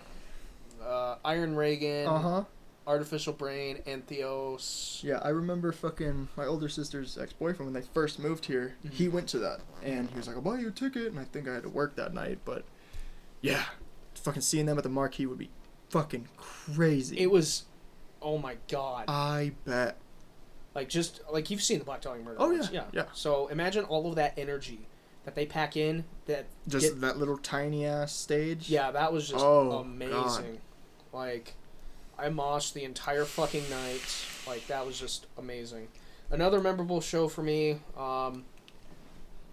[0.84, 2.44] uh, Iron Reagan, Uh huh.
[2.86, 5.00] Artificial Brain, and Theos.
[5.04, 8.74] Yeah, I remember fucking my older sister's ex boyfriend when they first moved here.
[8.84, 8.94] Mm-hmm.
[8.96, 11.24] He went to that and he was like, "I'll buy you a ticket," and I
[11.24, 12.64] think I had to work that night, but
[13.42, 13.64] yeah,
[14.14, 15.50] fucking seeing them at the marquee would be
[15.90, 17.18] fucking crazy.
[17.18, 17.64] It was,
[18.22, 19.04] oh my god!
[19.08, 19.98] I bet.
[20.74, 22.36] like just like you've seen the Black Dahlia Murder.
[22.40, 23.04] Oh, yeah, yeah, yeah.
[23.12, 24.86] So imagine all of that energy
[25.24, 26.04] that they pack in.
[26.26, 28.68] That Just get- that little tiny ass stage.
[28.70, 30.12] Yeah, that was just Oh, amazing.
[30.14, 30.58] God.
[31.12, 31.54] Like,
[32.18, 34.00] I moshed the entire fucking night.
[34.46, 35.88] Like, that was just amazing.
[36.30, 37.80] Another memorable show for me.
[37.96, 38.44] Um,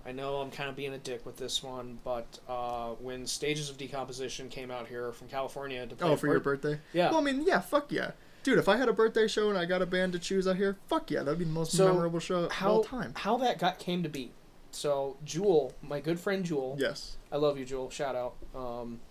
[0.06, 3.70] I know I'm kind of being a dick with this one, but uh, when Stages
[3.70, 6.82] of Decomposition came out here from California to play Oh, for your birth- birthday?
[6.94, 7.10] Yeah.
[7.12, 8.12] Well, I mean, yeah, fuck yeah.
[8.42, 10.56] Dude, if I had a birthday show and I got a band to choose out
[10.56, 13.14] here, fuck yeah, that'd be the most So, memorable show of how all time.
[13.18, 14.32] how that got came to be.
[14.72, 17.18] So Jewel, my good friend Jewel, Yes.
[17.32, 17.90] I love you, Jewel.
[17.90, 18.36] Shout out.
[18.56, 19.02] Um,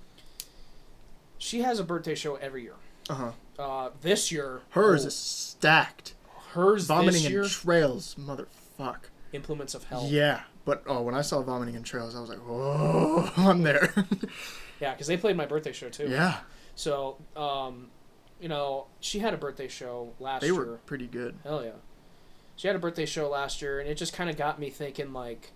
[1.37, 2.75] she has a birthday show every year.
[3.11, 3.33] Uh huh.
[3.63, 6.15] Uh, this year, Hers oh, is stacked.
[6.53, 7.45] hers Vomiting this in year.
[7.45, 8.99] trails, motherfuck.
[9.33, 10.07] Implements of Hell.
[10.09, 13.93] Yeah, but oh, when I saw Vomiting Entrails, I was like, whoa, I'm there.
[14.81, 16.09] Yeah, because they played my birthday show too.
[16.09, 16.37] yeah,
[16.77, 17.89] So, um,
[18.41, 20.55] you know, she had a birthday show last they year.
[20.57, 21.37] were pretty good.
[21.43, 21.71] Hell yeah.
[22.55, 25.13] She had a birthday show last year, and it just kind of got me thinking,
[25.13, 25.51] like,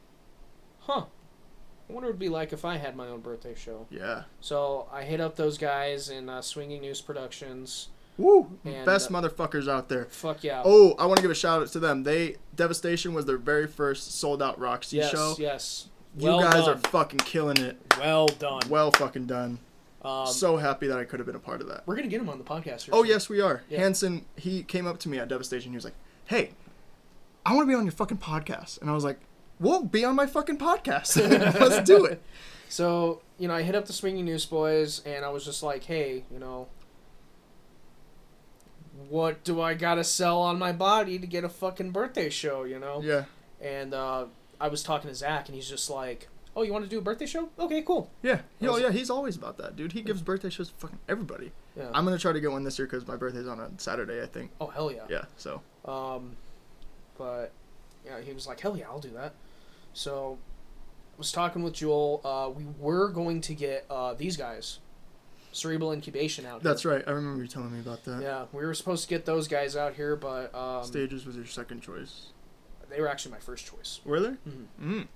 [0.80, 1.05] huh,
[1.89, 3.86] I wonder what it'd be like if I had my own birthday show.
[3.90, 4.22] Yeah.
[4.40, 7.90] So I hit up those guys in uh, Swinging News Productions.
[8.23, 8.59] Woo!
[8.65, 10.07] And, Best uh, motherfuckers out there.
[10.11, 10.62] Fuck yeah.
[10.65, 12.03] Oh, I want to give a shout out to them.
[12.05, 15.35] They Devastation was their very first sold out Roxy yes, show.
[15.39, 15.89] yes.
[16.16, 16.77] You Well guys done.
[16.77, 17.78] are fucking killing it.
[17.99, 18.61] well done.
[18.69, 19.59] Well fucking done.
[20.05, 21.82] um, so happy that I could have been a part of that.
[21.86, 22.89] we're gonna get him on the podcast.
[22.93, 23.11] Oh soon.
[23.11, 23.62] yes, we are.
[23.70, 23.78] Yeah.
[23.81, 25.70] Hanson, he came up to me at Devastation.
[25.73, 25.94] He was like,
[26.27, 26.51] "Hey,
[27.47, 29.19] I want to be on your fucking podcast," and I was like,
[29.59, 31.16] "Well, be on my fucking podcast.
[31.61, 32.23] Let's do it."
[32.69, 35.85] So, you know, I hit up the Swinging News Boys, and I was just like,
[35.85, 36.69] hey, you know,
[39.12, 42.78] what do I gotta sell on my body to get a fucking birthday show, you
[42.78, 43.02] know?
[43.02, 43.24] Yeah,
[43.60, 44.24] And uh,
[44.59, 47.02] I was talking to Zach, and he's just like, oh, you want to do a
[47.02, 47.51] birthday show?
[47.59, 48.10] Okay, cool.
[48.22, 48.90] yeah, oh yeah.
[48.90, 49.93] He's always about that, dude.
[49.93, 51.52] He gives birthday shows to fucking everybody.
[51.76, 51.90] Yeah.
[51.93, 54.26] I'm gonna try to get one this year because my birthday's on a Saturday, I
[54.26, 54.51] think.
[54.62, 55.05] oh, hell yeah.
[55.10, 56.36] Yeah, so Um,
[57.18, 57.52] but,
[58.06, 59.34] yeah, he was like, hell yeah, I'll do that.
[59.93, 60.39] So,
[61.14, 62.22] I was talking with Jewel.
[62.24, 64.78] Uh, we were going to get uh, these guys,
[65.52, 66.70] Cerebral Incubation, out here.
[66.70, 67.04] that's right.
[67.06, 68.20] I remember you telling me about that.
[68.22, 71.46] Yeah, we were supposed to get those guys out here, but um, Stages was your
[71.46, 72.28] second choice.
[72.90, 74.00] they were actually my first choice.
[74.04, 74.38] Were there?
[74.80, 75.06] Mhm.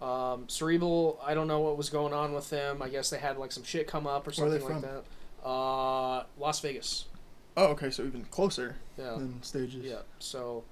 [0.00, 0.04] Mm.
[0.04, 2.80] Um, Cerebral, I don't know what was going on with them.
[2.80, 5.04] I guess they had like some shit come up or they something like that.
[5.46, 7.04] Uh, Las Vegas.
[7.56, 7.90] Oh, okay.
[7.90, 9.84] So even closer Yeah, than Stages.
[9.84, 10.00] yeah.
[10.18, 10.64] So,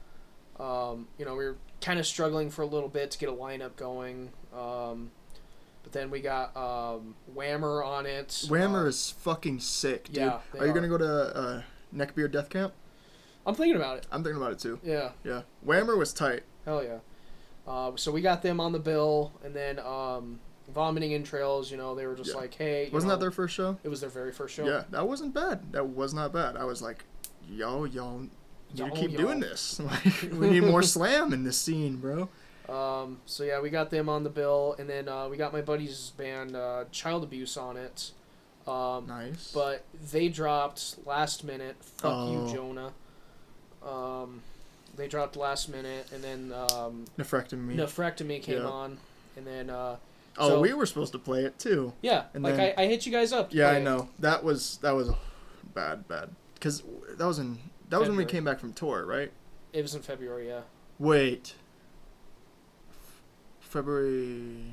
[0.59, 3.32] um, you know, we were kind of struggling for a little bit to get a
[3.32, 4.31] lineup going.
[4.56, 5.10] Um,
[5.89, 8.28] but then we got um, Whammer on it.
[8.48, 10.16] Whammer Uh, is fucking sick, dude.
[10.16, 10.74] Yeah, are you are.
[10.74, 11.62] gonna go to uh,
[11.97, 12.74] Neckbeard Death Camp?
[13.47, 14.06] I'm thinking about it.
[14.12, 14.78] I'm thinking about it too.
[14.82, 15.12] Yeah.
[15.24, 16.43] Yeah, Whammer was tight.
[16.66, 16.98] Hell yeah.
[17.66, 20.40] Uh, so we got them on the bill, and then um,
[20.74, 21.70] Vomiting Entrails.
[21.70, 22.36] You know, they were just Yeah.
[22.36, 23.78] like, "Hey, Wasn't know, that their first show?
[23.82, 24.66] It was their very first show.
[24.66, 25.73] Yeah, that wasn't bad.
[25.73, 26.59] That was not bad.
[26.59, 27.05] I was like,
[27.48, 28.24] yo, y'all,
[28.74, 29.16] you Yo, keep yo.
[29.19, 29.81] doing this.
[29.85, 32.28] Like, we need more slam in this scene, bro.
[32.69, 35.62] Um, so yeah, we got them on the bill, and then uh, we got my
[35.62, 38.11] buddy's band, uh, Child Abuse, on it.
[38.66, 39.51] Um, Nice.
[39.53, 41.77] But they dropped last minute.
[41.81, 42.47] Fuck Oh.
[42.47, 42.93] you, Jonah.
[43.86, 44.43] Um,
[44.97, 47.74] they dropped last minute, and then um, Nephrectomy.
[47.77, 48.66] Nephrectomy came Yeah.
[48.69, 48.99] on,
[49.36, 49.97] and then uh,
[50.36, 51.93] oh, so- we were supposed to play it too.
[52.03, 53.55] yeah, And like then- I, I hit you guys up.
[53.55, 54.09] Yeah, I know.
[54.19, 55.11] That was that was
[55.74, 56.31] bad, bad.
[56.55, 56.82] Because
[57.16, 57.59] that was in
[57.89, 59.31] That was when we came back from tour, right?
[59.73, 60.62] It was in February, yeah.
[60.99, 61.55] Wait.
[63.69, 64.73] February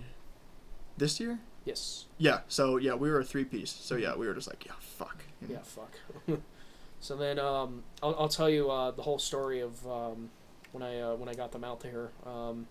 [0.97, 1.39] this year?
[1.65, 2.05] Yes.
[2.17, 2.39] Yeah.
[2.47, 3.71] So yeah, we were a three piece.
[3.71, 5.23] So yeah, we were just like, yeah, fuck.
[5.41, 5.53] you know?
[5.55, 6.39] Yeah, fuck.
[6.99, 10.29] so then um, I'll, I'll tell you uh, the whole story of um,
[10.71, 12.09] when I uh, when I got them out there.
[12.25, 12.67] Um,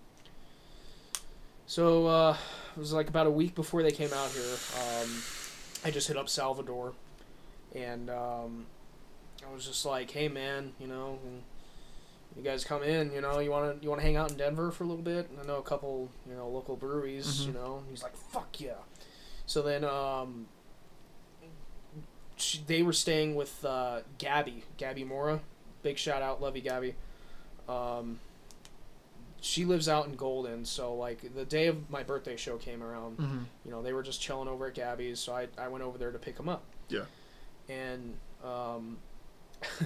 [1.66, 2.36] so uh,
[2.76, 4.56] it was like about a week before they came out here.
[4.80, 5.22] Um,
[5.84, 6.94] I just hit up Salvador,
[7.74, 8.66] and um,
[9.46, 11.18] I was just like, "Hey, man, you know."
[12.36, 13.38] You guys come in, you know.
[13.38, 15.30] You want to you want to hang out in Denver for a little bit.
[15.40, 17.42] I know a couple, you know, local breweries.
[17.42, 17.46] Mhm.
[17.46, 18.74] You know, he's like, "Fuck yeah!"
[19.46, 20.46] So then, um,
[22.36, 25.40] she, they were staying with uh, Gabby, Gabby Mora.
[25.82, 26.96] Big shout out, love you, Gabby.
[27.68, 28.18] Um,
[29.40, 33.18] she lives out in Golden, so like the day of my birthday show came around,
[33.18, 33.44] Mhm.
[33.64, 36.10] you know, they were just chilling over at Gabby's, so I, I went over there
[36.10, 36.62] to pick them up.
[36.88, 37.04] Yeah.
[37.68, 38.96] And um,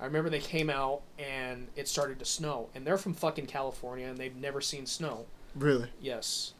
[0.00, 4.06] I remember they came out and it started to snow, and they're from fucking California
[4.06, 5.26] and they've never seen snow.
[5.54, 5.88] Really?
[6.00, 6.52] Yes.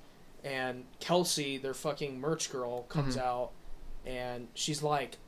[0.45, 3.21] And Kelsey, their fucking merch girl, comes Mhm.
[3.23, 3.51] out
[4.07, 5.19] and she's like,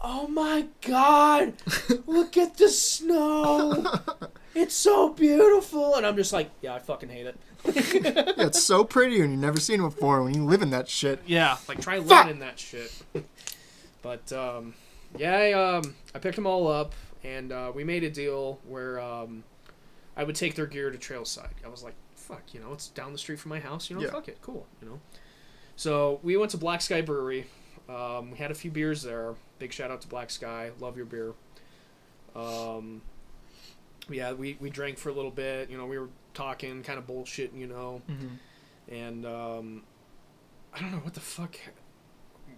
[0.00, 1.54] Oh my god!
[2.06, 3.86] Look at the snow!
[4.58, 5.96] It's so beautiful!
[5.96, 7.36] And I'm just like, Yeah, I fucking hate it.
[7.66, 10.88] yeah, it's so pretty and you've never seen it before when you live in that
[10.88, 11.20] shit.
[11.26, 12.90] Yeah, like try living in that shit.
[14.02, 14.72] but um,
[15.18, 16.94] yeah, I, um, I picked them all up,
[17.26, 19.42] and uh, we made a deal where um,
[20.16, 21.50] I would take their gear to Trailside.
[21.64, 23.90] I was like, fuck, you know, it's down the street from my house.
[23.90, 24.10] You know, Yeah.
[24.10, 24.66] fuck it, cool.
[24.80, 25.00] You know.
[25.76, 27.46] So we went to Black Sky Brewery.
[27.88, 29.34] Um, we had a few beers there.
[29.58, 30.70] Big shout out to Black Sky.
[30.80, 31.32] Love your beer.
[32.34, 33.02] Um,
[34.08, 35.68] yeah, we, we drank for a little bit.
[35.70, 38.94] You know, we were talking, kind of bullshitting, you know Mm-hmm.
[38.94, 39.82] and um,
[40.74, 41.56] I don't know what the fuck,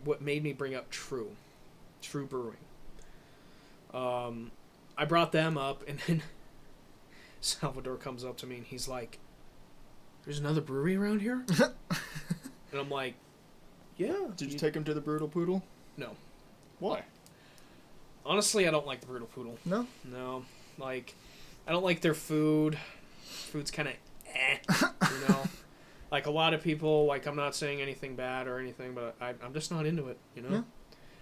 [0.04, 1.30] what made me bring up True,
[2.02, 2.56] True Brewing.
[3.94, 4.50] Um,
[4.98, 6.22] I brought them up, and then
[7.40, 9.18] Salvador comes up to me and he's like,
[10.24, 13.14] "There's another brewery around here," and I'm like,
[13.96, 15.62] "Yeah." Did you take him to the Brutal Poodle?
[15.96, 16.16] No.
[16.80, 17.04] Why?
[18.26, 19.56] Honestly, I don't like the Brutal Poodle.
[19.64, 19.86] No.
[20.04, 20.44] No,
[20.78, 21.14] like,
[21.66, 22.76] I don't like their food.
[23.24, 23.94] Food's kind of
[24.34, 24.58] eh,
[25.10, 25.44] you know.
[26.10, 29.34] like a lot of people, like I'm not saying anything bad or anything, but I,
[29.44, 30.18] I'm just not into it.
[30.34, 30.48] You know.
[30.50, 30.62] Yeah.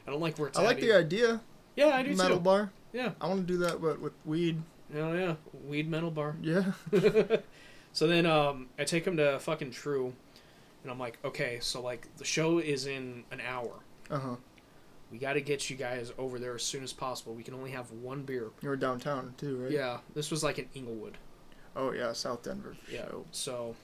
[0.06, 0.98] I don't like where it's I like the either.
[0.98, 1.40] idea.
[1.76, 2.42] Yeah, I do Metal too.
[2.42, 2.70] bar.
[2.96, 3.12] Yeah.
[3.20, 4.62] I want to do that, but with weed.
[4.92, 5.34] Hell yeah,
[5.66, 6.36] weed metal bar.
[6.40, 6.72] Yeah.
[7.92, 10.14] so then um, I take him to fucking True,
[10.82, 13.72] and I'm like, okay, so like the show is in an hour.
[14.10, 14.36] Uh huh.
[15.12, 17.34] We got to get you guys over there as soon as possible.
[17.34, 18.50] We can only have one beer.
[18.62, 19.70] You were downtown too, right?
[19.70, 21.18] Yeah, this was like in Englewood.
[21.76, 22.76] Oh yeah, South Denver.
[22.90, 23.08] Yeah.
[23.10, 23.24] sure.
[23.30, 23.76] So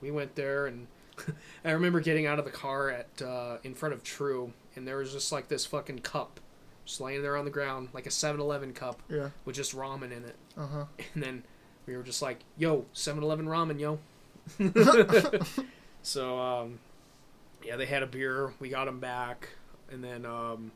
[0.00, 0.86] we went there, and
[1.64, 4.98] I remember getting out of the car at uh, in front of True, and there
[4.98, 6.40] was just like this fucking cup,
[6.84, 9.30] just laying there on the ground, like a 7-Eleven cup Yeah.
[9.44, 10.36] with just ramen in it.
[10.56, 10.84] Uh huh.
[11.14, 11.42] And then
[11.86, 13.98] we were just like, "Yo, 7-Eleven ramen, yo."
[16.02, 16.78] so um,
[17.64, 18.52] yeah, they had a beer.
[18.60, 19.48] We got them back,
[19.90, 20.72] and then um,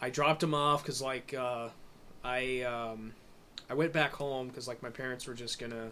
[0.00, 1.68] I dropped them off because like uh,
[2.22, 3.12] I um,
[3.70, 5.90] I went back home because like my parents were just gonna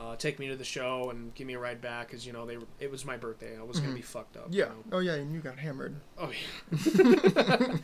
[0.00, 2.46] uh, take me to the show and give me a ride back because you know
[2.46, 3.56] they were, it was my birthday.
[3.58, 3.96] I was gonna Mhm.
[3.96, 4.46] be fucked up.
[4.50, 4.64] Yeah.
[4.66, 4.84] You know?
[4.92, 5.96] Oh yeah, and you got hammered.
[6.16, 7.76] Oh yeah.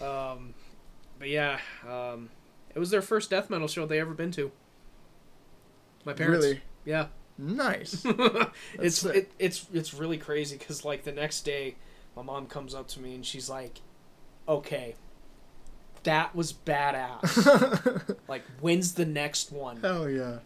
[0.02, 0.54] um,
[1.18, 1.58] but yeah,
[1.88, 2.28] um,
[2.74, 4.52] it was their first death metal show they ever been to.
[6.04, 6.44] My parents.
[6.46, 7.06] Really Yeah.
[7.38, 8.04] nice.
[8.74, 9.16] it's sick.
[9.16, 11.76] it, it's it's really crazy because like the next day,
[12.14, 13.80] my mom comes up to me and she's like,
[14.48, 14.94] "Okay,
[16.04, 18.16] that was badass.
[18.28, 20.38] like, when's the next one?" Hell yeah.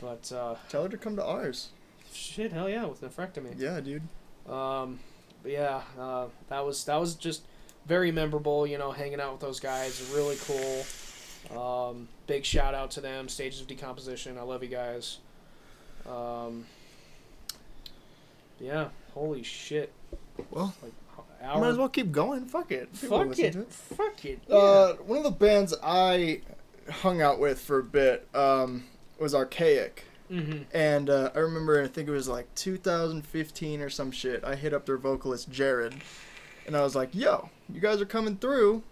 [0.00, 1.68] But uh, Tell her to come to ours.
[2.12, 3.54] shit, hell yeah, with nephrectomy.
[3.58, 4.02] Yeah, dude.
[4.50, 4.98] Um,
[5.42, 7.42] but yeah, uh, that was that was just
[7.86, 8.66] very memorable.
[8.66, 10.84] You know, hanging out with those guys, really cool.
[11.58, 13.28] Um, big shout out to them.
[13.28, 14.38] Stages of Decomposition.
[14.38, 15.18] I love you guys.
[16.08, 16.66] Um,
[18.60, 19.92] yeah, holy shit!
[20.50, 20.92] Well, Like
[21.42, 22.46] I might as well keep going.
[22.46, 22.92] Fuck it.
[23.00, 24.40] People Fuck listen it, fuck it.
[24.50, 26.40] Uh, one of the bands I
[26.90, 28.84] hung out with for a bit um,
[29.18, 30.00] was Arkaik.
[30.30, 30.62] mm-hmm.
[30.72, 34.44] And uh, I remember, I think it was like 2015 or some shit.
[34.44, 35.94] I hit up their vocalist Jared,
[36.66, 38.82] and I was like, "Yo, you guys are coming through.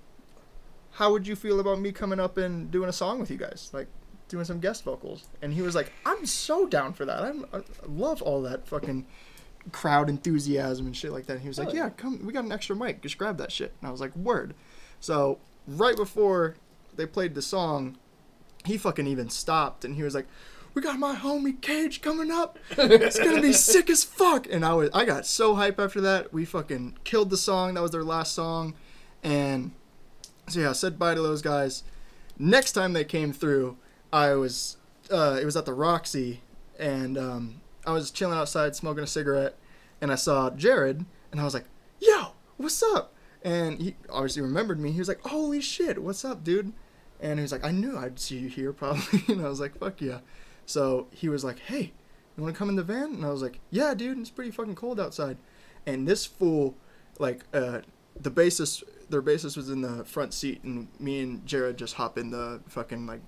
[0.93, 3.71] How would you feel about me coming up and doing a song with you guys,
[3.73, 3.89] like
[4.29, 7.23] doing some guest vocals?" And he was like, "I'm so down for that.
[7.23, 9.07] I'm, I love all that fucking
[9.71, 12.25] crowd enthusiasm and shit like that." And he was like, Oh, "Yeah, come.
[12.27, 13.01] We got an extra mic.
[13.03, 14.55] Just grab that shit." And I was like, "Word."
[15.01, 16.57] So right before
[16.95, 17.97] they played the song,
[18.65, 20.27] he fucking even stopped and he was like,
[20.75, 22.59] "We got my homie Cage coming up.
[22.71, 26.33] It's gonna be sick as fuck." And I was, I got so hype after that.
[26.33, 27.75] We fucking killed the song.
[27.75, 28.75] That was their last song,
[29.23, 29.73] and
[30.49, 31.85] so yeah, I said bye to those guys,
[32.39, 33.77] Next time they came through,
[34.13, 34.77] I was
[35.11, 36.41] uh, it was at the Roxy,
[36.79, 39.57] and um, I was chilling outside smoking a cigarette,
[40.01, 41.67] and I saw Jared, and I was like,
[42.01, 44.93] "Yo, what's up?" And he obviously remembered me.
[44.93, 46.73] He was like, "Holy shit, what's up, dude?"
[47.23, 49.79] And he was like, "I knew I'd see you here probably," and I was like,
[49.79, 50.19] "Fuck yeah."
[50.67, 51.93] So he was like, "Hey,
[52.37, 54.51] you want to come in the van?" And I was like, "Yeah, dude, it's pretty
[54.51, 55.37] fucking cold outside."
[55.87, 56.75] And this fool,
[57.19, 57.81] like, uh,
[58.21, 62.19] the bassist, their bassist was in the front seat, and me and Jared just hop
[62.19, 63.21] in the fucking like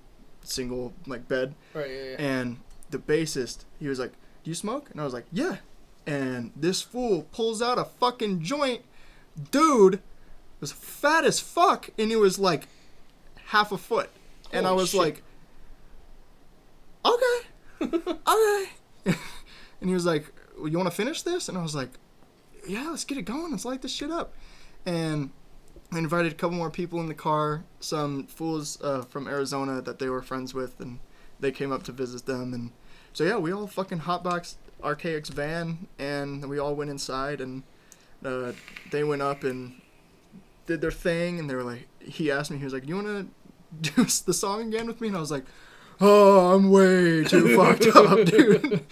[0.43, 1.89] single like bed, Right.
[1.89, 2.03] Yeah.
[2.11, 2.15] yeah.
[2.19, 2.57] and
[2.91, 4.11] the bassist, he was like,
[4.43, 5.57] "Do you smoke?" And I was like, "Yeah."
[6.07, 8.83] And this fool pulls out a fucking joint,
[9.51, 10.01] dude,
[10.59, 12.67] was fat as fuck, and he was like
[13.45, 14.09] half a foot,
[14.51, 14.99] and I was shit.
[14.99, 15.23] like,
[17.05, 17.47] "Okay,
[17.81, 18.65] okay,"
[19.81, 21.89] and he was like, well, "You want to finish this?" And I was like,
[22.67, 23.51] "Yeah, let's get it going.
[23.51, 24.33] Let's light this shit up,"
[24.85, 25.31] and.
[25.91, 29.99] I invited a couple more people in the car, some fools uh, from Arizona that
[29.99, 30.99] they were friends with, and
[31.39, 32.53] they came up to visit them.
[32.53, 32.71] And
[33.13, 37.63] so, yeah, we all fucking hotboxed Arkaik's van, and we all went inside, and
[38.25, 38.53] uh,
[38.91, 39.79] they went up and
[40.65, 41.39] did their thing.
[41.39, 43.07] And they were like, he asked me, he was like, You want
[43.81, 45.07] to do the song again with me?
[45.09, 45.45] And I was like,
[46.01, 48.83] Oh, I'm way too fucked up, dude.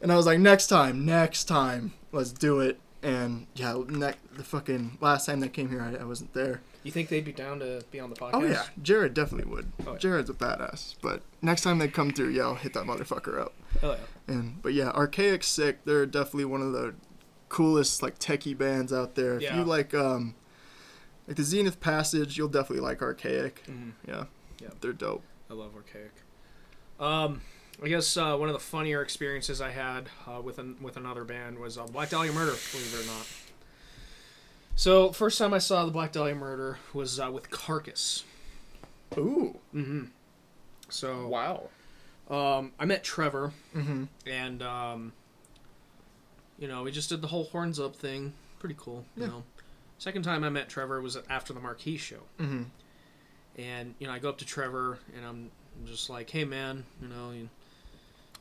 [0.00, 2.80] And I was like, Next time, next time, let's do it.
[3.02, 6.60] And yeah, ne- the fucking last time they came here, I, I wasn't there.
[6.82, 8.30] You think they'd be down to be on the podcast?
[8.34, 9.72] Oh yeah, Jared definitely would.
[9.86, 9.98] Oh, yeah.
[9.98, 10.96] Jared's a badass.
[11.02, 13.54] But next time they come through, yeah, I'll hit that motherfucker up.
[13.80, 13.92] Hell
[14.28, 14.34] yeah.
[14.34, 15.84] And but yeah, Arkaik sick.
[15.86, 16.94] They're definitely one of the
[17.48, 19.36] coolest like techie bands out there.
[19.36, 19.58] If Yeah.
[19.58, 20.34] you like um
[21.30, 23.52] like the Zenith Passage, you'll definitely like Arkaik.
[23.68, 23.92] Mhm.
[24.06, 24.24] Yeah.
[24.60, 24.70] Yeah.
[24.80, 25.22] They're dope.
[25.48, 27.02] I love Arkaik.
[27.04, 27.40] Um,
[27.82, 31.22] I guess uh, one of the funnier experiences I had uh, with an, with another
[31.24, 32.54] band was uh, Black Dahlia Murder.
[32.72, 33.26] Believe it or not.
[34.76, 38.24] So first time I saw the Black Dahlia Murder was uh, with Carcass.
[39.16, 39.56] Ooh.
[39.74, 40.04] Mm-hmm.
[40.88, 41.68] So Wow.
[42.28, 44.04] um, I met Trevor, mm-hmm.
[44.26, 45.12] and um,
[46.58, 48.32] you know we just did the whole horns up thing.
[48.58, 49.04] Pretty cool.
[49.16, 49.28] You Yeah.
[49.28, 49.44] know.
[50.00, 52.22] Second time I met Trevor was after the Marquee show.
[52.38, 52.64] Mhm.
[53.58, 55.50] And you know, I go up to Trevor and I'm
[55.84, 57.50] just like, "Hey, man, you know, you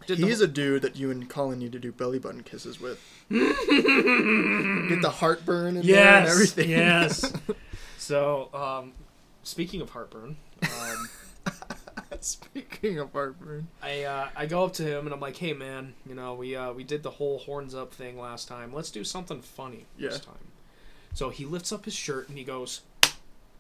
[0.08, 2.80] did the He's a dude that you and Colin need to do belly button kisses
[2.80, 2.98] with.
[3.30, 6.70] Get the heartburn in there and everything.
[6.70, 7.30] Yes.
[7.98, 8.94] so, um,
[9.44, 11.10] speaking of heartburn, um,
[12.22, 13.68] Speaking of heartburn.
[13.82, 16.56] I uh, I go up to him and I'm like, "Hey, man, you know, we
[16.56, 18.74] uh, we did the whole horns up thing last time.
[18.74, 20.49] Let's do something funny this time."
[21.14, 22.82] So he lifts up his shirt and he goes,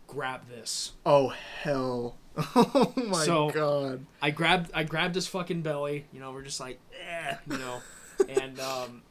[0.07, 1.29] "Grab this." Oh
[1.61, 2.15] hell.
[2.55, 4.05] Oh my So- god.
[4.21, 6.05] I grabbed I grabbed his fucking belly.
[6.13, 7.81] You know, we're just like, eh, you know,
[8.29, 9.01] and um,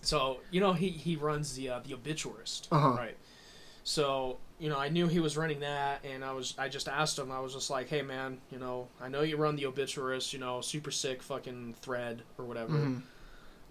[0.00, 2.90] so you know he he runs the uh, the obituarist, Uh-huh.
[2.96, 3.16] right?
[3.84, 7.18] So you know I knew he was running that, and I was I just asked
[7.18, 7.30] him.
[7.30, 10.38] I was just like, hey man, you know I know you run the obituarist, you
[10.40, 12.72] know, super sick fucking thread or whatever.
[12.72, 13.02] Mhm.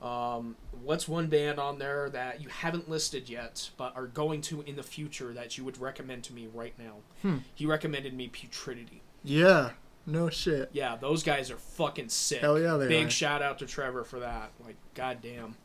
[0.02, 4.62] Um, what's one band on there that you haven't listed yet, but are going to
[4.62, 6.96] in the future that you would recommend to me right now?
[7.22, 7.38] Hmm.
[7.54, 9.02] He recommended me Putridity.
[9.24, 9.72] Yeah.
[10.08, 10.70] No shit.
[10.74, 12.42] Yeah, those guys are fucking sick.
[12.42, 13.12] Hell yeah, they Big are.
[13.12, 14.52] shout out to Trevor for that.
[14.66, 15.56] Like, goddamn.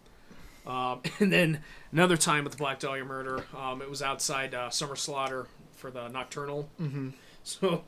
[0.67, 1.61] Um, and then
[1.93, 5.91] another time with the Black Dahlia murder, um, it was outside uh, Summer Slaughter for
[5.91, 6.69] the Nocturnal.
[6.81, 7.11] Mm-hmm.
[7.47, 7.85] So,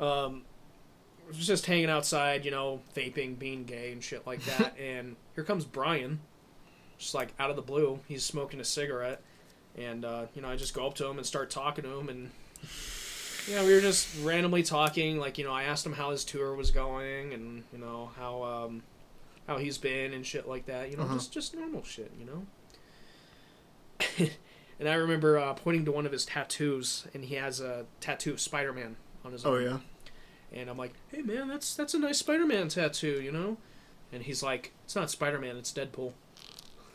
[0.00, 0.40] um,
[1.36, 4.76] was just hanging outside, you know, vaping, being gay and shit like that.
[4.80, 6.20] and here comes Brian,
[6.98, 8.00] just like out of the blue.
[8.08, 9.22] He's smoking a cigarette.
[9.76, 12.08] And, uh, you know, I just go up to him and start talking to him.
[12.10, 12.30] And,
[13.48, 15.18] you know, we were just randomly talking.
[15.18, 18.42] Like, you know, I asked him how his tour was going and, you know, how,
[18.44, 18.82] um,
[19.48, 20.90] how he's been and shit like that.
[20.90, 21.14] You know, Uh-huh.
[21.14, 22.46] just, just normal shit, you know?
[24.80, 28.32] and I remember uh, pointing to one of his tattoos, and he has a tattoo
[28.32, 29.62] of Spider Man on his Oh arm.
[29.64, 29.78] yeah.
[30.54, 33.56] And I'm like, hey man, that's that's a nice Spider Man tattoo, you know?
[34.12, 36.12] And he's like, it's not Spider Man, it's Deadpool.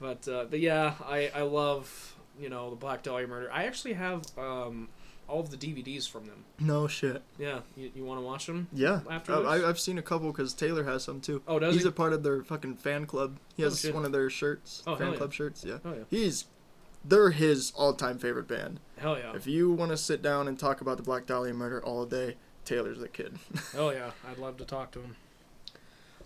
[0.00, 3.50] but uh, but yeah, I I love you know the Black Dahlia murder.
[3.52, 4.88] I actually have um,
[5.26, 6.44] all of the DVDs from them.
[6.60, 7.22] No shit.
[7.38, 8.68] Yeah, you, you want to watch them?
[8.72, 9.00] Yeah.
[9.10, 11.42] After I, I've seen a couple because Taylor has some too.
[11.48, 11.88] Oh, does He's he?
[11.88, 13.38] a part of their fucking fan club.
[13.56, 13.94] He Oh, has shit.
[13.94, 14.82] one of their shirts.
[14.86, 15.16] Oh, hell fan yeah.
[15.16, 15.64] club shirts.
[15.64, 15.78] Yeah.
[15.84, 16.44] Oh yeah, He's.
[17.04, 18.80] They're his all-time favorite band.
[18.98, 21.82] hell yeah, If you want to sit down and talk about the Black Dahlia murder
[21.82, 23.38] all day, Taylor's the kid.
[23.72, 24.10] hell yeah.
[24.30, 25.16] I'd love to talk to him.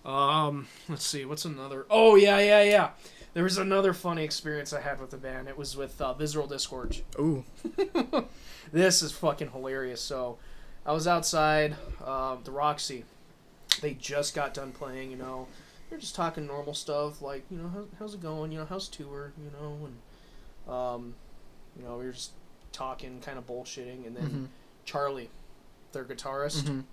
[0.04, 1.86] Um, let's see, what's another?
[1.88, 2.90] Oh yeah, yeah, yeah.
[3.34, 5.48] There was another funny experience I had with the band.
[5.48, 7.02] It was with uh, Visceral Disgorge.
[7.18, 7.44] Ooh.
[8.72, 10.02] this is fucking hilarious.
[10.02, 10.38] So,
[10.84, 13.04] I was outside um, the Roxy.
[13.80, 15.10] They just got done playing.
[15.10, 15.46] You know,
[15.88, 18.52] they're just talking normal stuff like, you know, how, how's it going?
[18.52, 19.32] You know, how's tour?
[19.38, 19.96] You know, and
[20.68, 21.14] um,
[21.78, 22.32] you know, we were just
[22.72, 24.48] talking, kind of bullshitting, and then Mhm.
[24.84, 25.30] Charlie,
[25.92, 26.84] their guitarist, Mhm.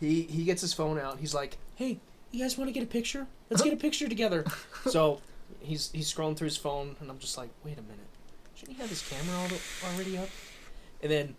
[0.00, 1.18] he he gets his phone out.
[1.20, 2.00] He's like, "Hey,
[2.30, 3.26] you guys want to get a picture?
[3.50, 4.44] Let's get a picture together."
[4.90, 5.20] so
[5.60, 7.98] he's he's scrolling through his phone, and I'm just like, "Wait a minute,
[8.54, 10.28] shouldn't he have his camera al- already up?"
[11.02, 11.36] And then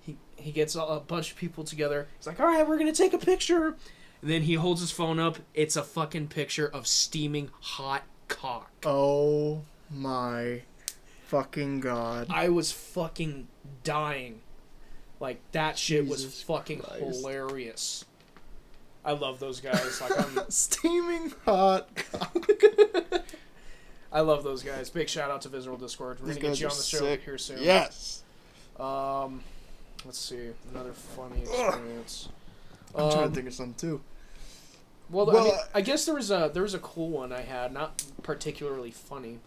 [0.00, 2.08] he he gets a, a bunch of people together.
[2.18, 3.76] He's like, "All right, we're gonna take a picture."
[4.22, 5.38] And then he holds his phone up.
[5.54, 8.70] It's a fucking picture of steaming hot cock.
[8.84, 10.62] Oh my
[11.26, 12.26] fucking god.
[12.30, 13.48] I was fucking
[13.84, 14.40] dying.
[15.20, 17.00] Like that shit was fucking Christ.
[17.02, 18.04] hilarious.
[19.04, 20.00] I love those guys.
[20.00, 21.88] Like I'm, Steaming hot.
[24.12, 24.88] I love those guys.
[24.90, 26.20] Big shout out to Visceral Disgorge.
[26.20, 27.22] We're These gonna get you on the show sick.
[27.24, 27.62] here soon.
[27.62, 28.22] Yes.
[28.78, 29.42] Um,
[30.04, 32.28] let's see another funny experience.
[32.94, 34.00] I'm trying Um, to think of some too.
[35.10, 37.42] Well, I, mean, uh, I guess there was a there was a cool one I
[37.42, 39.38] had, not particularly funny.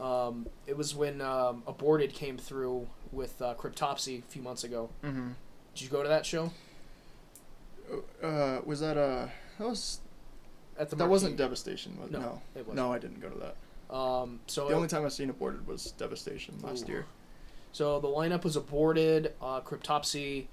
[0.00, 4.90] Um, it was when um, Aborted came through with uh, Cryptopsy a few months ago.
[5.04, 5.30] Mm-hmm.
[5.74, 6.50] Did you go to that show?
[8.22, 10.00] Uh, was that uh that was
[10.78, 11.96] At the that wasn't Devastation?
[12.00, 12.76] Was, No, no, it wasn't.
[12.76, 13.94] no, I didn't go to that.
[13.94, 16.92] Um, so The only time I've seen aborted was Devastation last Ooh.
[16.92, 17.06] year.
[17.72, 20.46] so the lineup was Aborted, uh, Cryptopsy,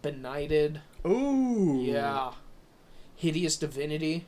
[0.00, 1.80] Benighted, Ooh.
[1.82, 2.32] yeah,
[3.20, 4.26] Hideous Divinity,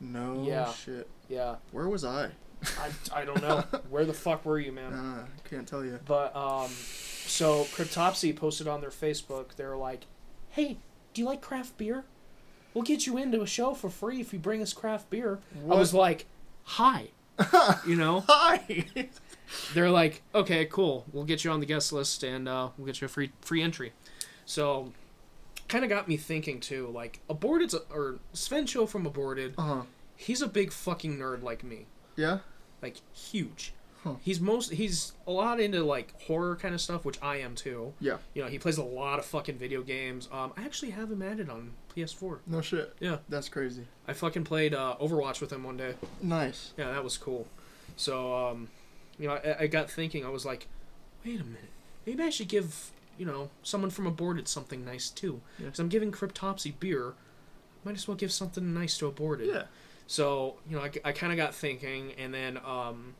[0.00, 0.72] No Yeah.
[0.72, 1.08] shit.
[1.28, 1.56] yeah.
[1.70, 2.30] Where was I?
[2.78, 2.90] I,
[3.20, 3.60] I don't know
[3.90, 4.92] where the fuck were you, man?
[4.92, 5.98] Nah, can't tell you.
[6.06, 9.56] But um, so Cryptopsy posted on their Facebook.
[9.56, 10.04] They're like,
[10.50, 10.76] "Hey,
[11.14, 12.04] do you like craft beer?
[12.74, 15.74] We'll get you into a show for free if you bring us craft beer." I
[15.74, 16.26] was like,
[16.64, 17.08] "Hi,"
[17.86, 18.24] you know.
[18.28, 18.84] Hi.
[19.74, 21.04] They're like, "Okay, cool.
[21.12, 23.62] We'll get you on the guest list and uh, we'll get you a free free
[23.62, 23.92] entry."
[24.44, 24.92] So,
[25.68, 26.88] kind of got me thinking too.
[26.88, 29.54] Like, aborted or Svencho from Aborted.
[29.58, 29.82] uh huh.
[30.16, 31.86] He's a big fucking nerd like me.
[32.16, 32.38] Yeah.
[32.80, 33.72] like huge.
[34.04, 34.14] Huh.
[34.20, 37.92] He's most he's a lot into like horror kind of stuff, which I am too.
[38.00, 38.16] Yeah.
[38.34, 40.28] You know, he plays a lot of fucking video games.
[40.32, 42.38] Um, I actually have him added on PS4.
[42.46, 42.94] No shit.
[43.00, 43.86] Yeah, That's crazy.
[44.08, 45.94] I fucking played uh, Overwatch with him one day.
[46.20, 46.72] Nice.
[46.76, 47.46] Yeah, that was cool.
[47.96, 48.68] So, um,
[49.18, 50.24] you know, I, I got thinking.
[50.26, 50.66] I was like,
[51.24, 51.70] wait a minute,
[52.06, 55.40] maybe I should give you know someone from Aborted something nice too.
[55.58, 55.66] Yeah.
[55.66, 57.14] Because I'm giving Cryptopsy beer.
[57.84, 59.48] Might as well give something nice to Aborted.
[59.48, 59.64] Yeah.
[60.06, 63.14] So you know, I, I kind of got thinking, and then um,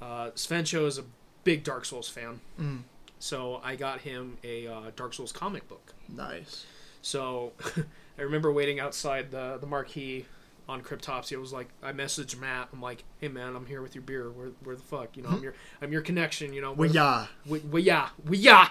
[0.00, 1.04] uh, Svencho is a
[1.44, 2.80] big Dark Souls fan, Mm.
[3.18, 5.94] so I got him a uh, Dark Souls comic book.
[6.08, 6.66] Nice.
[7.02, 7.52] So
[8.18, 10.26] I remember waiting outside the the marquee
[10.68, 11.34] on Cryptopsy.
[11.36, 12.68] I was like, I messaged Matt.
[12.72, 14.30] I'm like, Hey man, I'm here with your beer.
[14.30, 15.16] Where where the fuck?
[15.16, 16.52] You know, I'm your I'm your connection.
[16.52, 17.26] You know, where- yeah.
[17.46, 18.68] we, we yeah, we yeah.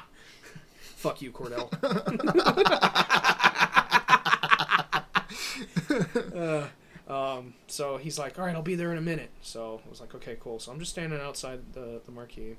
[1.00, 1.72] Fuck you, Cordell.
[6.36, 6.68] uh,
[7.10, 9.30] um, so he's like, all right, I'll be there in a minute.
[9.42, 10.60] So I was like, okay, cool.
[10.60, 12.58] So I'm just standing outside the, the marquee.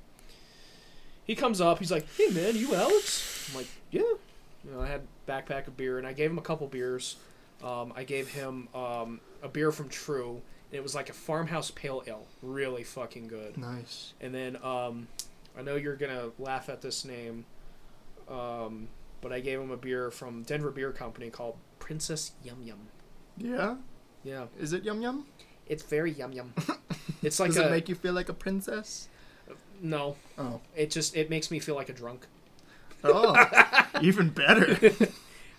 [1.23, 1.81] He comes up.
[1.81, 3.51] He's like, hey man, you Alex?
[3.51, 4.01] I'm like, yeah.
[4.01, 7.17] You know, I had a backpack of beer, and I gave him a couple beers.
[7.63, 10.41] Um, I gave him um, a beer from True,
[10.71, 13.59] and it was like a farmhouse pale ale, really fucking good.
[13.59, 14.15] Nice.
[14.19, 15.09] And then um,
[15.59, 17.45] I know you're gonna laugh at this name,
[18.31, 18.89] um,
[19.21, 22.79] but I gave him a beer from Denver Beer Company called Princess Yum Yum.
[23.37, 23.77] Yeah.
[24.23, 25.27] Yeah, Is it yum yum?
[25.67, 26.53] it's very yum yum.
[27.23, 29.09] It's like Does a it make you feel like a princess?
[29.83, 30.17] no.
[30.39, 30.61] Oh.
[30.77, 32.27] It just it makes me feel like a drunk.
[33.05, 33.35] Oh.
[34.03, 34.79] even better.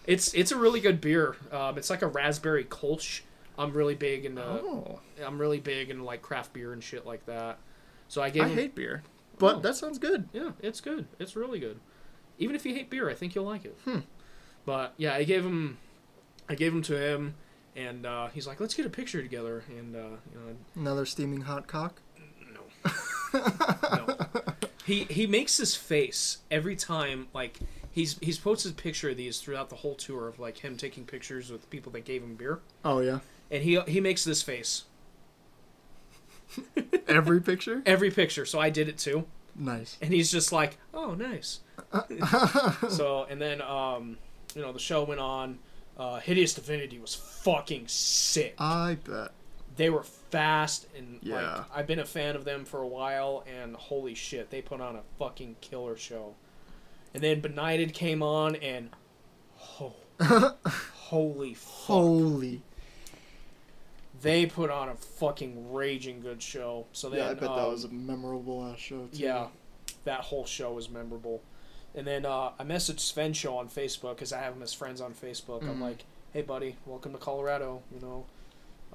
[0.08, 1.36] It's it's a really good beer.
[1.52, 3.22] Um, it's like a raspberry kolsch.
[3.58, 5.00] I'm really big into oh.
[5.24, 7.60] I'm really big in like craft beer and shit like that.
[8.08, 9.04] So I gave I him, hate beer,
[9.38, 9.60] but Oh.
[9.60, 10.28] that sounds good.
[10.34, 11.06] Yeah, it's good.
[11.20, 11.80] It's really good.
[12.40, 13.78] Even if you hate beer, I think you'll like it.
[13.86, 14.00] Hmm.
[14.66, 15.78] But yeah, I gave him,
[16.50, 17.36] I gave him to him,
[17.76, 21.42] and uh, he's like, "Let's get a picture together." And uh, you know, Another steaming
[21.42, 22.02] hot cock.
[22.54, 22.92] no,
[23.94, 24.18] no.
[24.86, 27.28] He he makes this face every time.
[27.34, 27.60] Like
[27.92, 31.06] he's he's posted a picture of these throughout the whole tour of like him taking
[31.06, 33.20] pictures with people that gave him beer, Oh yeah.
[33.52, 34.84] and he he makes this face
[37.08, 37.82] Every picture.
[37.86, 38.46] every picture.
[38.46, 39.26] So I did it too.
[39.56, 39.98] Nice.
[40.02, 41.60] and he's just like, "Oh, nice."
[42.90, 44.18] so, and then um,
[44.56, 45.60] you know, the show went on.
[45.98, 48.56] Uh, Hideous Divinity was fucking sick.
[48.58, 49.32] I bet.
[49.76, 51.36] They were fast and Yeah.
[51.58, 54.82] like I've been a fan of them for a while, and holy shit, they put
[54.82, 56.36] on a fucking killer show.
[57.14, 58.90] And then Benighted came on, and
[59.80, 59.94] oh,
[60.96, 62.62] holy fuck, Holy.
[64.22, 66.86] They put on a fucking raging good show.
[66.94, 69.18] So then, yeah, I bet that um, was a memorable ass show too.
[69.18, 69.48] Yeah,
[70.04, 71.42] that whole show was memorable.
[71.96, 75.14] And then uh, I messaged Svencho on Facebook because I have him as friends on
[75.14, 75.64] Facebook.
[75.64, 75.82] I'm Mhm.
[75.82, 77.82] like, "Hey, buddy, welcome to Colorado.
[77.94, 78.26] You know,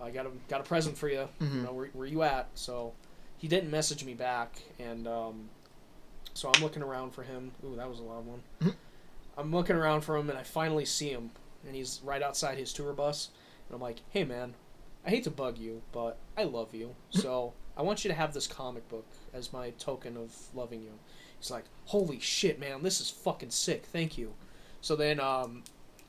[0.01, 1.29] I got a got a present for you.
[1.41, 1.65] You Mhm.
[1.65, 2.93] know, where, where you at?" So
[3.37, 5.51] he didn't message me back, and um,
[6.35, 7.53] so I'm looking around for him.
[7.65, 8.43] Ooh, that was a loud one.
[8.63, 8.75] Mhm.
[9.37, 11.33] I'm looking around for him, and I finally see him,
[11.67, 13.29] and he's right outside his tour bus.
[13.69, 14.55] And I'm like, "Hey, man,
[15.07, 18.35] I hate to bug you, but I love you, so I want you to have
[18.35, 20.93] this comic book as my token of loving you."
[21.39, 23.85] He's like, "Holy shit, man, this is fucking sick.
[23.87, 24.35] Thank you."
[24.81, 25.63] So then, um,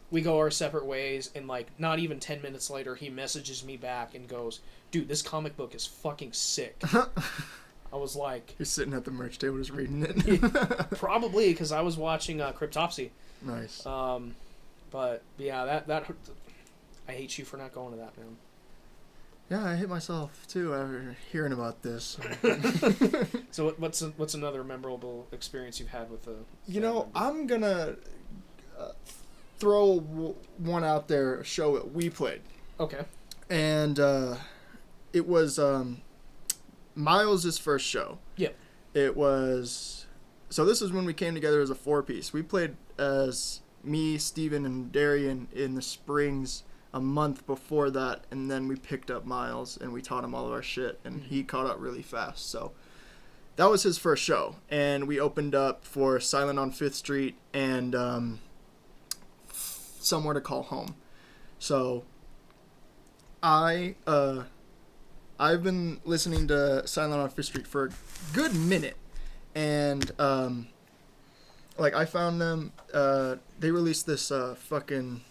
[0.09, 3.77] we go our separate ways, and like, not even ten minutes later, he messages me
[3.77, 4.61] back and goes,
[4.91, 6.81] "Dude, this comic book is fucking sick."
[7.91, 10.41] I was like, You're sitting at the merch table just reading it.
[10.97, 13.11] probably because I was watching uh, Cryptopsy.
[13.41, 13.85] nice.
[13.85, 14.35] Um,
[14.91, 16.05] but yeah, that that
[17.07, 18.37] I hate you for not going to that, man.
[19.49, 22.17] Yeah, I hit myself too after hearing about this.
[23.51, 26.35] So what, what's what's another memorable experience you've had with a?
[26.67, 27.11] You know, member?
[27.15, 27.95] I'm gonna
[28.77, 28.91] uh,
[29.57, 31.39] throw w- one out there.
[31.39, 32.41] A show that we played,
[32.79, 33.05] okay.
[33.49, 34.35] and uh,
[35.11, 36.01] it was um,
[36.93, 38.19] Miles' first show.
[38.35, 38.55] Yep.
[38.93, 40.05] It was.
[40.49, 42.31] So this is when we came together as a four piece.
[42.31, 46.61] We played as me, Steven, and Darian in the Springs
[46.97, 50.47] a month before that, and then we picked up Miles and we taught him all
[50.47, 52.49] of our shit, and he caught up really fast.
[52.49, 52.71] So
[53.55, 57.93] that was his first show, and we opened up for Silent on Fifth Street and
[57.93, 58.39] um,
[59.51, 60.95] Somewhere to Call Home.
[61.59, 62.03] So
[63.43, 64.45] I uh,
[65.39, 67.89] I've been listening to Silent on Fifth Street for a
[68.33, 68.97] good minute,
[69.53, 70.69] and um,
[71.77, 72.73] like I found them.
[72.91, 75.21] Uh, they released this uh, fucking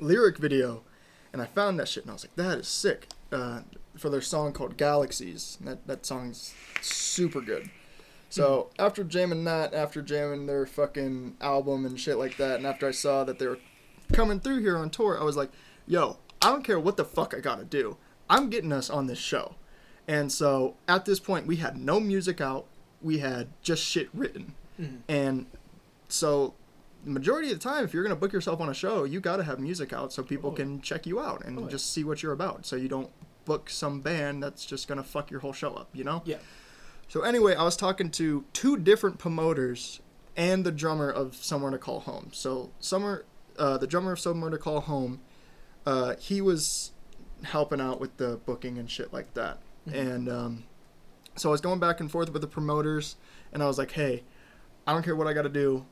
[0.00, 0.82] lyric video,
[1.32, 3.08] and I found that shit, and I was like, that is sick.
[3.30, 3.60] Uh,
[3.98, 5.58] for their song called Galaxies.
[5.60, 7.70] That that song's super good.
[8.30, 12.86] So after jamming that, after jamming their fucking album and shit like that, and after
[12.86, 13.58] I saw that they were
[14.12, 15.50] coming through here on tour, I was like,
[15.86, 17.96] yo, I don't care what the fuck I gotta do.
[18.30, 19.54] I'm getting us on this show.
[20.06, 22.66] And so at this point, we had no music out.
[23.02, 24.54] We had just shit written.
[24.80, 24.98] Mhm.
[25.08, 25.46] And
[26.08, 26.54] so
[27.04, 29.20] the majority of the time, if you're going to book yourself on a show, you
[29.20, 30.56] got to have music out so people Oh, yeah.
[30.64, 31.68] can check you out and Oh, yeah.
[31.68, 32.66] just see what you're about.
[32.66, 33.10] So you don't
[33.44, 36.22] book some band that's just going to fuck your whole show up, you know?
[36.24, 36.38] Yeah.
[37.08, 40.00] So anyway, I was talking to two different promoters
[40.36, 42.28] and the drummer of Somewhere to Call Home.
[42.32, 43.24] So Summer,
[43.58, 45.20] uh, the drummer of Somewhere to Call Home,
[45.86, 46.92] uh, he was
[47.44, 49.58] helping out with the booking and shit like that.
[49.88, 49.94] Mhm.
[49.94, 50.64] And um,
[51.36, 53.16] so I was going back and forth with the promoters,
[53.52, 54.24] and I was like, hey,
[54.86, 55.86] I don't care what I got to do.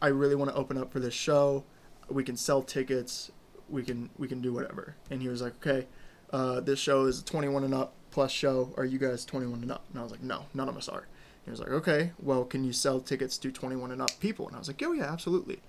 [0.00, 1.64] I really want to open up for this show.
[2.08, 3.30] We can sell tickets.
[3.68, 4.96] We can we can do whatever.
[5.10, 5.86] And he was like, okay,
[6.30, 8.72] uh, this show is a 21 and up plus show.
[8.76, 9.84] Are you guys 21 and up?
[9.90, 11.06] And I was like, no, none of us are.
[11.44, 14.46] He was like, okay, well, can you sell tickets to 21 and up people?
[14.46, 15.60] And I was like, oh yeah, absolutely.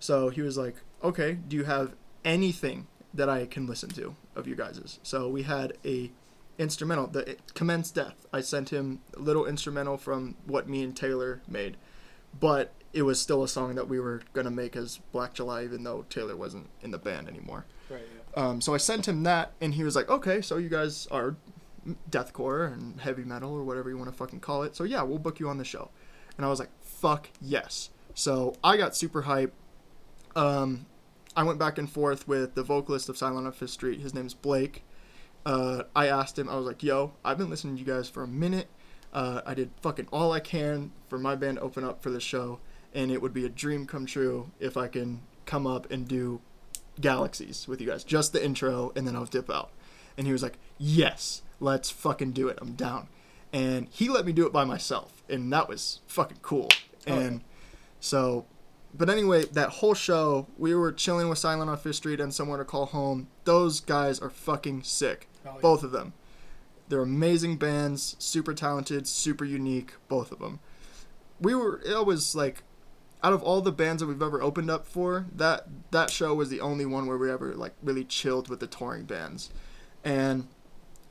[0.00, 1.94] So he was like, okay, do you have
[2.24, 4.98] anything that I can listen to of you guys's?
[5.02, 6.10] So we had a
[6.58, 8.26] instrumental, the Commence Death.
[8.32, 11.76] I sent him a little instrumental from what me and Taylor made,
[12.38, 15.82] but it was still a song that we were gonna make as Black July, even
[15.84, 17.64] though Taylor wasn't in the band anymore.
[17.88, 18.02] Right.
[18.36, 18.48] Yeah.
[18.48, 21.36] Um, so I sent him that, and he was like, "Okay, so you guys are
[22.10, 24.76] deathcore and heavy metal or whatever you want to fucking call it.
[24.76, 25.90] So yeah, we'll book you on the show."
[26.36, 29.54] And I was like, "Fuck yes!" So I got super hype.
[30.36, 30.86] Um,
[31.34, 34.00] I went back and forth with the vocalist of Silent on Fifth Street.
[34.00, 34.84] His name's Blake.
[35.44, 36.48] Uh, I asked him.
[36.48, 38.68] I was like, "Yo, I've been listening to you guys for a minute.
[39.12, 42.20] Uh, I did fucking all I can for my band to open up for the
[42.20, 42.60] show,
[42.94, 46.40] and it would be a dream come true if I can come up and do
[47.00, 49.70] Galaxies with you guys, just the intro, and then I'll dip out."
[50.16, 52.58] And he was like, "Yes, let's fucking do it.
[52.60, 53.08] I'm down."
[53.52, 56.68] And he let me do it by myself, and that was fucking cool.
[56.72, 57.14] Oh, yeah.
[57.14, 57.40] And
[58.00, 58.46] so,
[58.94, 62.58] but anyway, that whole show, we were chilling with Silent on Fifth Street and Somewhere
[62.58, 63.28] to Call Home.
[63.44, 65.28] Those guys are fucking sick.
[65.44, 65.60] Oh, yeah.
[65.60, 66.14] Both of them.
[66.88, 70.60] They're amazing bands, super talented, super unique, both of them.
[71.40, 72.62] We were, it was like,
[73.22, 76.48] out of all the bands that we've ever opened up for, that that show was
[76.48, 79.50] the only one where we ever like really chilled with the touring bands.
[80.04, 80.48] And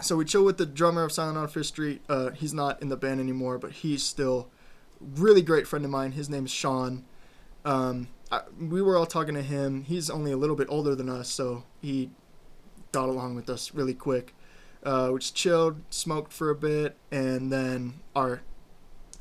[0.02, 2.02] so we chill with the drummer of Silent on Fifth Street.
[2.10, 4.50] Uh, he's not in the band anymore, but he's still
[5.00, 6.12] really great friend of mine.
[6.12, 7.06] His name's Sean.
[7.64, 9.84] Um, I, we were all talking to him.
[9.84, 12.12] He's only a little bit older than us, so he
[12.92, 14.34] got along with us really quick.
[14.84, 18.42] Uh, we just chilled, smoked for a bit, and then our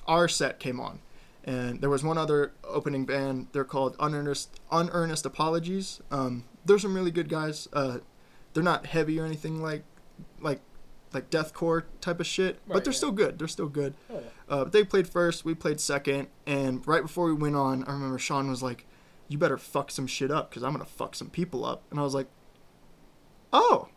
[0.06, 1.00] our set came on.
[1.50, 3.48] And there was one other opening band.
[3.50, 6.00] They're called Unearnest Unearnest Apologies.
[6.10, 7.66] Um, they're some really good guys.
[7.72, 7.98] Uh,
[8.54, 9.82] they're not heavy or anything like
[10.40, 10.60] like
[11.12, 12.96] like deathcore type of shit, Right, but they're yeah.
[12.96, 13.36] still good.
[13.38, 13.94] They're still good.
[14.08, 14.20] Oh, yeah.
[14.48, 17.92] Uh, but they played first, we played second, and right before we went on, I
[17.94, 18.86] remember Sean was like,
[19.26, 22.04] "You better fuck some shit up, cause I'm gonna fuck some people up." And I
[22.04, 22.28] was like,
[23.52, 23.88] "Oh,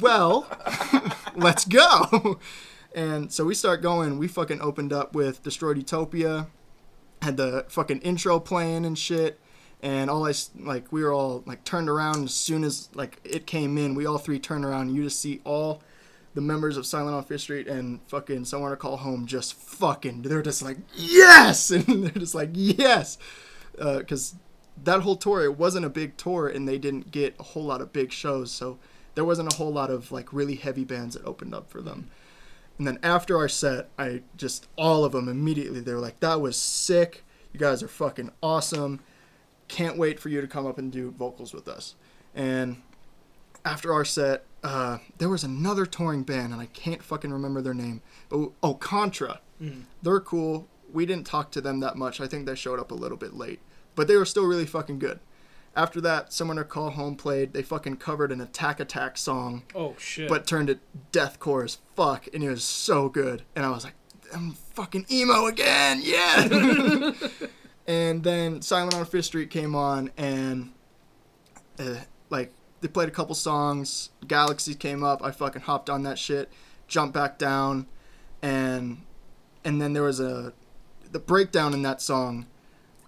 [0.00, 0.46] well,
[1.34, 2.38] let's go.
[2.94, 4.18] And so we start going.
[4.18, 6.48] We fucking opened up with Destroyed Utopia,
[7.22, 9.38] had the fucking intro playing and shit.
[9.82, 13.46] And all I like, we were all like turned around as soon as like it
[13.46, 13.94] came in.
[13.94, 14.94] We all three turned around.
[14.94, 15.82] You just see all
[16.34, 20.22] the members of Silent on Fifth Street and fucking Somewhere to Call Home just fucking.
[20.22, 23.18] They're just like yes, and they're just like yes,
[23.78, 24.36] uh, because
[24.84, 27.80] that whole tour it wasn't a big tour and they didn't get a whole lot
[27.80, 28.78] of big shows so
[29.14, 32.08] there wasn't a whole lot of like really heavy bands that opened up for them
[32.78, 36.40] and then after our set i just all of them immediately they were like that
[36.40, 37.24] was sick.
[37.52, 39.00] You guys are fucking awesome.
[39.68, 41.96] Can't wait for you to come up and do vocals with us.
[42.34, 42.80] And
[43.64, 47.74] after our set uh, there was another touring band and i can't fucking remember their
[47.74, 49.40] name but oh contra.
[50.02, 50.66] They're cool.
[50.92, 52.20] We didn't talk to them that much.
[52.20, 53.60] I think they showed up a little bit late
[53.94, 55.20] but they were still really fucking good
[55.74, 59.94] after that someone to call home played they fucking covered an attack attack song Oh
[59.98, 60.28] shit.
[60.28, 60.80] but turned it
[61.12, 63.42] deathcore as fuck, and it was so good.
[63.56, 63.94] And I was like,
[64.34, 66.46] I'm fucking emo again, yeah.
[67.86, 70.72] and then Silent on Fifth Street came on, and
[71.78, 71.96] uh,
[72.30, 74.10] like they played a couple songs.
[74.26, 75.22] Galaxy came up.
[75.24, 76.50] I fucking hopped on that shit,
[76.88, 77.86] jumped back down,
[78.42, 79.02] and
[79.64, 80.52] and then there was a
[81.10, 82.46] the breakdown in that song,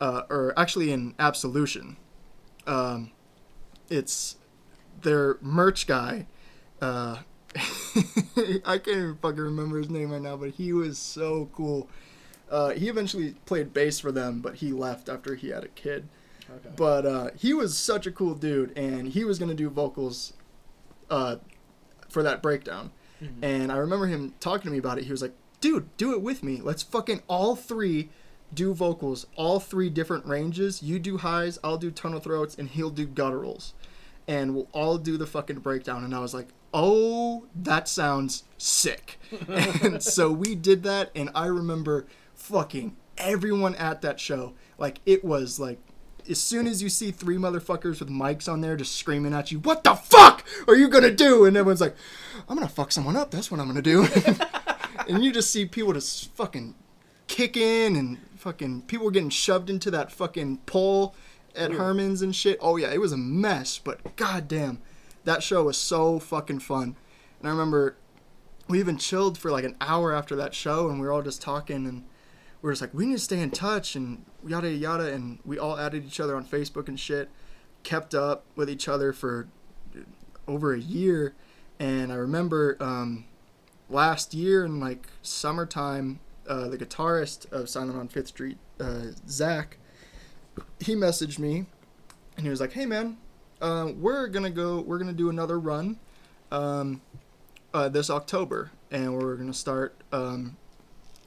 [0.01, 1.97] uh, or actually in Absolution.
[2.67, 3.11] Um,
[3.91, 4.37] it's
[5.03, 6.27] their merch guy.
[6.81, 7.19] Uh,
[7.57, 11.89] I can't even fucking remember his name right now, but he was so cool.
[12.51, 16.09] Uh, he eventually played bass for them, but he left after he had a kid.
[16.51, 16.71] okay.
[16.77, 20.33] But uh, he was such a cool dude, and he was gonna do vocals
[21.11, 21.37] uh,
[22.09, 22.91] for that breakdown.
[23.23, 23.43] Mhm.
[23.43, 25.05] And I remember him talking to me about it.
[25.05, 26.61] He was like, "Dude, do it with me.
[26.61, 28.11] Let's fucking all three
[28.55, 30.83] do vocals, all three different ranges.
[30.83, 33.73] You do highs, I'll do tunnel throats, and he'll do gutturals,
[34.27, 39.19] and we'll all do the fucking breakdown." And I was like, "Oh, that sounds sick."
[39.49, 44.55] and so we did that, and I remember fucking everyone at that show.
[44.79, 45.79] Like it was like
[46.29, 49.59] as soon as you see three motherfuckers with mics on there just screaming at you,
[49.61, 51.45] what the fuck are you gonna do?
[51.45, 51.97] And everyone's like,
[52.49, 53.31] I'm gonna fuck someone up.
[53.31, 54.07] That's what I'm gonna do.
[55.09, 56.75] and you just see people just fucking
[57.27, 61.15] kicking and fucking people were getting shoved into that fucking pole
[61.57, 61.81] at Weird.
[61.81, 62.59] Herman's and shit.
[62.61, 64.83] Oh yeah, it was a mess, but goddamn,
[65.25, 66.95] that show was so fucking fun.
[67.41, 67.97] And I remember
[68.69, 71.41] we even chilled for like an hour after that show, and we were all just
[71.41, 72.05] talking and
[72.61, 75.59] we were just like, we need to stay in touch and yada yada, and we
[75.59, 77.31] all added each other on Facebook and shit,
[77.83, 79.49] kept up with each other for
[80.47, 81.35] over a year,
[81.79, 83.25] and I remember um,
[83.89, 89.79] last year in like summertime, uh, the guitarist of Silent on Fifth Street, uh, Zach,
[90.81, 91.67] he messaged me,
[92.37, 93.19] and he was like, "Hey man,
[93.61, 95.99] uh, we're gonna go, we're gonna do another run,
[96.51, 97.03] um,
[97.73, 100.57] uh, this October, and we're gonna start." Um,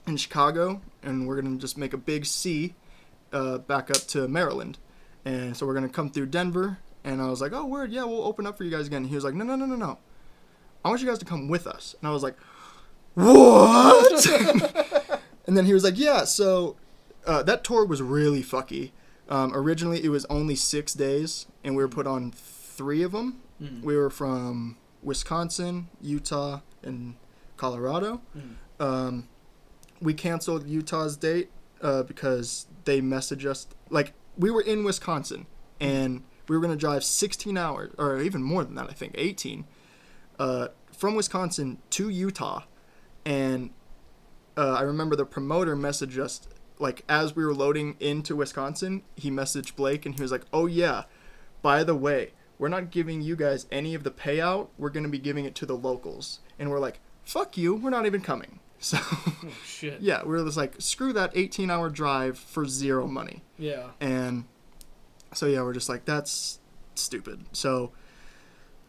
[0.08, 2.74] in Chicago, and we're gonna just make a big C
[3.34, 4.78] uh, back up to Maryland,
[5.26, 6.80] and so we're gonna come through Denver.
[7.04, 9.10] And I was like, "Oh, word, yeah, we'll open up for you guys again." And
[9.10, 10.00] he was like, "No, no, no, no, no.
[10.84, 12.38] I want you guys to come with us." And I was like,
[13.14, 14.28] "What?"
[15.48, 16.76] and then he was like, "Yeah." So
[17.26, 18.92] uh, that tour was really fucky.
[19.30, 23.42] Um, originally, it was only six days, and we were put on three of them.
[23.62, 23.82] Mm.
[23.82, 27.16] We were from Wisconsin, Utah, and
[27.58, 28.22] Colorado.
[28.38, 28.56] Mm.
[28.80, 29.28] Um,
[30.00, 31.50] we canceled Utah's date
[31.82, 33.68] uh, because they messaged us.
[33.90, 35.48] Like we were in Wisconsin,
[35.80, 38.90] and we were gonna drive 16 hours, or even more than that.
[38.90, 39.66] I think 18,
[40.40, 42.64] uh, from Wisconsin to Utah,
[43.26, 43.72] and
[44.58, 46.42] uh, I remember the promoter messaged us
[46.80, 49.04] like as we were loading into Wisconsin.
[49.16, 51.04] He messaged Blake, and he was like, "Oh yeah,
[51.62, 54.70] by the way." We're not giving you guys any of the payout.
[54.80, 56.40] We're going to be giving it to the locals.
[56.58, 57.76] And we're like, fuck you.
[57.76, 58.60] We're not even coming.
[58.80, 60.02] So, Oh shit.
[60.02, 63.44] yeah, we are just like, screw that 18 hour drive for zero money.
[63.60, 63.90] Yeah.
[64.02, 64.46] And
[65.36, 66.58] so, yeah, we're just like, that's
[66.96, 67.46] stupid.
[67.52, 67.92] So,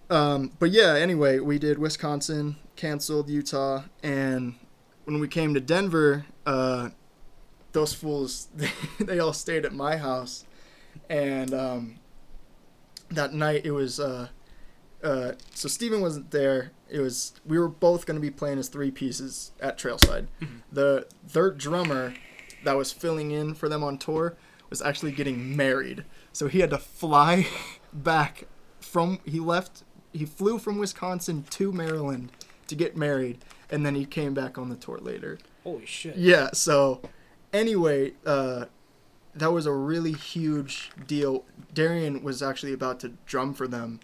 [0.08, 4.54] um, but yeah, anyway, we did Wisconsin, canceled Utah, and
[5.08, 6.90] when we came to Denver, uh,
[7.72, 8.48] those fools,
[9.00, 10.44] they all stayed at my house.
[11.08, 11.94] And um,
[13.10, 13.98] that night, it was.
[13.98, 14.28] Uh,
[15.02, 16.72] uh, so Steven wasn't there.
[16.90, 20.26] It was we were both going to be playing as three pieces at Trailside.
[20.42, 20.60] Mhm.
[20.70, 22.14] The their drummer
[22.64, 24.36] that was filling in for them on tour
[24.68, 27.46] was actually getting married, so he had to fly
[27.92, 28.44] back
[28.80, 29.20] from.
[29.24, 29.84] He left.
[30.12, 32.32] He flew from Wisconsin to Maryland
[32.66, 33.38] to get married,
[33.70, 35.38] and then he came back on the tour later.
[35.64, 36.16] Holy shit.
[36.16, 36.50] Yeah.
[36.52, 37.02] So,
[37.52, 38.66] anyway, uh,
[39.34, 41.44] that was a really huge deal.
[41.72, 44.00] Darian was actually about to drum for them,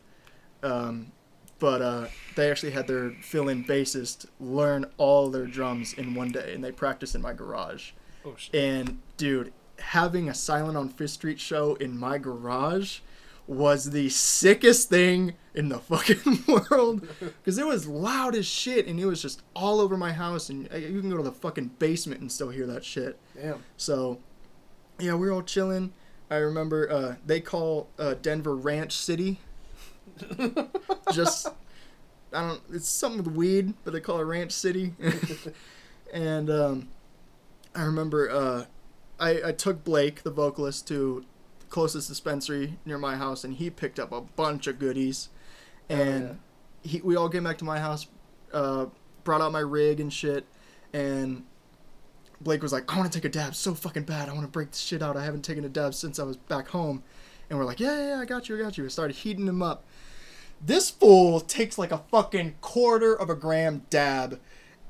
[0.62, 1.12] um,
[1.58, 6.52] but uh, they actually had their fill-in bassist learn all their drums in one day,
[6.54, 7.92] and they practiced in my garage.
[8.24, 8.54] Oh, shit.
[8.54, 13.00] And dude, having a Silent on Fifth Street show in my garage
[13.46, 17.06] was the sickest thing in the fucking world.
[17.20, 20.66] Because it was loud as shit and it was just all over my house and
[20.72, 23.18] uh, you can go to the fucking basement and still hear that shit.
[23.34, 23.62] Damn.
[23.76, 24.18] so
[24.98, 25.92] yeah we were all chilling.
[26.30, 29.40] I remember uh, they call uh, denver ranch city.
[31.12, 31.48] Just
[32.32, 34.94] i don't it's something with weed but they call it ranch city.
[36.12, 36.88] And um,
[37.74, 38.64] i remember uh,
[39.20, 41.24] I, I took blake the vocalist to
[41.74, 45.28] closest dispensary near my house and he picked up a bunch of goodies.
[45.88, 46.38] And
[46.82, 48.06] he, we all came back to my house
[48.52, 48.86] uh,
[49.24, 50.46] brought out my rig and shit
[50.92, 51.44] and
[52.40, 54.50] blake was like i want to take a dab so fucking bad i want to
[54.50, 57.02] break this shit out i haven't taken a dab since i was back home.
[57.50, 59.48] And we're like yeah yeah, yeah i got you i got you we started heating
[59.48, 59.84] him up.
[60.60, 64.38] This fool takes like a fucking quarter of a gram dab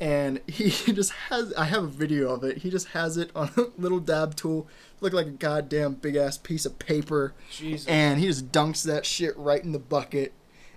[0.05, 2.59] and he just has i have a video of it.
[2.59, 4.69] He just has it on a little dab tool.
[5.01, 7.33] Look like a goddamn big ass piece of paper.
[7.51, 7.89] Jesus.
[7.89, 10.33] and he just dunks that shit right in the bucket.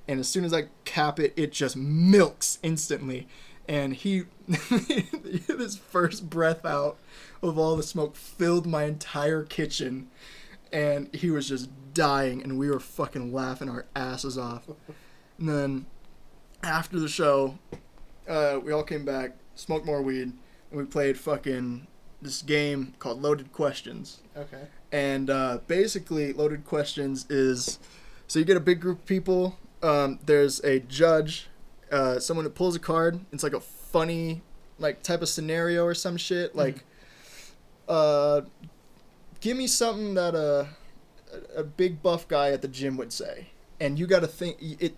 [0.08, 3.28] And as soon as i cap it it just milks instantly.
[3.68, 6.98] And he his first breath out
[7.44, 10.08] of all the smoke filled my entire kitchen.
[10.72, 14.70] And he was just dying and we were fucking laughing our asses off.
[15.38, 15.86] And then
[16.64, 17.60] after the show
[18.28, 20.32] uh, we all came back smoked more weed
[20.70, 21.88] and we played fucking
[22.22, 24.22] this game called loaded questions.
[24.36, 24.64] Okay.
[24.92, 27.80] and uh, basically loaded questions is
[28.28, 31.48] so you get a big group of people um, there's a judge
[31.92, 34.42] uh, someone that pulls a card it's like a funny
[34.80, 36.84] like type of scenario or some shit like
[37.88, 38.42] uh,
[39.40, 40.68] give me something that a,
[41.56, 43.48] a big buff guy at the gym would say.
[43.80, 44.96] And you got to think it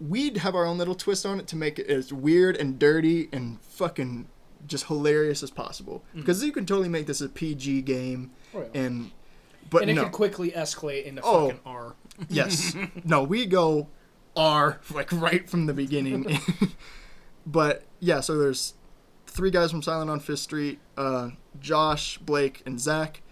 [0.00, 3.28] we'd have our own little twist on it to make it as weird and dirty
[3.32, 4.28] and fucking
[4.66, 8.80] just hilarious as possible because you can totally make this a pg game Oh, yeah.
[8.82, 9.10] and
[9.70, 11.46] but and it no could quickly escalate into Oh.
[11.48, 11.94] fucking R.
[12.28, 13.88] yes no we go
[14.36, 16.38] r like right from the beginning
[17.46, 18.74] but yeah so there's
[19.26, 21.30] three guys from silent on fifth street uh,
[21.60, 23.22] josh blake and zach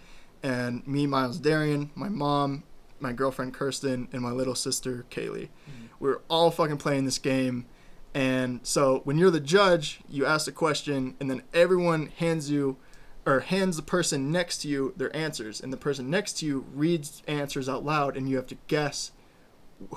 [0.43, 2.63] and me miles darian my mom
[2.99, 5.49] my girlfriend kirsten and my little sister kaylee.
[5.49, 5.85] Mm-hmm.
[5.99, 7.65] We are all fucking playing this game
[8.13, 12.77] and so when you're the judge you ask a question and then everyone hands you
[13.25, 16.65] or hands the person next to you their answers and the person next to you
[16.73, 19.11] reads answers out loud and you have to guess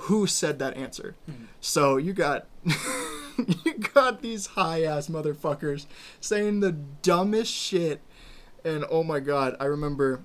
[0.01, 1.15] who said that answer.
[1.29, 1.45] Mm-hmm.
[1.59, 2.47] So you got
[3.65, 5.85] you got these high ass motherfuckers
[6.19, 8.01] saying the dumbest shit
[8.63, 10.21] and oh my god i remember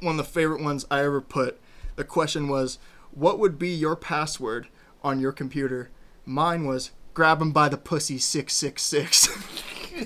[0.00, 1.60] one of the favorite ones i ever put
[1.98, 2.78] the question was
[3.10, 4.68] what would be your password
[5.02, 5.90] on your computer
[6.24, 9.28] mine was grab him by the pussy 666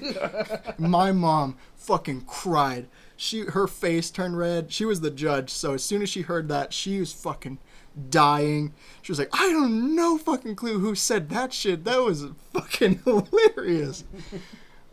[0.78, 2.86] my mom fucking cried.
[3.16, 4.72] She her face turned red.
[4.72, 7.58] She was the judge, so as soon as she heard that, she was fucking
[8.08, 8.72] dying.
[9.02, 11.84] She was like, "I don't no fucking clue who said that shit.
[11.84, 14.04] That was fucking hilarious."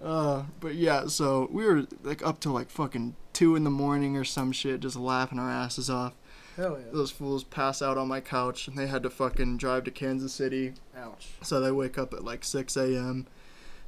[0.02, 4.18] Uh, but yeah, so we were like up till like fucking two in the morning
[4.18, 6.14] or some shit, just laughing our asses off.
[6.60, 6.92] Hell yeah.
[6.92, 10.34] Those fools pass out on my couch, and they had to fucking drive to Kansas
[10.34, 11.30] City Ouch.
[11.42, 13.28] so they wake up at like 6 a.m.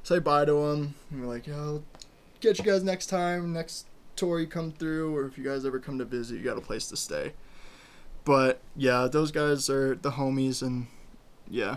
[0.02, 0.94] Say bye to them.
[1.10, 1.82] And we're like, yo, I'll
[2.40, 3.52] get you guys next time.
[3.52, 3.86] Next
[4.16, 6.62] tour you come through, or if you guys ever come to visit, you got a
[6.62, 7.34] place to stay.
[8.24, 10.86] But yeah, those guys are the homies, and
[11.50, 11.76] yeah.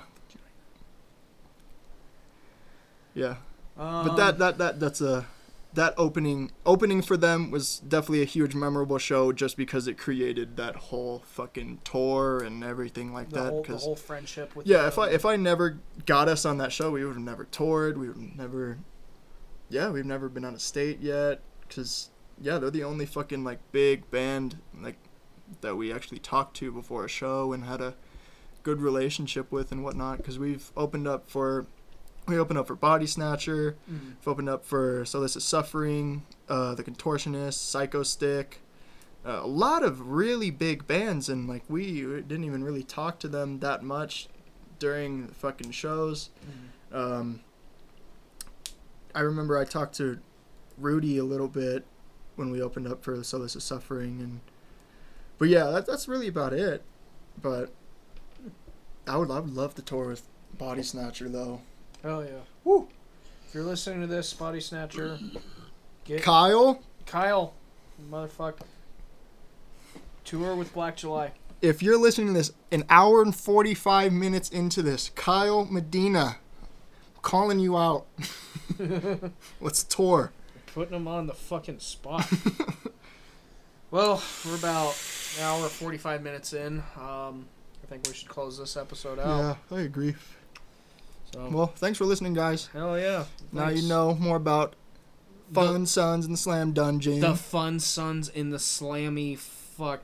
[3.14, 3.36] Yeah,
[3.78, 5.26] Um, but that that that that's a
[5.76, 10.58] that opening opening for them was definitely a huge memorable show just because it created
[10.58, 13.50] that whole fucking tour and everything like the that.
[13.50, 16.72] whole, the whole friendship with yeah, if I if I never got us on that
[16.72, 17.98] show, we would have never toured.
[17.98, 18.80] We would never,
[19.70, 21.42] yeah, we've never been on a state yet.
[21.70, 22.10] Cause
[22.42, 24.98] yeah, they're the only fucking like big band like
[25.62, 27.96] that we actually talked to before a show and had a
[28.64, 30.24] good relationship with and whatnot.
[30.24, 31.68] Cause we've opened up for,
[32.28, 33.76] we opened up for Body Snatcher.
[33.90, 34.16] Mhm.
[34.20, 38.62] We've opened up for So This Is Suffering, uh, The Contortionist, Psycho Stick.
[39.26, 43.28] Uh, a lot of really big bands, and like we didn't even really talk to
[43.28, 44.28] them that much
[44.80, 46.30] during the fucking shows.
[46.92, 46.96] Mhm.
[46.96, 47.40] Um,
[49.14, 50.20] I remember I talked to
[50.78, 51.86] Rudy a little bit
[52.36, 54.42] when we opened up for So This Is Suffering, and
[55.38, 56.84] but yeah, that, that's really about it.
[57.42, 57.72] But
[59.08, 60.24] I would I would love to tour with
[60.58, 61.62] Body Snatcher though.
[62.06, 62.34] Hell yeah.
[62.64, 62.88] Woo.
[63.48, 65.18] If you're listening to this, Body Snatcher,
[66.04, 67.56] get Kyle, Kyle,
[68.12, 68.62] motherfucker.
[70.24, 71.32] Tour with Black July.
[71.64, 76.38] if you're listening to this an hour and 45 minutes into this, Kyle Medina,
[77.16, 78.06] I'm calling you out.
[79.60, 80.32] Let's tour.
[80.76, 82.32] Putting them on the fucking spot.
[83.90, 84.96] well, we're about
[85.40, 86.84] an hour forty five minutes in.
[87.00, 87.48] Um,
[87.84, 89.58] I think we should close this episode out.
[89.72, 90.14] Yeah, I agree.
[91.36, 92.68] So Well, thanks for listening, guys.
[92.72, 93.26] hell yeah.
[93.52, 94.76] Now you know more about
[95.54, 97.20] Fun Sons and the Slam Dungeon.
[97.20, 100.02] the fun sons in the slammy fuck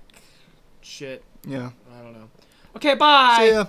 [0.82, 1.24] shit.
[1.48, 1.72] yeah.
[1.98, 2.30] I don't know.
[2.76, 3.38] Okay, bye.
[3.40, 3.66] See ya.